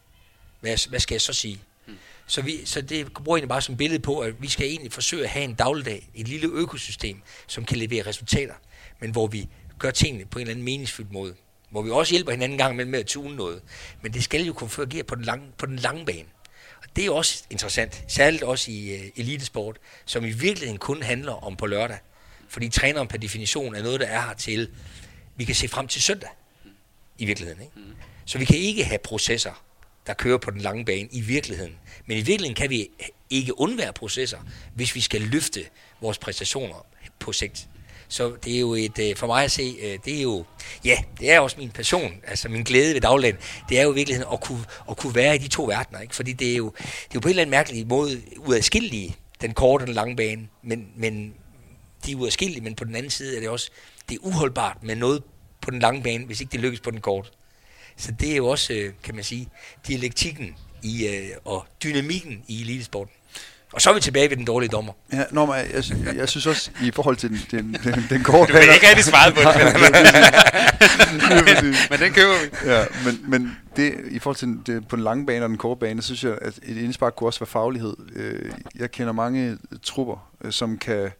[0.60, 1.60] Hvad, hvad skal jeg så sige?
[1.86, 1.96] Hmm.
[2.26, 4.92] Så, vi, så det bruger jeg egentlig bare som billede på, at vi skal egentlig
[4.92, 8.54] forsøge at have en dagligdag, et lille økosystem, som kan levere resultater,
[9.00, 9.48] men hvor vi
[9.78, 11.34] gør tingene på en eller anden meningsfyldt måde.
[11.70, 13.62] Hvor vi også hjælper hinanden en gang med at tune noget.
[14.02, 16.28] Men det skal jo kunne fungere på den lange, på den lange bane
[16.96, 21.56] det er også interessant, særligt også i uh, elitesport, som i virkeligheden kun handler om
[21.56, 21.98] på lørdag.
[22.48, 24.70] Fordi træneren per definition er noget, der er her til,
[25.36, 26.30] vi kan se frem til søndag,
[27.18, 27.62] i virkeligheden.
[27.62, 27.72] Ikke?
[27.76, 27.94] Mm.
[28.24, 29.64] Så vi kan ikke have processer,
[30.06, 31.78] der kører på den lange bane i virkeligheden.
[32.06, 32.88] Men i virkeligheden kan vi
[33.30, 34.38] ikke undvære processer,
[34.74, 35.64] hvis vi skal løfte
[36.00, 36.86] vores præstationer
[37.18, 37.68] på sigt.
[38.12, 40.44] Så det er jo et, øh, for mig at se, øh, det er jo,
[40.84, 43.36] ja, det er også min passion, altså min glæde ved dagland,
[43.68, 46.14] det er jo i virkeligheden at kunne, at kunne være i de to verdener, ikke?
[46.14, 49.54] fordi det er, jo, det er jo på en eller anden mærkelig måde uadskillelige, den
[49.54, 51.34] korte og den lange bane, men, men
[52.06, 53.70] de er uadskillelige, men på den anden side er det også,
[54.08, 55.22] det er uholdbart med noget
[55.60, 57.30] på den lange bane, hvis ikke det lykkes på den korte.
[57.96, 59.48] Så det er jo også, øh, kan man sige,
[59.88, 61.08] dialektikken i,
[61.44, 63.14] og dynamikken i elitesporten.
[63.72, 64.92] Og så er vi tilbage ved den dårlige dommer.
[65.12, 68.22] Ja, nå, men jeg, jeg, jeg synes også, i forhold til den, den, den, den
[68.22, 68.52] korte...
[68.52, 69.48] Du vil ikke rigtig svaret på det.
[71.90, 72.70] men den køber vi.
[72.70, 75.80] Ja, men, men det, i forhold til det, på den lange bane og den korte
[75.80, 77.96] bane, synes jeg, at et indspark kunne også være faglighed.
[78.14, 81.10] Øh, jeg kender mange trupper, øh, som kan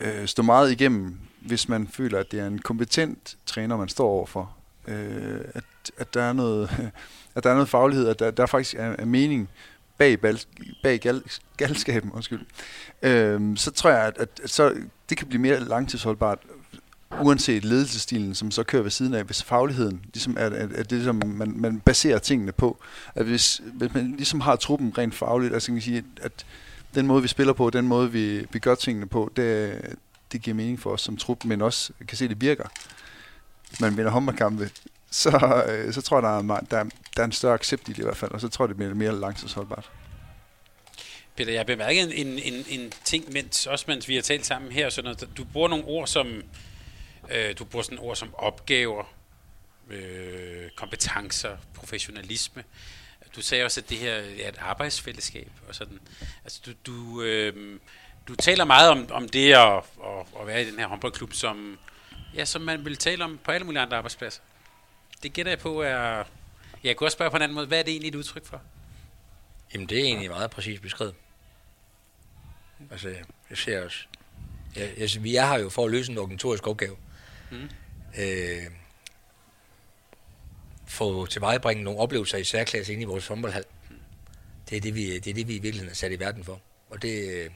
[0.00, 4.08] øh, stå meget igennem, hvis man føler, at det er en kompetent træner, man står
[4.08, 4.50] overfor.
[5.54, 5.64] At,
[5.98, 6.90] at der er noget...
[7.34, 9.48] At der er noget faglighed, at der, der faktisk er, er mening
[9.98, 10.40] bag, bal,
[10.82, 11.22] bag gal,
[11.56, 12.46] galskaben, undskyld,
[13.02, 14.74] øhm, så tror jeg, at, at, at så,
[15.08, 16.38] det kan blive mere langtidsholdbart,
[17.22, 21.04] uanset ledelsestilen, som så kører ved siden af, hvis fagligheden ligesom er, er, er det,
[21.04, 22.82] som man, man baserer tingene på.
[23.14, 26.46] At hvis, hvis man ligesom har truppen rent fagligt, altså kan man sige, at
[26.94, 29.80] den måde, vi spiller på, den måde, vi, vi gør tingene på, det,
[30.32, 32.68] det giver mening for os som trup, men også kan se, at det virker.
[33.80, 34.70] Man vinder håndboldkampe
[35.22, 36.84] så, øh, så tror jeg, der er, der,
[37.16, 38.76] der er en større accept i det i hvert fald, og så tror jeg, det
[38.76, 39.90] bliver mere langtidsholdbart.
[41.36, 44.72] Peter, jeg bemærket en, en, en, en ting, mens, også mens vi har talt sammen
[44.72, 46.42] her, så når du bruger nogle ord som,
[47.30, 49.04] øh, du bruger sådan ord som opgaver,
[49.90, 52.64] øh, kompetencer, professionalisme.
[53.36, 56.00] Du sagde også, at det her er et arbejdsfællesskab og sådan.
[56.44, 57.80] Altså, du, du, øh,
[58.28, 61.78] du taler meget om, om det at, at, at være i den her håndboldklub, som,
[62.34, 64.42] ja, som man vil tale om på alle mulige andre arbejdspladser
[65.22, 66.24] det gætter jeg på er...
[66.84, 67.66] Jeg kunne også spørge på en anden måde.
[67.66, 68.62] Hvad er det egentlig et udtryk for?
[69.74, 71.14] Jamen, det er egentlig meget præcis beskrevet.
[72.90, 73.08] Altså,
[73.50, 74.06] jeg ser også...
[74.76, 76.96] Jeg, jeg, vi er her jo for at løse en organisatorisk opgave.
[77.50, 77.70] Mm.
[78.18, 78.66] Øh,
[80.86, 83.64] få tilvejebringe nogle oplevelser i særklasse ind i vores håndboldhal.
[84.70, 86.60] Det er det, vi, det er det, vi i virkeligheden er sat i verden for.
[86.90, 87.52] Og det,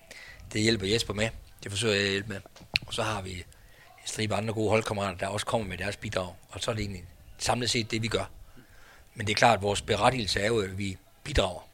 [0.53, 1.29] det hjælper Jesper med.
[1.63, 2.41] Det forsøger jeg at hjælpe med.
[2.87, 3.45] Og så har vi en
[4.07, 6.35] stribe andre gode holdkammerater, der også kommer med deres bidrag.
[6.49, 7.05] Og så er det egentlig
[7.41, 8.31] samlet set det, vi gør.
[9.15, 11.69] Men det er klart, at vores berettigelse er jo, at vi bidrager.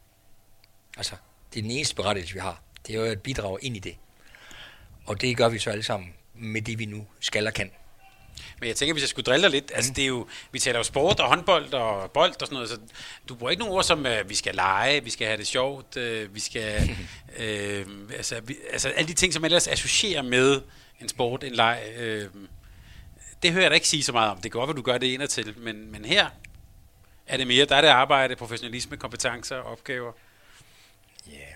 [0.97, 1.15] Altså,
[1.53, 2.63] det er den eneste berettigelse, vi har.
[2.87, 3.97] Det er jo at bidrage ind i det.
[5.07, 7.71] Og det gør vi så alle sammen med det, vi nu skal og kan.
[8.61, 10.79] Men jeg tænker, hvis jeg skulle drille dig lidt, altså det er jo, vi taler
[10.79, 12.79] jo sport og håndbold og bold og sådan noget, så
[13.29, 15.97] du bruger ikke nogen ord som, uh, vi skal lege, vi skal have det sjovt,
[15.97, 16.97] uh, vi skal,
[17.29, 20.61] uh, altså, vi, altså alle de ting, som ellers associerer med
[21.01, 22.43] en sport, en leg, uh,
[23.47, 24.41] det hører jeg da ikke sige så meget om.
[24.41, 26.31] Det går godt, at du gør det ind til, men, men her
[27.27, 30.13] er det mere, der er det arbejde, professionalisme, kompetencer, opgaver.
[31.27, 31.33] Ja.
[31.33, 31.53] Yeah.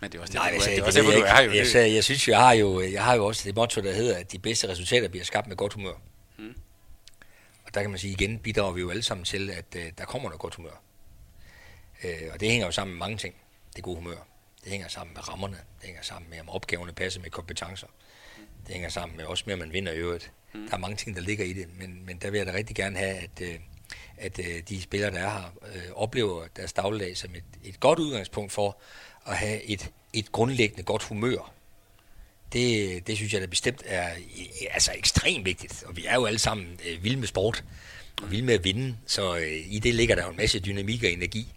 [0.00, 1.42] Men det er også det, Nej, du, er, det er også derfor, du er her
[1.42, 1.50] jo.
[1.50, 4.18] Jeg, jeg, jeg synes, jeg har jo, jeg har jo også det motto, der hedder,
[4.18, 5.94] at de bedste resultater bliver skabt med godt humør.
[6.36, 6.54] Hmm.
[7.64, 10.04] Og der kan man sige, igen bidrager vi jo alle sammen til, at uh, der
[10.04, 10.82] kommer noget godt humør.
[12.04, 13.34] Uh, og det hænger jo sammen med mange ting,
[13.76, 14.16] det gode humør.
[14.64, 17.86] Det hænger sammen med rammerne, det hænger sammen med, om opgaverne passer med kompetencer.
[18.66, 20.32] Det hænger sammen med også at man vinder i øvrigt.
[20.52, 20.68] Hmm.
[20.68, 22.76] Der er mange ting, der ligger i det, men, men der vil jeg da rigtig
[22.76, 23.54] gerne have, at, uh,
[24.16, 27.98] at uh, de spillere, der er her, uh, oplever deres dagligdag som et, et godt
[27.98, 28.78] udgangspunkt for
[29.26, 31.52] at have et, et grundlæggende godt humør.
[32.52, 34.08] Det, det synes jeg da bestemt er
[34.70, 35.84] altså ekstremt vigtigt.
[35.86, 37.64] Og vi er jo alle sammen øh, vilde med sport
[38.22, 41.04] og vilde med at vinde, så øh, i det ligger der jo en masse dynamik
[41.04, 41.52] og energi.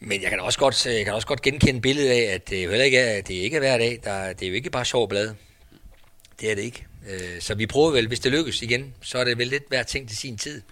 [0.00, 2.84] Men jeg kan også godt, jeg kan også godt genkende billedet af, at det heller
[2.84, 4.00] ikke er, det er ikke hver dag.
[4.04, 5.34] Der, det er jo ikke bare sjov blad.
[6.40, 6.86] Det er det ikke.
[7.08, 9.82] Øh, så vi prøver vel, hvis det lykkes igen, så er det vel lidt hver
[9.82, 10.62] ting til sin tid.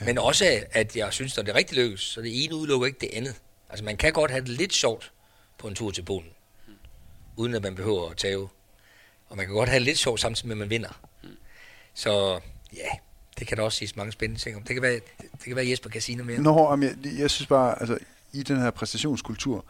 [0.00, 0.04] Ja.
[0.04, 3.10] Men også, at jeg synes, når det rigtig lykkes, så det ene udelukker ikke det
[3.12, 3.34] andet.
[3.70, 5.12] Altså man kan godt have det lidt sjovt,
[5.58, 6.30] på en tur til Polen.
[6.66, 6.72] Mm.
[7.36, 8.48] Uden at man behøver at tage.
[9.28, 11.00] Og man kan godt have lidt sjov samtidig med, at man vinder.
[11.22, 11.28] Mm.
[11.94, 12.40] Så
[12.76, 12.88] ja,
[13.38, 14.62] det kan der også siges mange spændende ting om.
[14.62, 16.40] Det kan være, det kan være Jesper kan sige noget mere.
[16.40, 17.98] Nå, jeg, jeg synes bare, altså
[18.32, 19.64] i den her præstationskultur,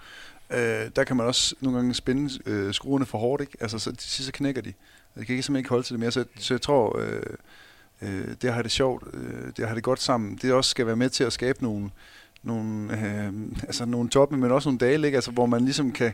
[0.50, 3.56] øh, der kan man også nogle gange spænde øh, skruerne for hårdt, ikke?
[3.60, 4.72] Altså, så til sidst så knækker de.
[5.16, 7.22] Jeg kan ikke simpelthen ikke holde til det mere, så, så jeg tror, øh,
[8.02, 10.96] øh, det har det sjovt, øh, det har det godt sammen, det også skal være
[10.96, 11.90] med til at skabe nogle,
[12.42, 15.16] nogle, øh, altså nogle toppe, men også nogle dage, ikke?
[15.16, 16.12] Altså, hvor man ligesom kan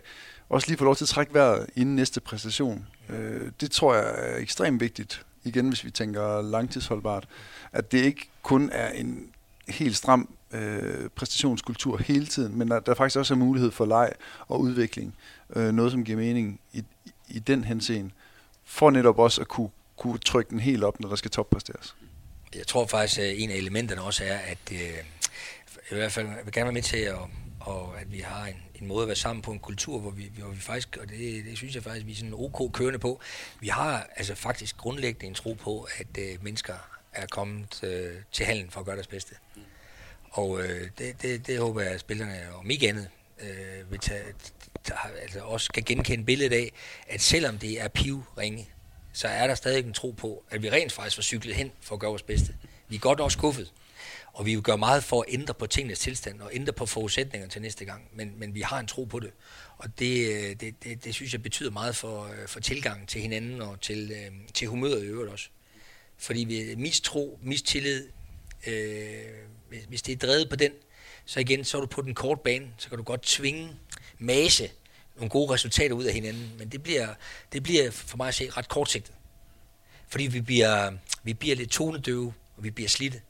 [0.48, 2.86] også lige få lov til at trække vejret inden næste præstation.
[3.08, 7.28] Øh, det tror jeg er ekstremt vigtigt, igen hvis vi tænker langtidsholdbart,
[7.72, 9.28] at det ikke kun er en
[9.68, 14.12] helt stram øh, præstationskultur hele tiden, men at der faktisk også er mulighed for leg
[14.48, 15.14] og udvikling.
[15.56, 16.84] Øh, noget, som giver mening i,
[17.28, 18.10] i den henseende,
[18.64, 21.96] for netop også at kunne, kunne trykke den helt op, når der skal toppræsteres.
[22.54, 24.78] Jeg tror faktisk, at en af elementerne også er, at øh,
[25.90, 27.16] i hvert fald jeg vil gerne være med til, at,
[27.60, 30.30] og at vi har en, en måde at være sammen på, en kultur, hvor vi,
[30.38, 33.20] hvor vi faktisk, og det, det synes jeg faktisk, vi er sådan ok kørende på,
[33.60, 36.74] vi har altså faktisk grundlæggende en tro på, at øh, mennesker
[37.12, 39.34] er kommet øh, til halen for at gøre deres bedste.
[39.56, 39.62] Mm.
[40.30, 43.08] Og øh, det, det, det håber jeg, at spillerne, om ikke andet,
[43.40, 44.24] øh, vil tage,
[45.22, 46.72] altså også kan genkende billedet af,
[47.08, 48.68] at selvom det er pivringe,
[49.12, 51.94] så er der stadig en tro på, at vi rent faktisk var cyklet hen for
[51.94, 52.54] at gøre vores bedste.
[52.88, 53.72] Vi er godt også skuffet,
[54.32, 57.48] og vi vil gøre meget for at ændre på tingenes tilstand og ændre på forudsætninger
[57.48, 58.08] til næste gang.
[58.14, 59.30] Men, men vi har en tro på det.
[59.78, 63.20] Og det, øh, det, det, det synes jeg betyder meget for, øh, for tilgangen til
[63.20, 65.48] hinanden og til, øh, til humøret i øvrigt også.
[66.18, 68.08] Fordi vi mistro, mistillid,
[68.66, 69.24] øh,
[69.68, 70.72] hvis, hvis det er drevet på den,
[71.24, 73.68] så igen, så er du på den korte bane, så kan du godt tvinge,
[74.22, 74.70] mase
[75.16, 76.52] nogle gode resultater ud af hinanden.
[76.58, 77.08] Men det bliver,
[77.52, 79.14] det bliver for mig at se ret kortsigtet.
[80.08, 80.92] Fordi vi bliver,
[81.22, 83.20] vi bliver lidt tonedøve, og vi bliver slidte.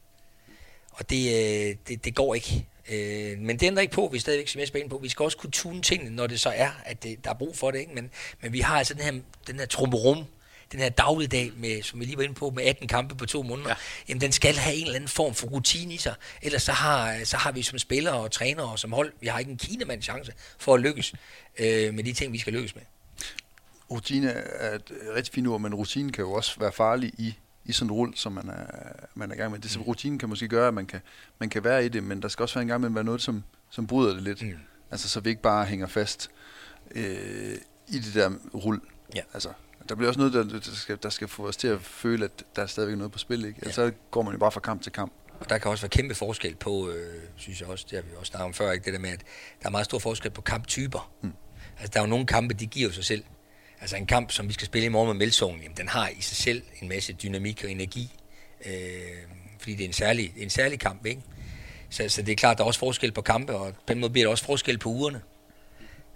[0.93, 2.67] Og det, øh, det, det går ikke.
[2.91, 4.99] Øh, men det ændrer ikke på, vi er stadigvæk som jeg på.
[4.99, 7.57] Vi skal også kunne tune tingene, når det så er, at det, der er brug
[7.57, 7.79] for det.
[7.79, 7.95] Ikke?
[7.95, 8.11] Men,
[8.41, 9.13] men vi har altså den her,
[9.47, 10.25] den her trummerum,
[10.73, 13.43] den her dagligdag, med, som vi lige var inde på, med 18 kampe på to
[13.43, 13.75] måneder, ja.
[14.09, 16.15] jamen den skal have en eller anden form for rutine i sig.
[16.43, 19.39] Ellers så har, så har vi som spillere og trænere og som hold, vi har
[19.39, 21.13] ikke en kinemand chance for at lykkes
[21.61, 22.83] øh, med de ting, vi skal lykkes med.
[23.91, 27.35] Rutine er et rigtig fint ord, men rutine kan jo også være farlig i
[27.65, 28.67] i sådan en rull, som man er,
[29.15, 29.61] man er i gang med.
[29.61, 29.89] Det som mm.
[29.89, 31.01] rutinen kan måske gøre, at man kan,
[31.39, 33.05] man kan være i det, men der skal også være en gang med at være
[33.05, 34.43] noget, som, som bryder det lidt.
[34.43, 34.53] Mm.
[34.91, 36.31] Altså, så vi ikke bare hænger fast
[36.91, 37.57] øh,
[37.89, 38.81] i det der rull.
[39.15, 39.21] Ja.
[39.35, 39.49] Altså,
[39.89, 42.45] der bliver også noget, der, der, skal, der skal få os til at føle, at
[42.57, 43.45] der er stadigvæk noget på spil.
[43.45, 43.61] Ikke?
[43.63, 43.89] Altså, ja.
[43.89, 45.13] så går man jo bare fra kamp til kamp.
[45.41, 48.09] Og der kan også være kæmpe forskel på, øh, synes jeg også, det har vi
[48.19, 48.85] også snakket om før, ikke?
[48.85, 49.21] det der med, at
[49.63, 51.13] der er meget stor forskel på kamptyper.
[51.23, 51.33] Mm.
[51.79, 53.25] Altså, der er jo nogle kampe, de giver sig selv
[53.83, 56.21] Altså en kamp, som vi skal spille i morgen med Melsungen, jamen, den har i
[56.21, 58.19] sig selv en masse dynamik og energi,
[58.67, 58.73] øh,
[59.59, 61.23] fordi det er en særlig, en særlig kamp, ikke?
[61.91, 64.13] Så, så det er klart, der er også forskel på kampe, og på den måde
[64.13, 65.21] bliver der også forskel på ugerne.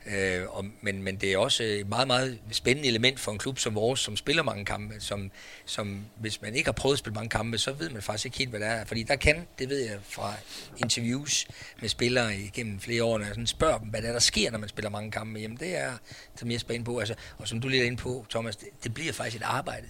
[0.06, 3.58] Øh, og, men, men det er også et meget, meget spændende element for en klub
[3.58, 5.30] som vores, som spiller mange kampe, som,
[5.64, 8.38] som hvis man ikke har prøvet at spille mange kampe, så ved man faktisk ikke
[8.38, 8.84] helt, hvad det er.
[8.84, 10.34] Fordi der kan, det ved jeg fra
[10.76, 11.46] interviews
[11.80, 14.50] med spillere igennem flere år, når jeg sådan spørger dem, hvad det er, der sker,
[14.50, 15.92] når man spiller mange kampe, jamen det er,
[16.36, 19.12] som jeg spændende på, altså, og som du lidt ind på, Thomas, det, det bliver
[19.12, 19.86] faktisk et arbejde.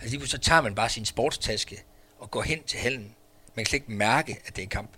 [0.00, 1.82] Altså lige så tager man bare sin sportstaske
[2.18, 3.14] og går hen til hallen.
[3.54, 4.90] Man kan slet ikke mærke, at det er en kamp.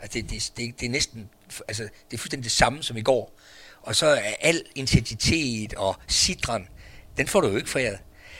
[0.00, 1.30] Altså det, det, det, det er næsten,
[1.68, 3.38] altså det er fuldstændig det samme som i går.
[3.86, 6.68] Og så er al intensitet og sidren,
[7.16, 7.98] den får du jo ikke foræret.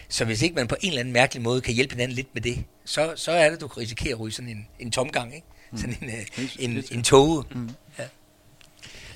[0.09, 2.43] Så hvis ikke man på en eller anden mærkelig måde kan hjælpe hinanden lidt med
[2.43, 5.47] det, så, så er det, du kan risikere at ryge sådan en, en tomgang, ikke?
[5.71, 5.79] Mm.
[5.79, 6.49] Sådan en, mm.
[6.59, 7.45] en, en, en toge.
[7.51, 7.71] Mm.
[7.99, 8.05] Ja.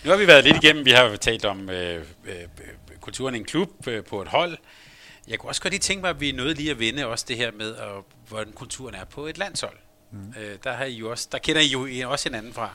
[0.04, 2.34] Nu har vi været lidt igennem, vi har talt om øh, øh,
[3.00, 4.58] kulturen i en klub, øh, på et hold.
[5.28, 7.36] Jeg kunne også godt lige tænke mig, at vi nåede lige at vende også det
[7.36, 9.76] her med, og, hvordan kulturen er på et landshold.
[10.12, 10.34] Mm.
[10.40, 12.74] Øh, der, har I jo også, der kender I jo også hinanden fra.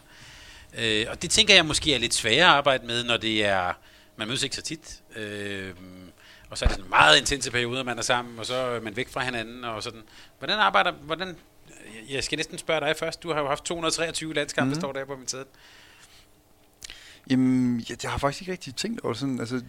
[0.78, 3.74] Øh, og det tænker jeg måske er lidt sværere at arbejde med, når det er,
[4.18, 5.02] man mødes ikke så tit.
[5.16, 5.74] Øh,
[6.50, 8.96] og så er det sådan meget intense perioder, man er sammen, og så er man
[8.96, 10.02] væk fra hinanden, og sådan.
[10.40, 11.36] Hvordan arbejder, hvordan,
[12.10, 14.80] jeg skal næsten spørge dig først, du har jo haft 223 landskampe, mm.
[14.80, 15.46] står der på min tid.
[17.30, 19.62] Jamen, jeg, jeg har faktisk ikke rigtig tænkt over sådan, altså,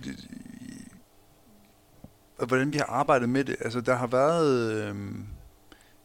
[2.47, 3.57] hvordan vi har arbejdet med det.
[3.61, 4.95] Altså, der har været, øh,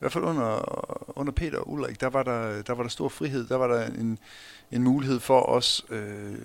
[0.02, 3.48] hvert fald under, under Peter og Ulrik, der var der, der var der stor frihed,
[3.48, 4.20] der var der en,
[4.72, 6.38] en mulighed for os, øh,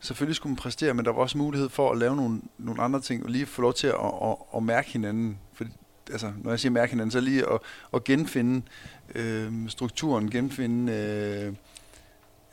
[0.00, 3.00] selvfølgelig skulle man præstere, men der var også mulighed for at lave nogle, nogle andre
[3.00, 5.38] ting, og lige få lov til at, at, at, at mærke hinanden.
[5.52, 5.64] For,
[6.10, 7.60] altså, når jeg siger mærke hinanden, så lige at,
[7.94, 8.62] at genfinde
[9.14, 11.54] øh, strukturen, genfinde øh,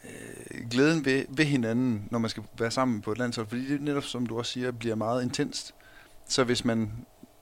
[0.04, 3.48] øh, glæden ved, ved hinanden, når man skal være sammen på et landshold.
[3.48, 5.76] Fordi det netop, som du også siger, bliver meget intenst.
[6.28, 6.92] Så hvis man,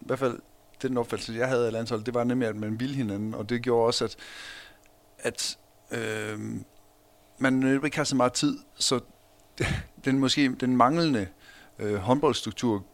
[0.01, 0.39] i hvert fald
[0.81, 3.61] den opfattelse, jeg havde af landsholdet, det var nemlig, at man ville hinanden, og det
[3.61, 4.15] gjorde også, at,
[5.19, 5.57] at
[5.91, 6.39] øh,
[7.37, 8.99] man ikke har så meget tid, så
[10.05, 11.27] den måske den manglende
[11.79, 12.85] øh, håndboldstruktur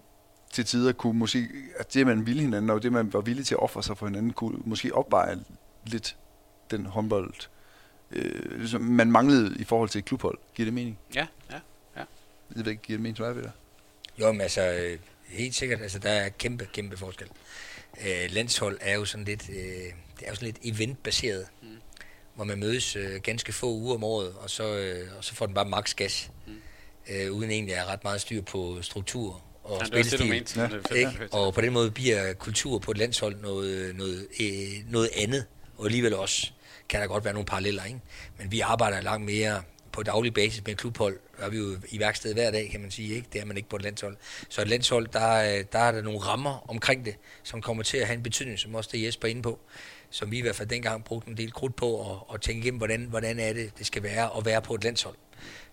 [0.51, 3.55] til tider kunne måske, at det man ville hinanden, og det man var villig til
[3.55, 5.39] at ofre sig for hinanden, kunne måske opveje
[5.85, 6.17] lidt
[6.71, 7.33] den håndbold,
[8.11, 10.37] øh, som man manglede i forhold til et klubhold.
[10.55, 10.99] Giver det mening?
[11.15, 11.59] Ja, ja,
[11.95, 12.03] ja.
[12.55, 13.51] Jeg ved ikke, giver det mening, hvad ved det?
[14.19, 17.27] Jo, men altså, øh, helt sikkert, altså der er kæmpe, kæmpe forskel.
[18.05, 19.55] Øh, landshold er jo sådan lidt, øh,
[20.19, 21.45] det er jo sådan lidt eventbaseret.
[21.61, 21.67] Mm
[22.37, 25.45] hvor man mødes øh, ganske få uger om året, og så, øh, og så får
[25.45, 26.53] den bare max gas, mm.
[27.09, 30.29] øh, uden egentlig at have ret meget styr på struktur og ja, spillestil.
[30.29, 30.57] Det,
[30.91, 30.95] ja.
[30.95, 31.27] Ikke?
[31.31, 35.45] Og på den måde bliver kultur på et landshold noget, noget, øh, noget andet,
[35.77, 36.51] og alligevel også
[36.89, 37.99] kan der godt være nogle paralleller, ikke?
[38.37, 39.61] men vi arbejder langt mere
[39.97, 43.15] på daglig basis med klubhold, er vi jo i værksted hver dag, kan man sige.
[43.15, 43.27] Ikke?
[43.33, 44.17] Det er man ikke på et landshold.
[44.49, 47.97] Så et landshold, der, øh, der er der nogle rammer omkring det, som kommer til
[47.97, 49.59] at have en betydning, som også det Jesper er inde på
[50.09, 52.77] som vi i hvert fald dengang brugte en del krudt på at, at tænke igennem,
[52.77, 55.15] hvordan, hvordan er det, det skal være at være på et landshold.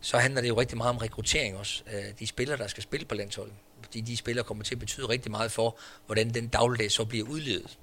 [0.00, 1.82] Så handler det jo rigtig meget om rekruttering også.
[1.94, 3.54] Øh, de spillere, der skal spille på landsholdet.
[3.82, 7.26] Fordi de spillere kommer til at betyde rigtig meget for, hvordan den dagligdag så bliver
[7.26, 7.78] udledet.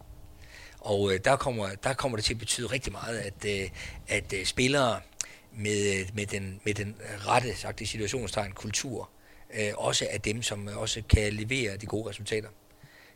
[0.80, 3.70] Og øh, der, kommer, der kommer det til at betyde rigtig meget, at, øh,
[4.08, 5.00] at øh, spillere
[5.54, 6.96] med, med, den, med den
[7.28, 9.10] rette sagt i situationstegn kultur,
[9.78, 12.50] også er dem, som også kan levere de gode resultater.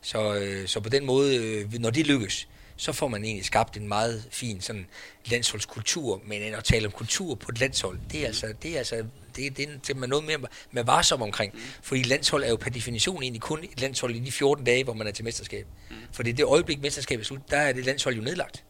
[0.02, 2.48] Så, så på den måde, når de lykkes,
[2.78, 4.88] så får man egentlig skabt en meget fin sådan
[5.26, 8.96] landsholdskultur, men at tale om kultur på et landshold, det er altså, det er altså
[9.36, 10.38] det, det, det er man noget mere
[10.72, 11.54] med varsom omkring.
[11.54, 11.60] Mm.
[11.82, 14.94] Fordi landshold er jo per definition egentlig kun et landshold i de 14 dage, hvor
[14.94, 15.68] man er til mesterskab.
[15.90, 15.96] Mm.
[16.12, 18.64] Fordi det øjeblik, mesterskabet er slut, der er det landshold jo nedlagt.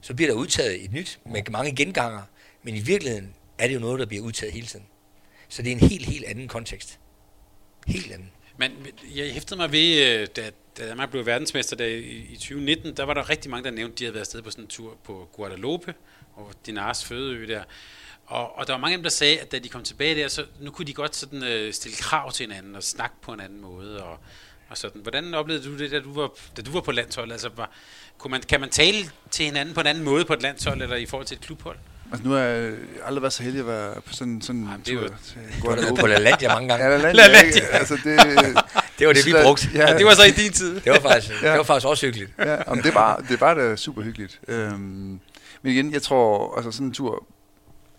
[0.00, 2.22] Så bliver der udtaget et nyt med mange genganger,
[2.62, 4.86] men i virkeligheden er det jo noget, der bliver udtaget hele tiden.
[5.48, 6.98] Så det er en helt, helt anden kontekst.
[7.86, 8.30] Helt anden.
[8.56, 8.72] Men
[9.14, 13.04] jeg hæftede mig ved, øh, da, da Danmark blev verdensmester der i, i 2019, der
[13.04, 14.96] var der rigtig mange, der nævnte, at de havde været afsted på sådan en tur
[15.04, 15.94] på Guadalupe,
[16.34, 17.62] og Dinars fødeø der.
[18.26, 20.28] Og, og der var mange af dem, der sagde, at da de kom tilbage der,
[20.28, 23.40] så nu kunne de godt sådan, øh, stille krav til hinanden og snakke på en
[23.40, 24.02] anden måde.
[24.02, 24.18] Og,
[24.68, 25.00] og sådan.
[25.02, 27.32] Hvordan oplevede du det, da du var, da du var på landshold?
[27.32, 27.70] Altså, var,
[28.18, 30.96] kunne man, kan man tale til hinanden på en anden måde på et landshold, eller
[30.96, 31.78] i forhold til et klubhold?
[32.12, 32.72] Altså, nu har jeg
[33.04, 35.00] aldrig været så heldig at være på sådan, sådan en tur.
[35.64, 36.84] Du har på LaLandia mange gange.
[36.84, 37.26] Ja, LaLandia.
[37.26, 37.62] LaLandia.
[37.72, 38.04] Altså, det,
[38.98, 39.68] det var det, vi brugte.
[39.74, 40.80] Ja, ja, det var så i din tid.
[40.80, 41.50] Det var faktisk, ja.
[41.50, 42.30] det var faktisk også hyggeligt.
[42.38, 44.40] Ja, om det, var, det var da super hyggeligt.
[44.48, 45.20] Øhm,
[45.62, 47.26] men igen, jeg tror, altså sådan en tur,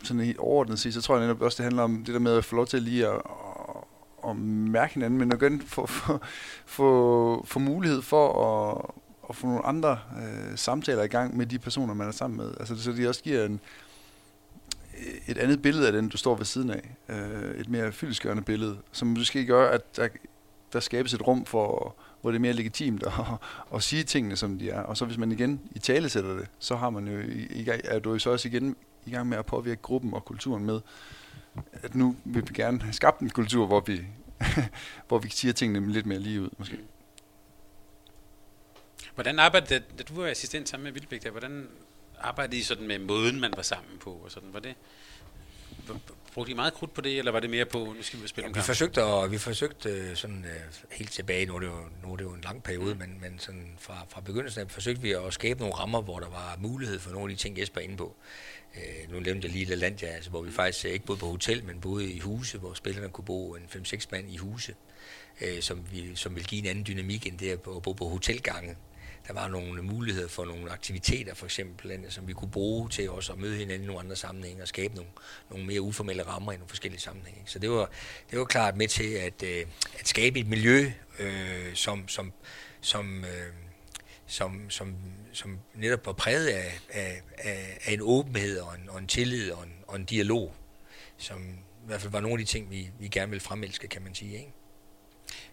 [0.04, 2.38] sådan helt overordnet sige, så tror jeg netop også, det handler om det der med
[2.38, 6.20] at få lov til lige at, at, at mærke hinanden, men igen få, få,
[6.66, 8.86] få, få mulighed for at,
[9.30, 12.54] at få nogle andre øh, samtaler i gang med de personer, man er sammen med.
[12.60, 13.60] Altså, så de også giver en,
[15.28, 16.96] et andet billede af den, du står ved siden af.
[17.10, 20.08] Øh, et mere fyldeskørende billede, som måske gør, at der,
[20.74, 23.14] der skabes et rum for, hvor det er mere legitimt at,
[23.76, 24.80] at sige tingene, som de er.
[24.82, 28.00] Og så hvis man igen i tale sætter det, så har man jo i, er
[28.00, 28.76] du jo så også igen
[29.06, 30.82] i gang med at påvirke gruppen og kulturen med,
[31.74, 34.02] at nu vil vi gerne have skabt en kultur, hvor vi,
[35.08, 36.80] hvor vi siger tingene lidt mere lige ud, måske.
[39.14, 41.68] Hvordan arbejdede det, da du var assistent sammen med Vildbæk, der, hvordan
[42.24, 44.12] arbejdede I sådan med måden, man var sammen på?
[44.12, 44.54] Og sådan?
[44.54, 44.76] Var det,
[46.34, 48.48] brugte I meget krudt på det, eller var det mere på, nu skal vi spille
[48.48, 51.80] ja, vi forsøgte, og vi forsøgte øh, sådan uh, helt tilbage, nu er, det jo,
[52.04, 53.00] nu er det jo en lang periode, mm.
[53.00, 56.30] men, men sådan fra, fra begyndelsen af forsøgte vi at skabe nogle rammer, hvor der
[56.30, 58.16] var mulighed for nogle af de ting, Jesper er inde på.
[58.76, 61.80] Uh, nu nævnte jeg lige Lalandia, altså, hvor vi faktisk ikke boede på hotel, men
[61.82, 64.76] boede i huse, hvor spillerne kunne bo en 5-6 mand i huse,
[65.42, 68.76] uh, som, vi, som vil give en anden dynamik end det at bo på hotelgange
[69.28, 73.10] der var nogle muligheder for nogle aktiviteter, for eksempel, øh, som vi kunne bruge til
[73.10, 75.10] også at møde hinanden i nogle andre sammenhænge og skabe nogle,
[75.50, 77.42] nogle mere uformelle rammer i nogle forskellige sammenhænge.
[77.46, 77.90] Så det var,
[78.32, 79.66] det var klart med til at, øh,
[80.00, 82.34] at skabe et miljø, øh, som, som,
[82.82, 83.54] som, øh,
[84.26, 84.96] som, som,
[85.34, 89.52] som netop var præget af, af, af, af en åbenhed og en, og en tillid
[89.52, 90.54] og en, og en dialog,
[91.18, 91.42] som
[91.84, 94.16] i hvert fald var nogle af de ting, vi, vi gerne ville fremelske, kan man
[94.16, 94.38] sige.
[94.38, 94.52] Ikke?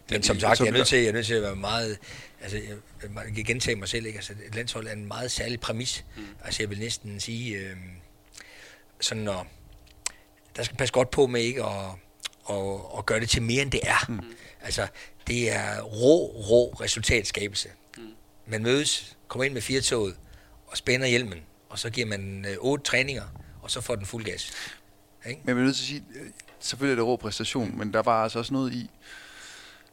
[0.09, 1.97] Men som sagt, jeg er nødt til, jeg er nødt til at være meget,
[2.41, 4.17] altså jeg, kan gentage mig selv, ikke?
[4.17, 6.05] Altså, et landshold er en meget særlig præmis.
[6.17, 6.23] Mm.
[6.45, 7.75] Altså jeg vil næsten sige, øh,
[9.01, 9.47] sådan når,
[10.55, 11.91] der skal passe godt på med ikke at,
[12.43, 14.05] og, og gøre det til mere end det er.
[14.09, 14.19] Mm.
[14.61, 14.87] Altså
[15.27, 17.69] det er rå, rå resultatskabelse.
[17.97, 18.03] Mm.
[18.45, 20.15] Man mødes, kommer ind med firetoget
[20.67, 23.23] og spænder hjelmen, og så giver man øh, otte træninger,
[23.61, 24.51] og så får den fuld gas.
[25.25, 25.41] Ikke?
[25.43, 26.27] Men jeg vil nødt til at sige, øh,
[26.59, 28.89] selvfølgelig er det rå præstation, men der var altså også noget i,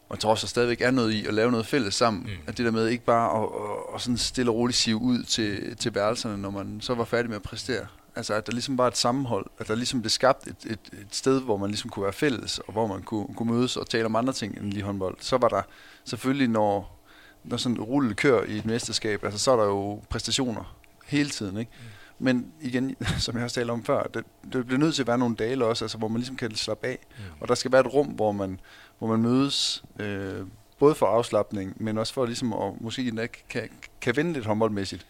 [0.08, 2.22] og jeg tror også, der stadigvæk er noget i at lave noget fælles sammen.
[2.22, 2.30] Mm.
[2.46, 5.22] At det der med ikke bare at, at, at sådan stille og roligt sive ud
[5.22, 7.86] til, til værelserne, når man så var færdig med at præstere.
[8.16, 11.06] Altså at der ligesom var et sammenhold, at der ligesom blev skabt et, et, et
[11.10, 14.04] sted, hvor man ligesom kunne være fælles, og hvor man kunne, kunne mødes og tale
[14.04, 15.16] om andre ting end lige håndbold.
[15.20, 15.62] Så var der
[16.04, 16.98] selvfølgelig, når,
[17.44, 20.76] når sådan rullet kører i et mesterskab, altså så er der jo præstationer
[21.06, 21.70] hele tiden, ikke?
[21.74, 21.88] Mm.
[22.18, 25.18] Men igen, som jeg har talt om før, det, det bliver nødt til at være
[25.18, 26.98] nogle dage også, altså, hvor man ligesom kan slappe af.
[27.10, 27.24] Mm.
[27.40, 28.60] Og der skal være et rum, hvor man,
[28.98, 30.46] hvor man mødes, øh,
[30.78, 33.68] både for afslappning, men også for ligesom at måske endda kan,
[34.00, 35.06] kan vinde lidt håndboldmæssigt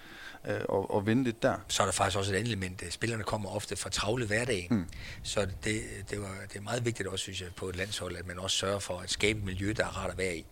[0.49, 1.55] øh, og, og vinde lidt der.
[1.69, 2.83] Så er der faktisk også et andet element.
[2.91, 4.87] Spillerne kommer ofte fra travle hverdag, mm.
[5.23, 5.81] så det,
[6.11, 8.57] det, var, det er meget vigtigt også, synes jeg, på et landshold, at man også
[8.57, 10.47] sørger for at skabe et miljø, der er rart at være i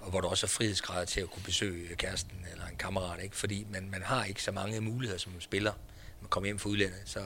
[0.00, 3.36] og hvor der også er frihedsgrader til at kunne besøge kæresten eller en kammerat, ikke?
[3.36, 5.72] fordi man, man har ikke så mange muligheder som spiller
[6.28, 7.00] man kommer hjem fra udlandet.
[7.04, 7.20] Så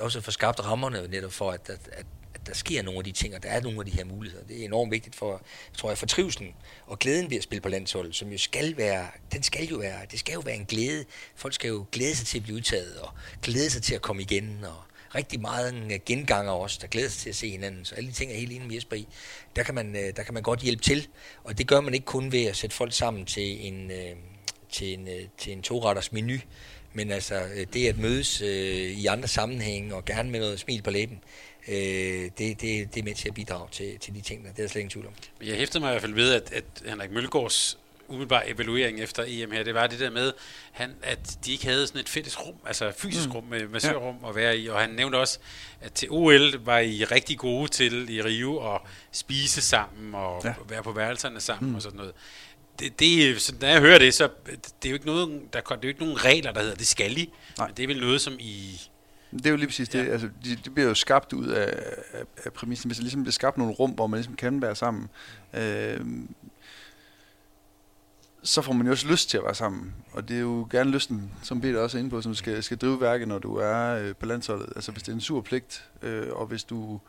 [0.00, 3.12] også for skabt rammerne netop for, at, at, at, at der sker nogle af de
[3.12, 4.44] ting, og der er nogle af de her muligheder.
[4.44, 5.42] Det er enormt vigtigt for,
[5.74, 6.54] tror jeg, for trivselen
[6.86, 9.98] og glæden ved at spille på landshold, som jo skal være, den skal jo være,
[10.10, 11.04] det skal jo være en glæde.
[11.36, 13.10] Folk skal jo glæde sig til at blive udtaget, og
[13.42, 14.76] glæde sig til at komme igen, og
[15.14, 17.84] rigtig meget en genganger også, der glæder sig til at se hinanden.
[17.84, 19.08] Så alle de ting er helt enig med Jesper i.
[19.56, 21.08] Der kan, man, øh, der kan man godt hjælpe til,
[21.44, 24.16] og det gør man ikke kun ved at sætte folk sammen til en, øh,
[24.70, 26.38] til en, øh, til en to-retters menu,
[26.92, 28.48] men altså, øh, det at mødes øh,
[28.90, 31.18] i andre sammenhænge og gerne med noget smil på læben,
[31.68, 34.52] øh, det, det, det er med til at bidrage til, til de ting, der.
[34.52, 35.12] det er slet ingen tvivl om.
[35.42, 37.78] Jeg hæftede mig i hvert fald ved, at, at Henrik Mølgaards
[38.10, 40.32] umiddelbar evaluering efter EM her, det var det der med,
[40.72, 43.34] han, at de ikke havde sådan et fælles rum, altså fysisk mm.
[43.34, 44.28] rum med massørrum ja.
[44.28, 45.38] at være i, og han nævnte også,
[45.80, 48.80] at til OL var I rigtig gode til i Rio at
[49.12, 50.54] spise sammen og ja.
[50.68, 51.76] være på værelserne sammen mm.
[51.76, 52.12] og sådan noget
[52.80, 54.28] det, det, når jeg hører det, så
[54.82, 56.86] det er jo ikke, noget, der, det er jo ikke nogen regler, der hedder, det
[56.86, 57.32] skal I.
[57.58, 57.66] Nej.
[57.66, 58.80] Men det er vel noget, som I...
[59.32, 60.02] Det er jo lige præcis ja.
[60.02, 60.08] det.
[60.08, 61.82] Altså, det, de bliver jo skabt ud af,
[62.12, 62.88] af, af præmissen.
[62.88, 65.08] Hvis der ligesom bliver skabt nogle rum, hvor man ligesom kan være sammen,
[65.54, 66.00] øh,
[68.42, 69.94] så får man jo også lyst til at være sammen.
[70.12, 72.76] Og det er jo gerne lysten, som Peter også er inde på, som skal, skal
[72.76, 74.72] drive værket, når du er øh, på landsholdet.
[74.76, 77.00] Altså hvis det er en sur pligt, øh, og hvis du øh,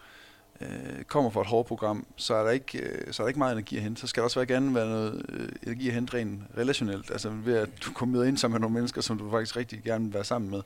[1.07, 3.51] kommer fra et hårdt program, så er, der ikke, øh, så er der ikke meget
[3.51, 4.01] energi at hente.
[4.01, 7.11] Så skal der også være gerne være noget øh, energi at hente rent relationelt.
[7.11, 10.05] Altså ved at du kommer ind sammen med nogle mennesker, som du faktisk rigtig gerne
[10.05, 10.61] vil være sammen med.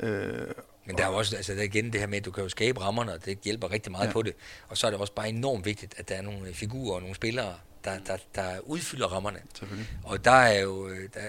[0.00, 0.46] Øh,
[0.84, 2.48] men der er også, altså der er igen det her med, at du kan jo
[2.48, 4.12] skabe rammerne, og det hjælper rigtig meget ja.
[4.12, 4.34] på det.
[4.68, 7.16] Og så er det også bare enormt vigtigt, at der er nogle figurer og nogle
[7.16, 7.54] spillere,
[7.84, 9.38] der, der, der udfylder rammerne.
[10.04, 11.20] Og der er jo, øh, der,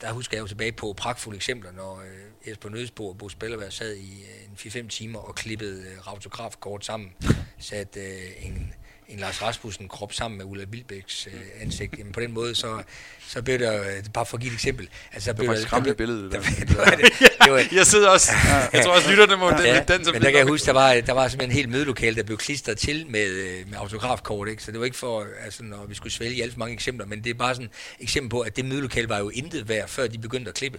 [0.00, 3.72] der husker jeg jo tilbage på pragtfulde eksempler, når uh, Jesper Nødsbo og Bo Spillerberg
[3.72, 7.12] sad i uh, en 4-5 timer og klippede uh, autografkort sammen,
[7.58, 8.74] satte uh, en
[9.08, 11.98] en Lars Rasmussen krop sammen med Ulla Bilbæks øh, ansigt.
[11.98, 12.82] Jamen, på den måde, så,
[13.28, 14.88] så blev der, øh, bare for at give et eksempel.
[15.12, 16.30] Altså, det var et billede.
[16.32, 17.12] Der, det var, det,
[17.44, 18.32] det var, jeg sidder også,
[18.72, 20.94] jeg tror også, lytterne må ja, den, som Men der kan jeg huske, der var,
[20.94, 24.62] der var simpelthen en helt mødelokale, der blev klistret til med, øh, med autografkort, ikke?
[24.62, 27.24] så det var ikke for, altså, når vi skulle svælge alt for mange eksempler, men
[27.24, 30.06] det er bare sådan et eksempel på, at det mødelokale var jo intet værd, før
[30.06, 30.78] de begyndte at klippe.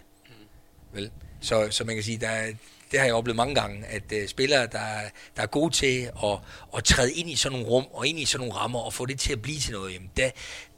[0.93, 1.11] Vel?
[1.41, 2.53] Så, så man kan sige, der,
[2.91, 4.85] det har jeg oplevet mange gange, at øh, spillere, der,
[5.35, 6.39] der er gode til at,
[6.77, 9.05] at træde ind i sådan nogle rum og ind i sådan nogle rammer og få
[9.05, 10.29] det til at blive til noget, jamen, der,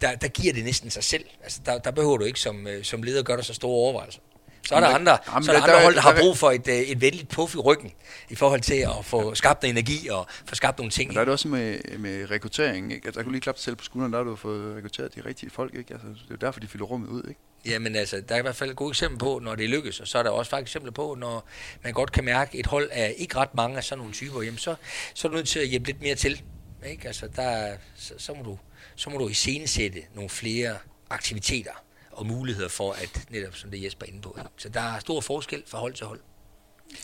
[0.01, 1.25] der, der giver det næsten sig selv.
[1.43, 4.19] Altså, der, der behøver du ikke som, øh, som leder gøre dig så store overvejelser.
[4.67, 6.51] Så er der andre, jamen, så er der der- andre hold, der har brug for
[6.51, 7.91] et, øh, et venligt puff i ryggen,
[8.29, 11.07] i forhold til at få skabt noget energi og få skabt nogle ting.
[11.09, 13.05] Men der er det også med, med rekruttering, ikke?
[13.07, 15.49] Altså, der kunne lige klappe selv på skulderen, der har du fået rekrutteret de rigtige
[15.49, 15.93] folk, ikke?
[15.93, 17.39] Altså, det er jo derfor, de fylder rummet ud, ikke?
[17.65, 20.17] Jamen altså, der er i hvert fald gode eksempler på, når det lykkes, og så
[20.19, 21.47] er der også faktisk eksempler på, når
[21.83, 24.41] man godt kan mærke, at et hold er ikke ret mange af sådan nogle typer,
[24.41, 24.75] jamen så,
[25.13, 26.41] så er du nødt til at hjælpe lidt mere til.
[26.89, 27.07] Ikke?
[27.07, 28.57] Altså, der, er- så, så, må du,
[28.95, 30.75] så må du iscenesætte nogle flere
[31.09, 31.71] aktiviteter
[32.17, 34.35] og muligheder for, at netop som det Jesper er inde på.
[34.37, 34.49] Ikke?
[34.57, 36.19] Så der er stor forskel fra hold til hold.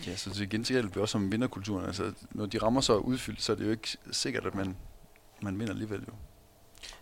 [0.08, 1.86] Ja, så det igen gælder det også om vinderkulturen.
[1.86, 4.78] Altså, når de rammer så udfyldt, så er det jo ikke sikkert, at man,
[5.42, 6.14] man vinder alligevel jo.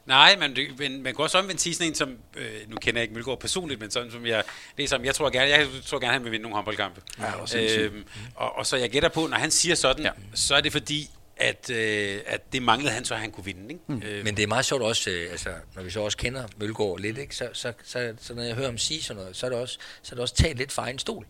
[0.06, 3.00] Nej, men, det, men man kan også omvendt sige sådan en som, øh, nu kender
[3.00, 4.44] jeg ikke Mølgaard personligt, men sådan som jeg
[4.78, 7.02] læser om, jeg tror gerne, jeg tror gerne, han vil vinde nogle håndboldkampe.
[7.20, 8.06] Ja, øhm,
[8.36, 10.12] og, og, så jeg gætter på, når han siger sådan, ja.
[10.34, 11.10] så er det fordi,
[11.42, 13.70] at, øh, at det manglede han, så han kunne vinde.
[13.70, 13.82] Ikke?
[13.88, 14.02] Mm.
[14.06, 17.00] Øh, Men det er meget sjovt også, øh, altså, når vi så også kender Mølgaard
[17.00, 17.36] lidt, ikke?
[17.36, 19.80] Så, så, så, så, når jeg hører ham sige sådan noget, så er det også,
[20.02, 21.26] så er det også talt lidt for egen stol.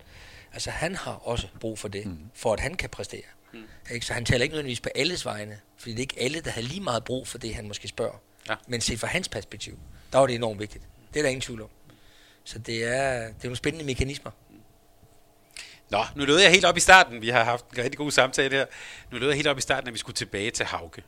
[0.53, 2.17] Altså han har også brug for det, mm.
[2.33, 3.21] for at han kan præstere.
[3.53, 3.63] Mm.
[3.91, 4.05] Ikke?
[4.05, 6.61] Så han taler ikke nødvendigvis på alles vegne, fordi det er ikke alle, der har
[6.61, 8.21] lige meget brug for det, han måske spørger.
[8.49, 8.55] Ja.
[8.67, 9.79] Men set fra hans perspektiv,
[10.11, 10.83] der var det enormt vigtigt.
[11.13, 11.69] Det er der ingen tvivl om.
[12.43, 14.31] Så det er, det er nogle spændende mekanismer.
[15.91, 17.21] Nå, nu lød jeg helt op i starten.
[17.21, 18.65] Vi har haft en rigtig god samtale her.
[19.11, 21.03] Nu lød jeg helt op i starten, at vi skulle tilbage til Hauke.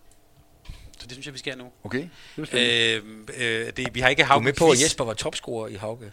[0.99, 1.71] Så det synes jeg, vi skal nu.
[1.83, 2.53] Okay, det.
[2.53, 3.03] Øh,
[3.37, 4.81] øh, det, vi har ikke Du er Hauke med på, at.
[4.81, 6.11] Jesper var topscorer i Hauke.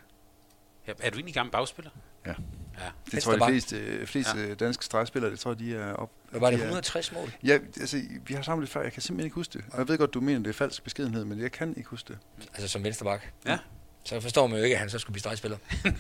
[0.87, 1.91] Ja, er du egentlig gammel bagspiller?
[2.27, 2.31] Ja.
[2.79, 2.85] Ja.
[3.13, 4.55] Det tror jeg, de fleste, fleste ja.
[4.55, 6.11] danske stregspillere, det tror jeg, de er op.
[6.31, 7.33] Hvad var det, de er- 160 mål?
[7.45, 9.65] Ja, altså, vi har samlet det før, jeg kan simpelthen ikke huske det.
[9.73, 12.09] Og jeg ved godt, du mener, det er falsk beskedenhed, men jeg kan ikke huske
[12.09, 12.19] det.
[12.55, 13.23] Altså som vensterbak.
[13.47, 13.59] Ja.
[14.05, 15.59] Så forstår man jo ikke, at han så skulle blive stregspiller.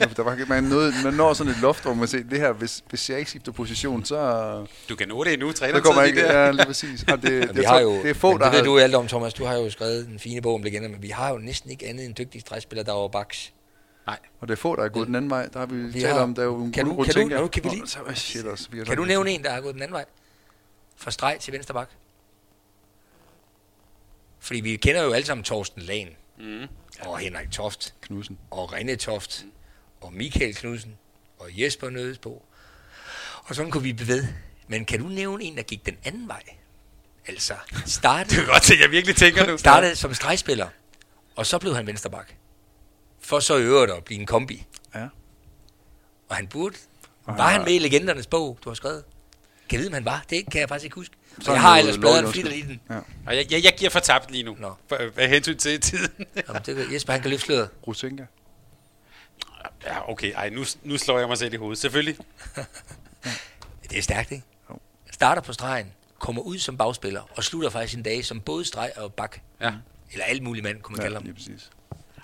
[0.00, 2.38] Ja, for der var, man, noget, man når sådan et loft, hvor man siger, det
[2.40, 5.80] her, hvis, hvis jeg ikke skifter position, så, Du kan nå det endnu, så træner
[5.80, 6.20] kommer jeg ikke.
[6.22, 7.02] Ja, lige præcis.
[7.12, 8.64] Og det, det, har jo, det er få, der det ved har...
[8.64, 9.34] du alt om, Thomas.
[9.34, 11.86] Du har jo skrevet en fine bog om legender, men vi har jo næsten ikke
[11.86, 13.52] andet end dygtige stregspillere, der er over baks.
[14.06, 14.18] Nej.
[14.40, 15.46] Og det er få, der er gået den anden vej.
[15.52, 17.48] Der har vi, Vi talt har- om, der er jo en Kan du- kan du-
[17.48, 18.68] kan vi lige- så- oh, shit også.
[18.70, 20.04] Vi Kan så- du nævne en, der har gået den anden vej?
[20.96, 21.90] Fra streg til venstre bak?
[24.40, 26.08] Fordi vi kender jo alle sammen Torsten Lahn,
[26.38, 26.66] Mm.
[27.00, 28.38] Og Henrik Toft, Knudsen.
[28.50, 29.44] og René Toft,
[30.00, 30.98] og Michael Knudsen,
[31.38, 32.44] og Jesper Nødesbo.
[33.44, 34.26] Og sådan kunne vi blive ved.
[34.68, 36.42] Men kan du nævne en, der gik den anden vej?
[37.26, 37.54] Altså,
[37.86, 39.56] startede, Det er godt, jeg virkelig tænker nu.
[39.58, 40.68] startede som stregspiller,
[41.36, 42.34] og så blev han vensterbak.
[43.20, 44.66] For så i øvrigt at blive en kombi.
[44.94, 45.08] Ja.
[46.28, 46.76] Og han burde.
[47.26, 49.04] Var han med i legendernes bog, du har skrevet?
[49.68, 50.24] Kan jeg vide, om han var?
[50.30, 51.16] Det kan jeg faktisk ikke huske.
[51.40, 52.80] Så jeg har ellers bladret flitter i den.
[52.90, 52.96] Ja.
[53.26, 54.74] Og jeg, jeg, jeg giver for tabt lige nu, Nå.
[54.88, 56.08] for, af hensyn til tiden.
[56.48, 57.68] Jamen, det kan, Jesper, han kan løfte sløret.
[57.86, 58.24] Rusenka.
[59.86, 60.32] ja, okay.
[60.34, 61.78] Ej, nu, nu slår jeg mig selv i hovedet.
[61.78, 62.16] Selvfølgelig.
[63.90, 64.44] Det er stærkt, ikke?
[64.70, 64.78] Jo.
[65.12, 65.86] Starter på stregen,
[66.18, 69.36] kommer ud som bagspiller, og slutter faktisk sin dag som både streg og bak.
[69.60, 69.72] Ja.
[70.12, 71.22] Eller alt mulig mand, kunne man Ja, kalde ham.
[71.24, 71.70] lige præcis.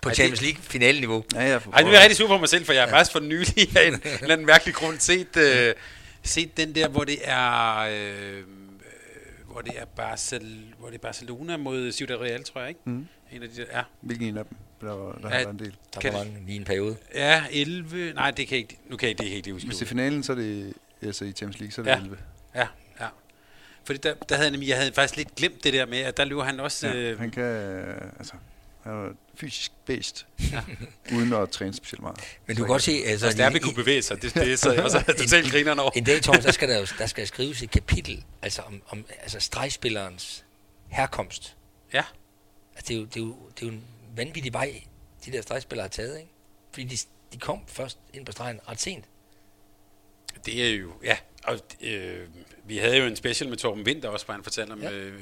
[0.03, 1.25] På Champions League finaleniveau.
[1.35, 2.91] Ja, ja, for, Ej, nu er jeg rigtig sur på mig selv, for jeg har
[2.91, 5.75] faktisk for nylig af en, en eller anden mærkelig grund set, øh,
[6.23, 7.77] set den der, hvor det er...
[7.79, 8.43] Øh,
[9.57, 12.81] hvor det er, Barcel, hvor det er Barcelona mod Ciudad Real, tror jeg, ikke?
[12.85, 13.07] Mm.
[13.33, 13.83] En af de der, ja.
[14.01, 14.57] Hvilken en af dem?
[14.81, 15.77] Der, var- der Ja, har været en del.
[15.95, 16.97] Der Kan var det- mange lige en periode.
[17.15, 18.13] Ja, 11...
[18.13, 19.67] Nej, det kan ikke, nu kan jeg det helt ikke huske.
[19.67, 21.97] Hvis det er finalen, så er det altså i Champions League, så er det Ja.
[21.99, 22.19] 11.
[22.55, 22.67] Ja,
[23.01, 23.07] ja.
[23.85, 26.17] Fordi der, der havde jeg nemlig, jeg havde faktisk lidt glemt det der med, at
[26.17, 26.87] der løber han også...
[26.89, 27.45] Ja, øh, han kan,
[28.19, 28.35] altså,
[28.87, 30.27] han er et fysisk bedst,
[31.13, 32.19] uden at træne specielt meget.
[32.47, 33.27] Men du kan godt se, altså...
[33.27, 35.91] så stærkt kunne bevæge sig, det, det så jeg også totalt grinerne over.
[35.95, 39.05] En dag, Thomas, der skal der, jo, der skal skrives et kapitel, altså om, om
[39.23, 40.45] altså stregspillerens
[40.89, 41.57] herkomst.
[41.93, 42.03] Ja,
[42.77, 43.85] Altså, det er, jo, det, er jo, det er jo en
[44.17, 44.83] vanvittig vej,
[45.25, 46.31] de der stregspillere har taget, ikke?
[46.73, 46.97] Fordi de,
[47.33, 49.05] de kom først ind på stregen ret sent.
[50.47, 50.93] Det er jo...
[51.05, 52.21] Ja, og øh,
[52.65, 54.91] vi havde jo en special med Torben Winter også, hvor han fortalte om Ja.
[54.93, 55.21] øh,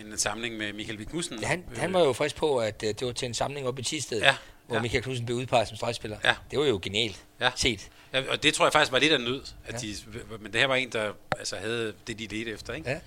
[0.00, 1.40] en samling med Michael Vig Knudsen.
[1.40, 3.78] Ja, han, han var jo frisk på, at uh, det var til en samling op
[3.78, 4.36] i Tisted, Ja,
[4.66, 4.82] hvor ja.
[4.82, 6.18] Michael Knudsen blev udpeget som stregspiller.
[6.24, 6.34] Ja.
[6.50, 7.50] Det var jo genialt Ja.
[7.56, 7.88] set.
[8.12, 9.78] Ja, og det tror jeg faktisk var lidt af nød, at Ja.
[9.78, 9.94] de,
[10.40, 12.72] men det her var en, der altså, havde det, de ledte efter.
[12.74, 12.90] Ikke?
[12.90, 12.98] Ja.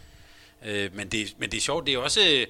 [0.86, 2.22] Øh, men, det, men det er sjovt, det er også...
[2.30, 2.48] Øh,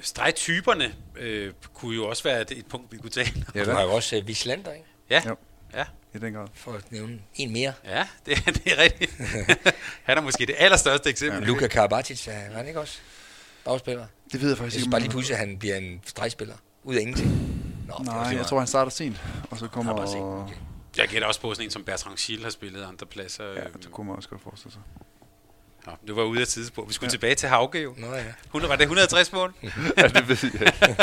[0.00, 3.42] stregtyperne øh, kunne jo også være et, et punkt, vi kunne tale om.
[3.54, 3.82] Ja, har da.
[3.82, 4.84] jo også uh, Vislander, ikke?
[5.10, 5.36] Ja, Jo.
[5.74, 6.48] ja, I den grad.
[6.54, 7.72] For at nævne en mere.
[7.84, 9.10] ja det, det er rigtigt.
[10.08, 11.40] han er måske det allerstørste eksempel.
[11.40, 11.46] Ja.
[11.46, 12.98] Luka Karabatic, var han ikke også
[13.64, 14.06] bagspiller?
[14.32, 14.90] Det ved jeg Jeg faktisk ikke.
[14.90, 16.54] bare lige han- pludselig, at han bliver en stregspiller.
[16.84, 17.30] Ud af ingenting.
[17.88, 19.20] Nå, Nej, jeg tror, han starter sent,
[19.50, 20.06] og så kommer...
[20.06, 20.54] Sent, okay.
[20.96, 23.44] Jeg gætter også på sådan en, som Bertrand Schill har spillet andre pladser.
[23.44, 24.82] Ja, øhm, det kunne man også godt forestille sig.
[25.88, 26.84] Nå, det var ude af tidsspor.
[26.84, 27.10] Vi skulle ja.
[27.10, 27.94] tilbage til Hauge jo.
[27.96, 28.24] Nå ja.
[28.44, 29.54] 100, var det 160 mål?
[29.96, 30.52] ja, det ved jeg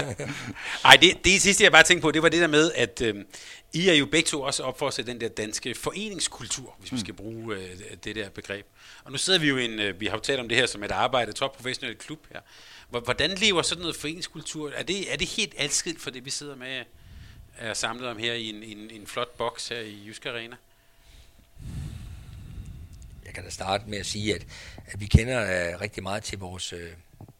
[0.10, 0.34] ikke.
[0.86, 3.16] Ej, det, det sidste, jeg bare tænkte på, det var det der med, at øh,
[3.74, 7.00] I er jo begge to også op for sætte den der danske foreningskultur, hvis vi
[7.00, 7.70] skal bruge øh,
[8.04, 8.66] det der begreb.
[9.04, 10.66] Og nu sidder vi jo i en, øh, vi har jo talt om det her
[10.66, 12.40] som et arbejde, topprofessionel klub her.
[12.90, 14.72] Hvor- Hvordan lever sådan noget foreningskultur?
[14.76, 16.84] Er det, er det helt adskilt fra det, vi sidder med
[17.58, 20.56] er samlet om her i en, en, en flot boks her i Jysk Arena?
[23.36, 24.46] Kan da starte med at sige, at,
[24.86, 26.80] at vi kender uh, rigtig meget til vores, uh,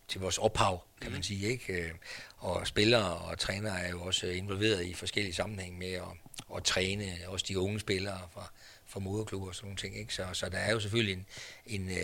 [0.08, 1.48] til vores ophav, kan man sige.
[1.48, 1.92] ikke?
[2.44, 6.04] Uh, og spillere og trænere er jo også involveret i forskellige sammenhæng med at,
[6.56, 8.52] at træne også de unge spillere fra,
[8.86, 9.98] fra moderklubber og sådan nogle ting.
[9.98, 10.14] Ikke?
[10.14, 11.26] Så, så der er jo selvfølgelig en,
[11.66, 11.98] en,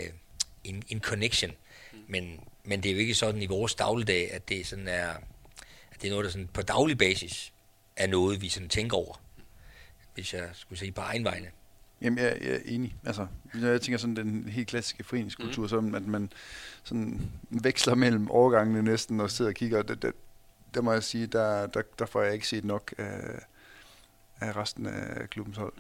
[0.64, 1.52] en, en connection,
[2.08, 5.10] men, men det er jo ikke sådan i vores dagligdag, at det sådan er,
[5.92, 7.54] at det er noget, der sådan på daglig basis
[7.96, 9.22] er noget, vi sådan tænker over,
[10.14, 11.52] hvis jeg skulle sige på egen vegne.
[12.02, 12.96] Jamen, jeg, jeg er enig.
[13.06, 13.28] Altså,
[13.62, 15.70] jeg tænker sådan den helt klassiske foreningskultur, mm.
[15.70, 16.34] så at man
[16.84, 19.82] sådan veksler mellem overgangene næsten og sidder og kigger.
[19.82, 20.14] Det, det,
[20.74, 23.40] der må jeg sige, der, der, der får jeg ikke set nok af,
[24.40, 25.74] af resten af klubbens hold.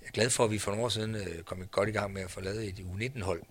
[0.00, 2.12] Jeg er glad for, at vi for nogle år siden øh, kom godt i gang
[2.12, 3.42] med at få lavet et U19-hold,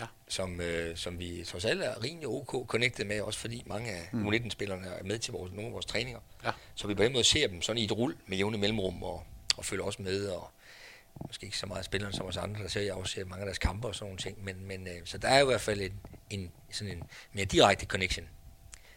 [0.00, 0.06] ja.
[0.28, 4.08] som, øh, som vi trods alt er rimelig ok connected med, også fordi mange af
[4.12, 4.28] mm.
[4.28, 6.20] U19-spillerne er med til vores, nogle af vores træninger.
[6.44, 6.50] Ja.
[6.74, 9.24] Så vi på den måde ser dem sådan i et rul med jævne mellemrum og,
[9.56, 10.26] og følger også med.
[10.26, 10.50] Og
[11.26, 13.58] måske ikke så meget spillerne som os andre, der ser jeg også mange af deres
[13.58, 14.44] kampe og sådan nogle ting.
[14.44, 16.00] Men, men øh, så der er i hvert fald en,
[16.30, 18.28] en, sådan en mere direkte connection.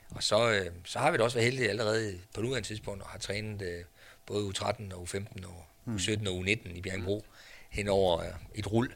[0.10, 3.10] Og så, øh, så har vi da også været heldige allerede på nuværende tidspunkt og
[3.10, 3.84] har trænet øh,
[4.26, 6.28] både U13 og U15 og U17 mm.
[6.28, 7.26] og U19 i Bjergbro
[7.70, 8.94] hen over øh, et rul.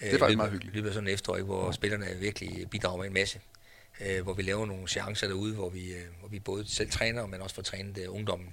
[0.00, 0.76] Det er faktisk meget hyggeligt.
[0.76, 1.72] Løbet sådan efter, hvor ja.
[1.72, 3.40] spillerne virkelig bidrager med en masse.
[4.00, 7.26] Øh, hvor vi laver nogle chancer derude, hvor vi, øh, hvor vi både selv træner,
[7.26, 8.48] men også får trænet øh, ungdommen.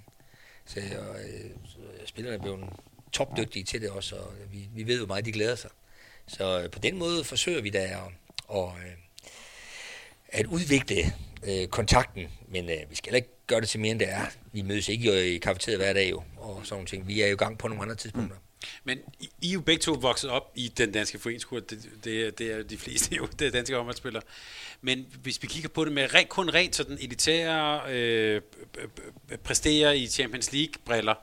[0.66, 1.52] Så øh,
[2.06, 2.60] spillerne er blevet
[3.12, 5.70] topdygtige til det også, og vi, vi ved, jo meget de glæder sig.
[6.28, 8.00] Så øh, på den måde forsøger vi da at,
[8.56, 8.92] at, øh,
[10.30, 11.14] at udvikle
[11.44, 14.26] øh, kontakten, men øh, vi skal heller ikke gøre det til mere, end det er.
[14.52, 17.08] Vi mødes ikke jo i kafeteriet hver dag jo, og sådan nogle ting.
[17.08, 18.36] Vi er jo i gang på nogle andre tidspunkter.
[18.36, 18.42] Mm.
[18.84, 19.00] Men
[19.42, 21.60] I er jo begge to vokset op i den danske foreningskur.
[21.60, 24.24] Det, det, det er de fleste jo, det er danske håndboldspillere.
[24.82, 28.42] Men hvis vi kigger på det med kun rent sådan elitære øh,
[29.44, 31.16] præsterer i Champions League-briller,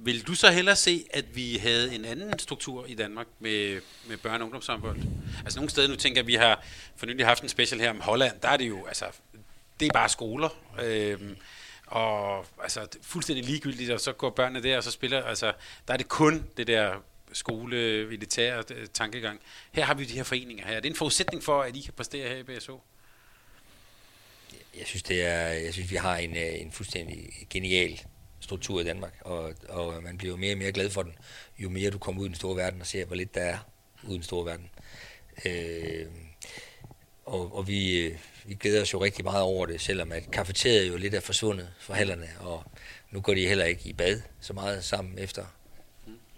[0.00, 4.16] vil du så hellere se, at vi havde en anden struktur i Danmark med, med
[4.26, 5.00] børne- og ungdomshåndbold?
[5.44, 6.64] Altså nogle steder, nu tænker jeg, at vi har
[6.96, 9.04] for nylig haft en special her om Holland, der er det jo, altså,
[9.80, 10.48] det er bare skoler.
[10.82, 11.20] Øh,
[11.86, 15.52] og altså, fuldstændig ligegyldigt, og så går børnene der, og så spiller, altså,
[15.88, 16.94] der er det kun det der
[17.32, 19.40] skole, militær øh, tankegang.
[19.72, 20.74] Her har vi de her foreninger her.
[20.74, 22.80] Det er en forudsætning for, at I kan præstere her i BSO.
[24.78, 28.00] Jeg synes, det er, jeg synes vi har en, øh, en fuldstændig genial
[28.40, 31.12] struktur i Danmark, og, og man bliver jo mere og mere glad for den,
[31.58, 33.58] jo mere du kommer ud i den store verden og ser, hvor lidt der er
[34.02, 34.70] ude i den store verden.
[35.44, 36.06] Øh,
[37.24, 40.88] og, og vi, øh, vi glæder os jo rigtig meget over det, selvom at kafeteriet
[40.88, 42.64] jo lidt er forsvundet fra hallerne, og
[43.10, 45.44] nu går de heller ikke i bad så meget sammen efter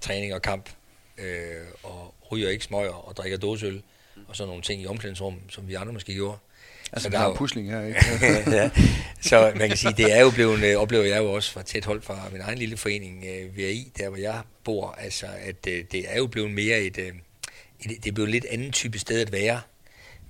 [0.01, 0.70] træning og kamp,
[1.18, 3.82] øh, og ryger ikke smøger og drikker dåseøl,
[4.28, 6.39] og sådan nogle ting i omklædningsrum, som vi andre måske gjorde.
[6.92, 8.00] Altså, så der er pusling her, ikke?
[8.56, 8.70] ja.
[9.20, 11.84] Så man kan sige, det er jo blevet, øh, oplever jeg jo også fra tæt
[11.84, 15.84] hold fra min egen lille forening, øh, VRI, der hvor jeg bor, altså, at øh,
[15.92, 17.14] det er jo blevet mere et, et,
[17.80, 19.60] det er blevet lidt anden type sted at være,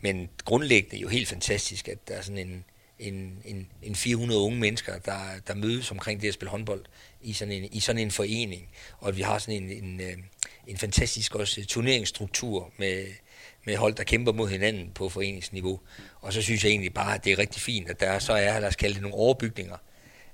[0.00, 2.64] men grundlæggende jo helt fantastisk, at der er sådan en,
[2.98, 6.84] en, en, en 400 unge mennesker, der, der mødes omkring det at spille håndbold
[7.22, 8.68] i sådan en, i sådan en forening,
[8.98, 10.00] og at vi har sådan en, en,
[10.66, 13.06] en fantastisk også turneringsstruktur med,
[13.64, 15.80] med hold, der kæmper mod hinanden på foreningsniveau.
[16.20, 18.60] Og så synes jeg egentlig bare, at det er rigtig fint, at der så er,
[18.60, 19.76] lad os kalde det nogle overbygninger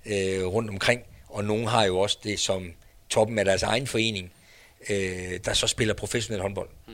[0.07, 2.73] øh, rundt omkring, og nogle har jo også det som
[3.09, 4.33] toppen af deres egen forening,
[4.91, 6.69] øh, der så spiller professionel håndbold.
[6.89, 6.93] Mm.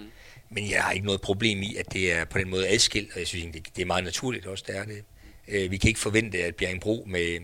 [0.51, 3.19] Men jeg har ikke noget problem i, at det er på den måde adskilt, og
[3.19, 5.05] jeg synes egentlig, det er meget naturligt også, det er det.
[5.49, 7.39] Øh, vi kan ikke forvente, at Bjerringbro med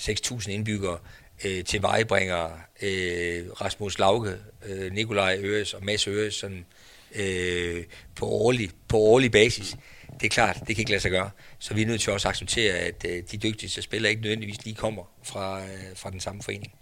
[0.00, 0.98] 6.000 indbyggere
[1.44, 2.44] øh, til vejbringer
[2.82, 4.36] øh, Rasmus Lauke,
[4.66, 6.66] øh, Nikolaj Øres og Mads Øres sådan,
[7.14, 7.84] øh,
[8.14, 9.76] på, årlig, på årlig basis.
[10.20, 11.30] Det er klart, det kan ikke lade sig gøre.
[11.58, 14.64] Så vi er nødt til også at acceptere, at øh, de dygtigste spillere ikke nødvendigvis
[14.64, 16.72] lige kommer fra, øh, fra den samme forening.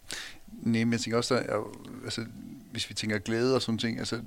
[0.62, 1.46] Nej, men jeg tænker også, at
[2.04, 2.24] altså,
[2.70, 4.20] hvis vi tænker glæde og sådan ting, altså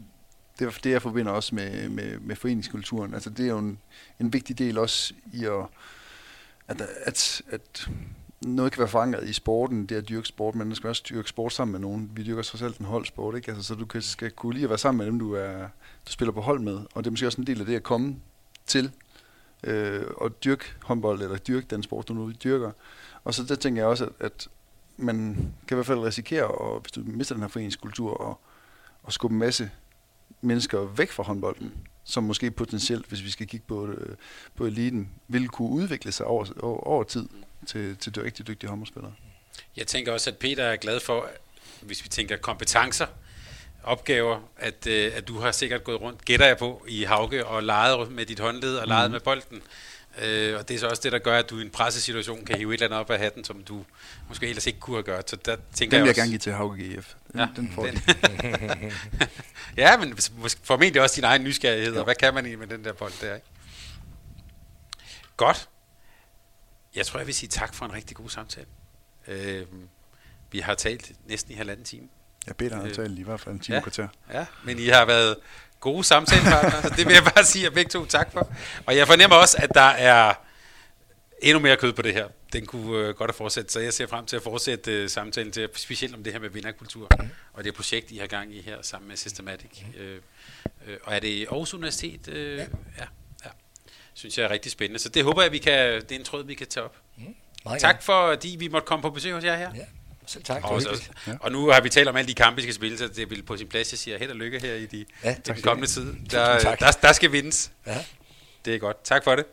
[0.60, 3.14] det er det, jeg forbinder også med, med, med foreningskulturen.
[3.14, 3.80] Altså, det er jo en,
[4.20, 5.66] en vigtig del også i at,
[6.68, 7.90] at, at, at
[8.42, 11.30] noget kan være forankret i sporten, det at dyrke sport, men man skal også dyrke
[11.30, 12.12] sport sammen med nogen.
[12.14, 13.52] Vi dyrker trods alt en holdsport, ikke?
[13.52, 15.68] Altså, så du kan, skal kunne lide at være sammen med dem, du, er,
[16.08, 16.74] du spiller på hold med.
[16.94, 18.16] Og det er måske også en del af det at komme
[18.70, 18.92] til
[19.64, 22.72] øh, og dyrke håndbold, eller dyrke den sport, du nu dyrker.
[23.24, 24.48] Og så der tænker jeg også, at, at
[24.98, 25.36] man
[25.68, 28.40] kan i hvert fald risikere, at, hvis du mister den her foreningskultur, og,
[29.04, 29.72] og skubbe en masse
[30.42, 31.74] mennesker væk fra håndbolden,
[32.04, 34.16] som måske potentielt, hvis vi skal kigge på, øh,
[34.56, 37.30] på eliten, vil kunne udvikle sig over, over, over tid
[37.66, 39.14] til, til de rigtig dygtige håndboldspillere.
[39.78, 41.30] Jeg tænker også, at Peter er glad for,
[41.82, 43.06] hvis vi tænker kompetencer,
[43.90, 47.64] opgaver, at, øh, at du har sikkert gået rundt, gætter jeg på, i Hauge og
[47.64, 49.12] leget med dit håndled og leget mm.
[49.12, 49.62] med bolden.
[50.22, 52.58] Øh, og det er så også det, der gør, at du i en pressesituation kan
[52.58, 53.86] hive et eller andet op af hatten, som du
[54.28, 55.30] måske ellers ikke kunne have gjort.
[55.30, 57.14] Så der tænker Den vil jeg også, gerne give til Hauge GF.
[57.32, 58.92] Den, Ja, den får den- de.
[59.82, 62.86] ja, men måske formentlig også din egen nysgerrighed, og hvad kan man egentlig med den
[62.86, 63.48] der bold der, ikke?
[65.38, 65.70] Godt.
[66.96, 68.66] Jeg tror, jeg vil sige tak for en rigtig god samtale.
[69.28, 69.66] Øh,
[70.52, 72.08] vi har talt næsten i halvanden time.
[72.50, 73.82] Jeg beder dig Øh, tale i hvert fald en time ja.
[73.82, 74.08] kvarter.
[74.34, 75.36] Ja, men I har været
[75.80, 78.54] gode samtalepartnere, så det vil jeg bare sige jer begge to tak for.
[78.86, 80.34] Og jeg fornemmer også, at der er
[81.42, 82.28] endnu mere kød på det her.
[82.54, 85.52] Den kunne øh, godt have fortsat, så jeg ser frem til at fortsætte øh, samtalen
[85.52, 87.10] til, specielt om det her med vinderkultur,
[87.54, 89.84] og det projekt, I har gang i her sammen med Systematic.
[89.98, 90.22] Øh,
[90.88, 92.28] øh, og er det Aarhus Universitet?
[92.28, 92.64] Øh, ja.
[92.64, 92.68] ja.
[93.46, 93.50] ja.
[94.14, 95.00] Synes jeg er rigtig spændende.
[95.00, 96.96] Så det håber jeg, vi kan, det er en tråd, vi kan tage op.
[97.66, 99.72] Meget Tak fordi vi måtte komme på besøg hos jer her.
[99.76, 99.86] Ja,
[100.30, 100.64] selv tak.
[100.64, 101.12] Og, var så, hyggeligt.
[101.28, 101.34] Ja.
[101.42, 103.44] og nu har vi talt om alle de kampe, vi skal spille, så det vil
[103.44, 105.88] på sin plads, jeg siger held og lykke her i de, Ja, tak den kommende
[105.88, 106.14] tid.
[106.32, 106.80] Der, tak.
[106.80, 107.72] der, der skal vindes.
[107.88, 107.98] Ja.
[108.66, 109.04] Det er godt.
[109.04, 109.46] Tak for det.